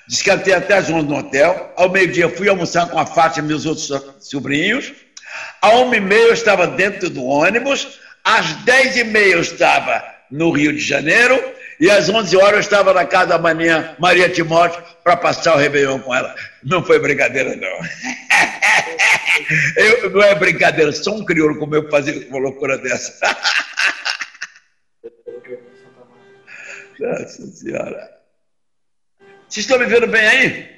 descantei 0.07 0.53
até 0.53 0.75
as 0.75 0.89
11 0.89 1.07
no 1.07 1.17
hotel. 1.17 1.73
Ao 1.75 1.89
meio-dia 1.89 2.29
fui 2.29 2.47
almoçar 2.47 2.87
com 2.89 2.99
a 2.99 3.07
Fátima 3.07 3.45
e 3.45 3.49
meus 3.49 3.65
outros 3.65 3.91
sobrinhos. 4.19 4.93
À 5.61 5.69
1 5.77 5.93
e 5.93 5.99
meia 5.99 6.27
eu 6.27 6.33
estava 6.33 6.67
dentro 6.67 7.09
do 7.09 7.23
ônibus. 7.23 7.99
Às 8.23 8.53
10 8.63 8.97
e 8.97 9.03
meia 9.03 9.33
eu 9.33 9.41
estava 9.41 10.03
no 10.31 10.51
Rio 10.51 10.73
de 10.73 10.79
Janeiro. 10.79 11.53
E 11.79 11.89
às 11.89 12.09
11 12.09 12.37
horas 12.37 12.53
eu 12.53 12.59
estava 12.59 12.93
na 12.93 13.05
casa 13.05 13.27
da 13.27 13.37
manhã 13.37 13.95
Maria 13.99 14.29
Timóteo 14.29 14.81
para 15.03 15.17
passar 15.17 15.55
o 15.55 15.57
Réveillon 15.57 15.99
com 15.99 16.15
ela. 16.15 16.33
Não 16.63 16.83
foi 16.83 16.99
brincadeira, 16.99 17.55
não. 17.55 17.79
Eu, 19.75 20.09
não 20.11 20.23
é 20.23 20.33
brincadeira, 20.33 20.91
só 20.91 21.11
um 21.11 21.23
crioulo 21.25 21.59
como 21.59 21.75
eu 21.75 21.89
fazer 21.89 22.25
uma 22.29 22.39
loucura 22.39 22.77
dessa. 22.77 23.13
Nossa 26.99 27.45
Senhora. 27.47 28.15
Vocês 29.47 29.65
estão 29.65 29.77
me 29.77 29.85
vendo 29.85 30.07
bem 30.07 30.27
aí? 30.27 30.75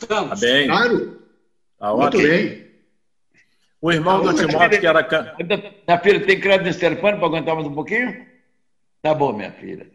Estamos. 0.00 0.40
Tá 0.40 0.46
bem. 0.46 0.66
Claro. 0.68 1.22
Tá 1.78 1.94
Muito 1.94 2.18
bem. 2.18 2.71
O 3.82 3.90
irmão 3.90 4.22
do 4.22 4.32
Timóteo, 4.32 4.78
que 4.78 4.86
era. 4.86 5.36
Minha 5.40 5.98
filha, 5.98 6.24
tem 6.24 6.38
crédito 6.38 6.66
nesse 6.66 6.78
telefone 6.78 7.16
para 7.18 7.26
aguentar 7.26 7.56
mais 7.56 7.66
um 7.66 7.74
pouquinho? 7.74 8.24
Tá 9.02 9.12
bom, 9.12 9.32
minha 9.32 9.50
filha. 9.50 9.90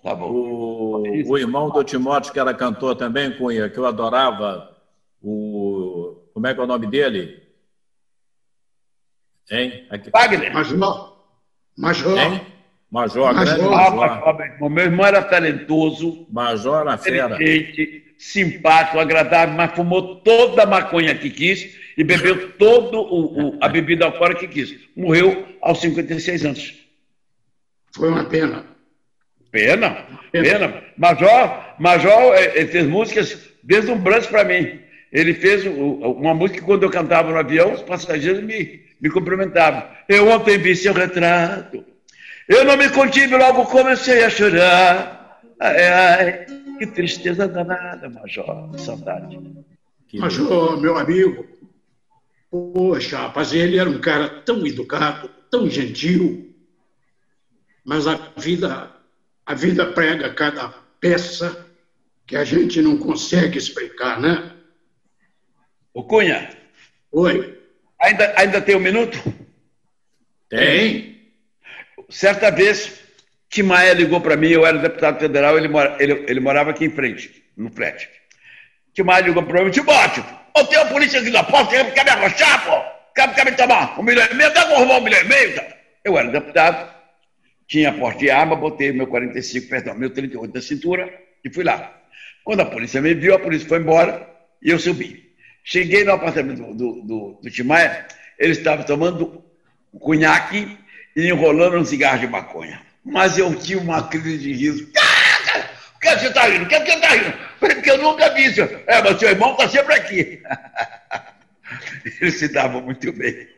Tá 0.00 0.14
bom. 0.14 0.30
O, 0.30 1.02
o 1.32 1.36
irmão 1.36 1.68
do 1.68 1.82
Timóteo, 1.82 2.32
que 2.32 2.38
era 2.38 2.54
cantor 2.54 2.94
também, 2.94 3.36
Cunha, 3.36 3.68
que 3.68 3.78
eu 3.78 3.84
adorava, 3.84 4.70
o. 5.20 6.22
Como 6.32 6.46
é 6.46 6.54
que 6.54 6.60
é 6.60 6.62
o 6.62 6.68
nome 6.68 6.86
dele? 6.86 7.42
Hein? 9.50 9.88
Aqui. 9.90 10.08
Wagner. 10.08 10.54
Major. 10.54 11.16
Major. 11.76 12.18
Hein? 12.18 12.40
Major, 12.88 13.34
Major. 13.34 13.70
Major. 13.70 14.56
O 14.60 14.68
meu 14.68 14.84
irmão 14.84 15.04
era 15.04 15.20
talentoso. 15.24 16.28
Major 16.30 16.84
na 16.84 16.96
fera. 16.96 17.34
Inteligente, 17.34 18.14
simpático, 18.16 19.00
agradável, 19.00 19.56
mas 19.56 19.72
fumou 19.74 20.20
toda 20.20 20.62
a 20.62 20.66
maconha 20.66 21.18
que 21.18 21.28
quis 21.28 21.85
e 21.96 22.04
bebeu 22.04 22.52
toda 22.52 22.98
a 23.60 23.68
bebida 23.68 24.04
alcoólica 24.04 24.40
que 24.40 24.48
quis. 24.48 24.78
Morreu 24.94 25.46
aos 25.62 25.80
56 25.80 26.44
anos. 26.44 26.74
Foi 27.94 28.08
uma 28.08 28.24
pena. 28.24 28.64
Pena, 29.50 30.04
pena. 30.30 30.82
Major, 30.98 31.74
Major 31.78 32.34
é, 32.34 32.58
ele 32.58 32.68
fez 32.68 32.86
músicas 32.86 33.38
deslumbrantes 33.62 34.26
para 34.26 34.44
mim. 34.44 34.80
Ele 35.10 35.32
fez 35.32 35.64
uma 35.64 36.34
música 36.34 36.60
que 36.60 36.66
quando 36.66 36.82
eu 36.82 36.90
cantava 36.90 37.30
no 37.30 37.38
avião, 37.38 37.72
os 37.72 37.80
passageiros 37.80 38.42
me, 38.42 38.82
me 39.00 39.08
cumprimentavam. 39.08 39.82
Eu 40.08 40.28
ontem 40.28 40.58
vi 40.58 40.76
seu 40.76 40.92
retrato. 40.92 41.82
Eu 42.46 42.64
não 42.64 42.76
me 42.76 42.90
contive, 42.90 43.34
logo 43.34 43.64
comecei 43.64 44.22
a 44.24 44.30
chorar. 44.30 45.40
Ai, 45.58 45.86
ai, 45.88 46.46
que 46.78 46.86
tristeza 46.86 47.48
danada, 47.48 48.10
Major. 48.10 48.78
Saudade. 48.78 49.38
Major, 50.12 50.78
meu 50.80 50.98
amigo. 50.98 51.46
Poxa, 52.74 53.18
rapaz, 53.18 53.52
ele 53.52 53.78
era 53.78 53.88
um 53.88 54.00
cara 54.00 54.28
tão 54.28 54.66
educado, 54.66 55.28
tão 55.50 55.68
gentil 55.68 56.46
mas 57.86 58.08
a 58.08 58.16
vida, 58.36 58.90
a 59.46 59.54
vida 59.54 59.86
prega 59.92 60.34
cada 60.34 60.70
peça 61.00 61.64
que 62.26 62.34
a 62.34 62.42
gente 62.42 62.82
não 62.82 62.98
consegue 62.98 63.56
explicar, 63.56 64.20
né? 64.20 64.52
O 65.94 66.02
Cunha. 66.02 66.50
Oi. 67.12 67.56
Ainda, 68.00 68.34
ainda 68.36 68.60
tem 68.60 68.74
um 68.74 68.80
minuto? 68.80 69.16
Tem. 70.48 71.30
Certa 72.08 72.50
vez, 72.50 73.04
Timaia 73.48 73.94
ligou 73.94 74.20
para 74.20 74.36
mim, 74.36 74.48
eu 74.48 74.66
era 74.66 74.78
deputado 74.78 75.20
federal, 75.20 75.56
ele, 75.56 75.68
mora, 75.68 75.96
ele, 76.00 76.24
ele 76.28 76.40
morava 76.40 76.70
aqui 76.70 76.84
em 76.84 76.90
frente, 76.90 77.44
no 77.56 77.70
flat. 77.70 78.10
Timaia 78.96 79.26
ligou 79.26 79.42
para 79.42 79.62
mim, 79.62 79.70
Timóteo, 79.70 80.24
ô, 80.54 80.64
tem 80.64 80.78
uma 80.78 80.86
polícia 80.86 81.20
aqui 81.20 81.28
na 81.28 81.42
porta, 81.42 81.84
quer 81.90 82.02
me 82.02 82.10
arrochar, 82.10 82.64
pô? 82.64 82.82
Quer, 83.14 83.34
quer 83.34 83.44
me 83.44 83.52
tomar 83.52 84.00
um 84.00 84.02
milhão 84.02 84.26
e 84.30 84.34
meio? 84.34 84.54
Dá 84.54 84.66
um 84.66 85.00
milhão 85.02 85.20
e 85.20 85.24
meio, 85.24 85.54
cara. 85.54 85.76
Eu 86.02 86.16
era 86.16 86.30
deputado, 86.30 86.94
tinha 87.68 87.92
porte 87.92 88.20
de 88.20 88.30
arma, 88.30 88.56
botei 88.56 88.92
meu 88.92 89.06
45, 89.06 89.68
perdão, 89.68 89.94
meu 89.94 90.08
38 90.08 90.54
na 90.54 90.62
cintura 90.62 91.12
e 91.44 91.52
fui 91.52 91.62
lá. 91.62 91.94
Quando 92.42 92.60
a 92.60 92.64
polícia 92.64 93.02
me 93.02 93.12
viu, 93.12 93.34
a 93.34 93.38
polícia 93.38 93.68
foi 93.68 93.80
embora 93.80 94.26
e 94.62 94.70
eu 94.70 94.78
subi. 94.78 95.30
Cheguei 95.62 96.02
no 96.02 96.12
apartamento 96.12 96.62
do, 96.62 96.74
do, 96.74 97.02
do, 97.02 97.40
do 97.42 97.50
Timaya, 97.50 98.06
ele 98.38 98.52
estava 98.52 98.82
tomando 98.82 99.44
cunhaque 100.00 100.78
e 101.14 101.28
enrolando 101.28 101.76
um 101.76 101.84
cigarro 101.84 102.20
de 102.20 102.28
maconha. 102.28 102.80
Mas 103.04 103.36
eu 103.36 103.54
tinha 103.54 103.78
uma 103.78 104.08
crise 104.08 104.38
de 104.38 104.52
riso. 104.54 104.84
O 104.84 104.92
que 106.14 106.20
você 106.20 106.28
está 106.28 106.46
rindo? 106.46 106.64
O 106.64 106.68
que 106.68 106.78
você 106.78 106.92
está 106.92 107.08
rindo? 107.08 107.38
Porque 107.58 107.90
eu 107.90 107.98
nunca 107.98 108.34
vi 108.34 108.46
isso. 108.46 108.60
É, 108.60 109.02
mas 109.02 109.18
seu 109.18 109.30
irmão 109.30 109.52
está 109.52 109.68
sempre 109.68 109.94
aqui. 109.94 110.42
Ele 112.20 112.30
se 112.30 112.48
dava 112.48 112.80
muito 112.80 113.12
bem. 113.12 113.48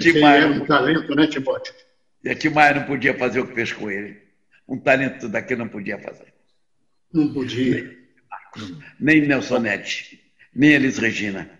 Timaya 0.00 0.42
é 0.42 0.46
um 0.46 0.66
talento, 0.66 1.14
né, 1.14 1.26
Timóteo? 1.26 1.74
E 2.22 2.30
a 2.30 2.34
Timaya 2.34 2.74
não 2.74 2.84
podia 2.84 3.16
fazer 3.16 3.40
o 3.40 3.46
que 3.46 3.54
fez 3.54 3.72
com 3.72 3.90
ele. 3.90 4.18
Um 4.68 4.78
talento 4.78 5.28
daqui 5.28 5.56
não 5.56 5.68
podia 5.68 5.98
fazer. 5.98 6.32
Não 7.12 7.32
podia. 7.32 7.96
Nem, 9.00 9.20
nem 9.20 9.28
Nelsonete, 9.28 10.20
nem 10.54 10.72
Elis 10.72 10.98
Regina. 10.98 11.50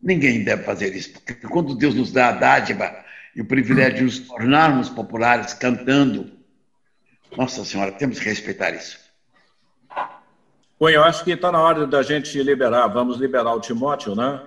Ninguém 0.00 0.44
deve 0.44 0.64
fazer 0.64 0.94
isso. 0.94 1.12
Porque 1.12 1.34
quando 1.46 1.76
Deus 1.76 1.94
nos 1.94 2.12
dá 2.12 2.28
a 2.28 2.32
dádiva 2.32 3.04
e 3.34 3.40
o 3.40 3.44
privilégio 3.44 3.98
de 3.98 4.02
nos 4.04 4.18
tornarmos 4.20 4.88
populares 4.88 5.52
cantando, 5.54 6.37
Nossa 7.36 7.64
Senhora, 7.64 7.92
temos 7.92 8.18
que 8.18 8.28
respeitar 8.28 8.70
isso. 8.74 8.98
Bom, 10.78 10.88
eu 10.88 11.02
acho 11.02 11.24
que 11.24 11.32
está 11.32 11.50
na 11.50 11.60
hora 11.60 11.86
da 11.86 12.02
gente 12.02 12.40
liberar. 12.42 12.86
Vamos 12.88 13.18
liberar 13.18 13.54
o 13.54 13.60
Timóteo, 13.60 14.14
né? 14.14 14.42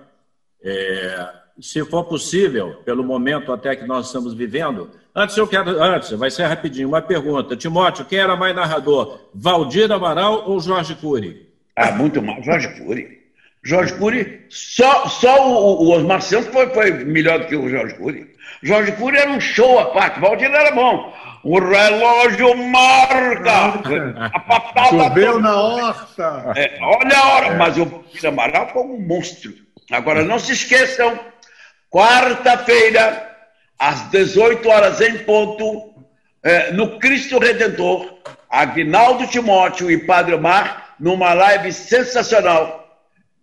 É, 0.64 1.30
se 1.60 1.84
for 1.86 2.06
possível, 2.06 2.82
pelo 2.86 3.04
momento 3.04 3.52
até 3.52 3.76
que 3.76 3.86
nós 3.86 4.08
estamos 4.08 4.34
vivendo, 4.34 4.92
Antes 5.14 5.36
eu 5.36 5.46
quero, 5.46 5.70
antes, 5.84 6.12
vai 6.12 6.32
ser 6.32 6.46
rapidinho, 6.46 6.88
uma 6.88 7.02
pergunta. 7.02 7.56
Timóteo, 7.56 8.06
quem 8.06 8.20
era 8.20 8.36
mais 8.36 8.56
narrador? 8.56 9.20
Valdir 9.34 9.92
Amaral 9.92 10.50
ou 10.50 10.60
Jorge 10.62 10.96
Cury? 10.96 11.50
Ah, 11.76 11.92
muito 11.92 12.22
mais, 12.22 12.46
Jorge 12.46 12.70
Cury. 12.80 13.21
Jorge 13.64 13.94
Cury, 13.94 14.46
só, 14.50 15.08
só 15.08 15.48
o, 15.48 15.84
o 15.84 15.92
Osmar 15.92 16.22
Santos 16.22 16.52
foi, 16.52 16.68
foi 16.70 16.92
melhor 17.06 17.40
do 17.40 17.46
que 17.46 17.56
o 17.56 17.70
Jorge 17.70 17.94
Cury. 17.96 18.28
Jorge 18.64 18.92
Cury 18.94 19.18
era 19.18 19.30
um 19.30 19.40
show 19.40 19.80
à 19.80 19.92
parte, 19.92 20.20
Valdir 20.20 20.52
era 20.52 20.72
bom. 20.72 21.14
O 21.44 21.60
relógio 21.60 22.56
marca. 22.56 24.20
A 24.34 24.40
patada. 24.40 24.90
Choveu 24.90 25.40
na 25.40 25.56
horta. 25.56 26.54
É, 26.56 26.78
olha 26.82 27.18
a 27.18 27.30
hora, 27.30 27.48
é. 27.48 27.58
mas 27.58 27.78
o 27.78 27.86
Valdir 27.86 28.26
Amaral 28.28 28.70
foi 28.70 28.84
um 28.84 29.00
monstro. 29.00 29.54
Agora, 29.92 30.24
não 30.24 30.40
se 30.40 30.54
esqueçam, 30.54 31.20
quarta-feira, 31.90 33.30
às 33.78 34.10
18 34.10 34.70
horas 34.70 35.02
em 35.02 35.20
ponto, 35.20 35.94
é, 36.44 36.72
no 36.72 37.00
Cristo 37.00 37.40
Redentor, 37.40 38.20
Agnaldo 38.50 39.28
Timóteo 39.28 39.90
e 39.90 39.98
Padre 39.98 40.36
Omar, 40.36 40.96
numa 41.00 41.34
live 41.34 41.74
sensacional, 41.74 42.81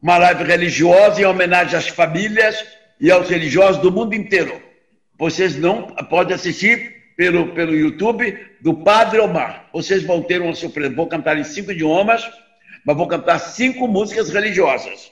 uma 0.01 0.19
live 0.19 0.45
religiosa 0.45 1.21
em 1.21 1.25
homenagem 1.25 1.79
às 1.79 1.89
famílias 1.89 2.65
e 3.01 3.11
aos 3.11 3.29
religiosos 3.29 3.81
do 3.83 3.91
mundo 3.91 4.15
inteiro. 4.15 4.61
Vocês 5.19 5.57
não 5.57 5.83
podem 5.83 6.35
assistir 6.35 6.95
pelo, 7.17 7.53
pelo 7.55 7.75
YouTube 7.75 8.39
do 8.61 8.75
Padre 8.75 9.21
Omar. 9.21 9.69
Vocês 9.73 10.03
vão 10.03 10.23
ter 10.23 10.41
uma 10.41 10.55
surpresa. 10.55 10.95
Vou 10.95 11.07
cantar 11.07 11.37
em 11.39 11.45
cinco 11.45 11.73
idiomas, 11.73 12.23
mas 12.85 12.97
vou 12.97 13.07
cantar 13.07 13.39
cinco 13.39 13.89
músicas 13.89 14.31
religiosas. 14.31 15.11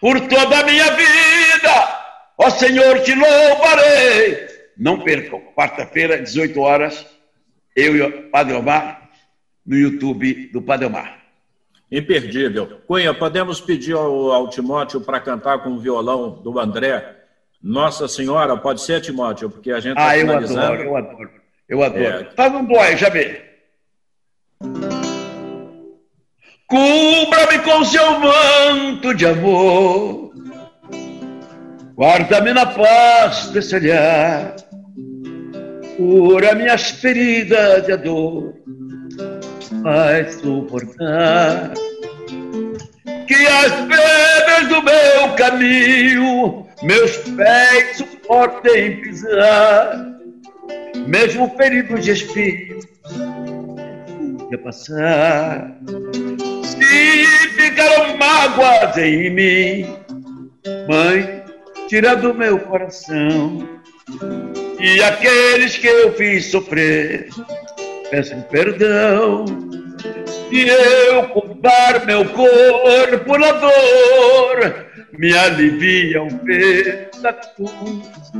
Por 0.00 0.20
toda 0.22 0.58
a 0.58 0.64
minha 0.64 0.90
vida, 0.90 2.00
ó 2.36 2.50
Senhor, 2.50 3.00
te 3.02 3.14
louvarei 3.14 4.54
não 4.76 5.00
percam, 5.00 5.40
quarta-feira, 5.54 6.20
18 6.20 6.60
horas, 6.60 7.06
eu 7.74 7.96
e 7.96 8.02
o 8.02 8.30
Padre 8.30 8.54
Omar, 8.54 9.10
no 9.64 9.76
YouTube 9.76 10.50
do 10.52 10.60
Padre 10.60 10.86
Omar. 10.86 11.23
Imperdível. 11.94 12.80
Cunha, 12.88 13.14
podemos 13.14 13.60
pedir 13.60 13.94
ao, 13.94 14.32
ao 14.32 14.48
Timóteo 14.48 15.00
para 15.00 15.20
cantar 15.20 15.62
com 15.62 15.70
o 15.70 15.78
violão 15.78 16.30
do 16.42 16.58
André? 16.58 17.18
Nossa 17.62 18.08
Senhora, 18.08 18.56
pode 18.56 18.82
ser, 18.82 19.00
Timóteo? 19.00 19.48
Porque 19.48 19.70
a 19.70 19.78
gente 19.78 19.96
está 19.96 20.08
Ah, 20.08 20.18
eu 20.18 20.28
adoro, 20.28 20.82
eu 20.82 20.96
adoro. 20.96 21.30
Eu 21.68 21.82
adoro. 21.84 22.02
É... 22.02 22.30
Faz 22.34 22.52
um 22.52 22.64
boy, 22.64 22.96
já 22.96 23.08
vê. 23.08 23.42
Cubra-me 26.66 27.58
com 27.62 27.84
seu 27.84 28.18
manto 28.18 29.14
de 29.14 29.26
amor. 29.26 30.32
Guarda-me 31.94 32.52
na 32.52 32.66
paz 32.66 33.50
desse 33.50 33.76
olhar. 33.76 34.56
Cura 35.96 36.56
minhas 36.56 36.90
feridas 36.90 37.86
de 37.86 37.96
dor. 37.98 38.63
Faz 39.84 40.36
suportar 40.36 41.74
que 43.28 43.34
as 43.34 43.70
pedras 43.72 44.68
do 44.68 44.82
meu 44.82 45.34
caminho 45.36 46.66
meus 46.82 47.18
pés 47.18 47.98
suportem 47.98 49.02
pisar, 49.02 50.06
mesmo 51.06 51.54
feridos 51.56 52.02
de 52.02 52.12
espinhos, 52.12 52.86
a 54.52 54.58
passar. 54.58 55.76
Se 56.62 57.24
ficaram 57.50 58.16
mágoas 58.16 58.96
em 58.96 59.30
mim, 59.30 59.96
mãe, 60.88 61.42
tira 61.88 62.16
do 62.16 62.32
meu 62.32 62.58
coração. 62.58 63.68
E 64.80 65.02
aqueles 65.02 65.76
que 65.76 65.86
eu 65.86 66.14
fiz 66.14 66.46
sofrer, 66.46 67.28
peço 68.10 68.36
perdão. 68.50 69.44
E 70.50 70.68
eu 70.68 71.28
culpar 71.28 72.06
meu 72.06 72.24
corpo 72.26 73.38
na 73.38 73.52
dor, 73.52 74.86
me 75.18 75.36
alivia 75.36 76.22
o 76.22 76.38
peso 76.38 77.22
da 77.22 77.32
cruz. 77.32 78.32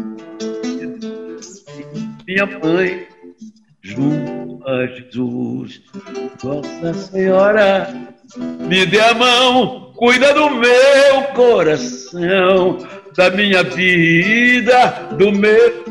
Minha 2.26 2.46
mãe, 2.46 3.06
junto 3.82 4.66
a 4.68 4.86
Jesus, 4.86 5.82
Nossa 6.42 6.94
Senhora, 6.94 7.94
me 8.36 8.86
dê 8.86 9.00
a 9.00 9.14
mão, 9.14 9.92
cuida 9.96 10.32
do 10.32 10.50
meu 10.50 11.22
coração, 11.34 12.78
da 13.16 13.30
minha 13.30 13.62
vida, 13.62 14.90
do 15.18 15.32
meu 15.32 15.84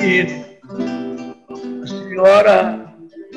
filho. 0.00 0.46
Nossa 1.48 1.86
Senhora, 1.86 2.85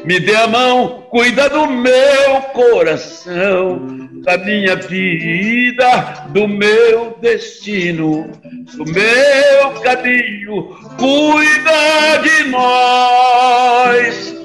me 0.06 0.20
dê 0.20 0.36
a 0.36 0.48
mão, 0.48 1.08
cuida 1.10 1.50
do 1.50 1.68
meu 1.68 2.42
coração, 2.54 4.10
da 4.24 4.38
minha 4.38 4.76
vida, 4.76 6.28
do 6.30 6.48
meu 6.48 7.18
destino, 7.22 8.30
do 8.76 8.86
meu 8.86 9.82
caminho. 9.82 10.76
Cuida 10.98 12.18
de 12.24 12.50
nós. 12.50 14.36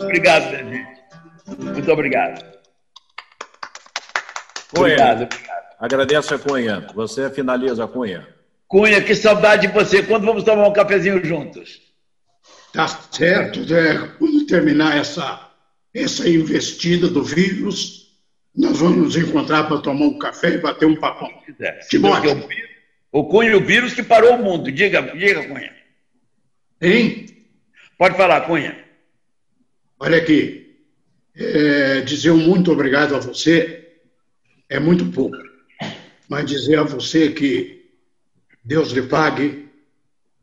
Obrigado, 0.00 0.50
gente. 0.50 0.86
Muito 1.58 1.92
obrigado. 1.92 2.44
Cunha, 4.74 4.94
obrigado, 4.94 5.22
obrigado. 5.22 5.64
Agradeço 5.78 6.34
a 6.34 6.38
Cunha. 6.38 6.86
Você 6.94 7.30
finaliza, 7.30 7.86
Cunha. 7.86 8.26
Cunha, 8.66 9.00
que 9.00 9.14
saudade 9.14 9.66
de 9.66 9.72
você. 9.72 10.02
Quando 10.02 10.26
vamos 10.26 10.42
tomar 10.42 10.66
um 10.66 10.72
cafezinho 10.72 11.24
juntos? 11.24 11.93
Tá 12.74 12.88
certo. 12.88 13.60
Quando 14.18 14.46
terminar 14.46 14.98
essa, 14.98 15.48
essa 15.94 16.28
investida 16.28 17.06
do 17.06 17.22
vírus, 17.22 18.18
nós 18.54 18.80
vamos 18.80 18.96
nos 18.96 19.16
encontrar 19.16 19.68
para 19.68 19.78
tomar 19.78 20.06
um 20.06 20.18
café 20.18 20.54
e 20.54 20.58
bater 20.58 20.84
um 20.86 20.96
papão. 20.96 21.30
Timóteo. 21.88 22.48
O 23.12 23.28
Cunha, 23.28 23.56
o 23.56 23.64
vírus 23.64 23.94
que 23.94 24.02
parou 24.02 24.34
o 24.34 24.42
mundo. 24.42 24.72
Diga, 24.72 25.00
diga, 25.02 25.46
Cunha. 25.46 25.72
Hein? 26.82 27.26
Pode 27.96 28.16
falar, 28.16 28.40
Cunha. 28.40 28.76
Olha 30.00 30.18
aqui. 30.18 30.76
É, 31.36 32.00
dizer 32.00 32.32
um 32.32 32.38
muito 32.38 32.72
obrigado 32.72 33.14
a 33.14 33.20
você 33.20 33.88
é 34.68 34.80
muito 34.80 35.06
pouco. 35.12 35.36
Mas 36.28 36.46
dizer 36.46 36.80
a 36.80 36.82
você 36.82 37.30
que 37.30 37.88
Deus 38.64 38.90
lhe 38.90 39.02
pague, 39.02 39.68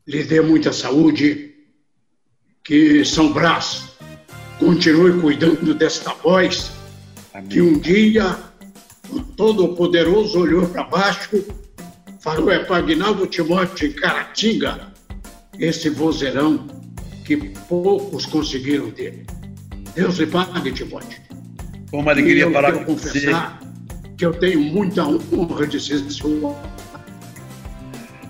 lhe 0.06 0.24
dê 0.24 0.40
muita 0.40 0.72
saúde, 0.72 1.51
que 2.64 3.04
São 3.04 3.32
Brás 3.32 3.92
continue 4.58 5.20
cuidando 5.20 5.74
desta 5.74 6.14
voz, 6.14 6.72
Amém. 7.34 7.48
que 7.48 7.60
um 7.60 7.78
dia 7.78 8.36
o 9.10 9.20
Todo-Poderoso 9.20 10.40
olhou 10.40 10.66
para 10.68 10.84
baixo, 10.84 11.44
falou: 12.20 12.50
é 12.50 12.60
para 12.60 12.76
Agnaldo 12.76 13.26
Timóteo 13.26 13.88
em 13.88 13.92
Caratinga, 13.92 14.92
esse 15.58 15.90
vozeirão 15.90 16.66
que 17.24 17.36
poucos 17.68 18.26
conseguiram 18.26 18.90
ter. 18.90 19.24
Deus 19.94 20.16
lhe 20.18 20.26
pague, 20.26 20.72
Timóteo. 20.72 21.20
Como 21.90 22.08
alegria 22.08 22.50
falar 22.50 22.72
com 22.84 22.96
você. 22.96 23.30
que 24.16 24.24
eu 24.24 24.32
tenho 24.32 24.60
muita 24.60 25.04
honra 25.04 25.66
de 25.66 25.78
ser 25.80 25.98
seu. 26.10 26.56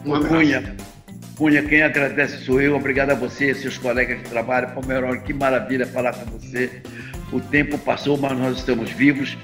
Um 0.05 0.15
abraço. 0.15 0.35
Cunha, 0.35 0.77
Cunha, 1.37 1.63
quem 1.63 1.83
agradece 1.83 2.45
sou 2.45 2.61
eu. 2.61 2.77
Obrigado 2.77 3.11
a 3.11 3.15
você 3.15 3.51
e 3.51 3.55
seus 3.55 3.79
colegas 3.79 4.19
de 4.19 4.25
trabalho. 4.25 4.69
Pomerol, 4.69 5.17
que 5.21 5.33
maravilha 5.33 5.87
falar 5.87 6.13
com 6.13 6.39
você. 6.39 6.83
O 7.33 7.41
tempo 7.41 7.79
passou, 7.79 8.17
mas 8.19 8.37
nós 8.39 8.59
estamos 8.59 8.91
vivos. 8.91 9.37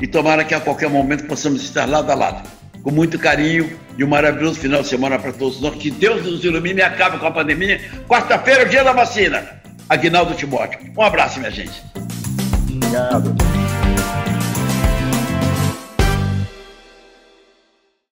E 0.00 0.06
tomara 0.06 0.44
que 0.44 0.54
a 0.54 0.60
qualquer 0.60 0.88
momento 0.88 1.26
possamos 1.26 1.62
estar 1.62 1.86
lado 1.86 2.10
a 2.10 2.14
lado. 2.14 2.48
Com 2.82 2.90
muito 2.90 3.18
carinho 3.18 3.78
e 3.96 4.04
um 4.04 4.08
maravilhoso 4.08 4.58
final 4.58 4.82
de 4.82 4.88
semana 4.88 5.18
para 5.18 5.32
todos 5.32 5.60
nós. 5.60 5.74
Que 5.76 5.90
Deus 5.90 6.24
nos 6.24 6.44
ilumine 6.44 6.80
e 6.80 6.82
acabe 6.82 7.18
com 7.18 7.26
a 7.26 7.30
pandemia. 7.30 7.80
Quarta-feira, 8.08 8.66
dia 8.66 8.82
da 8.82 8.92
vacina. 8.92 9.42
Aguinaldo 9.88 10.34
Timóteo. 10.34 10.80
Um 10.96 11.02
abraço, 11.02 11.38
minha 11.38 11.50
gente. 11.50 11.82
Obrigado. 12.68 13.63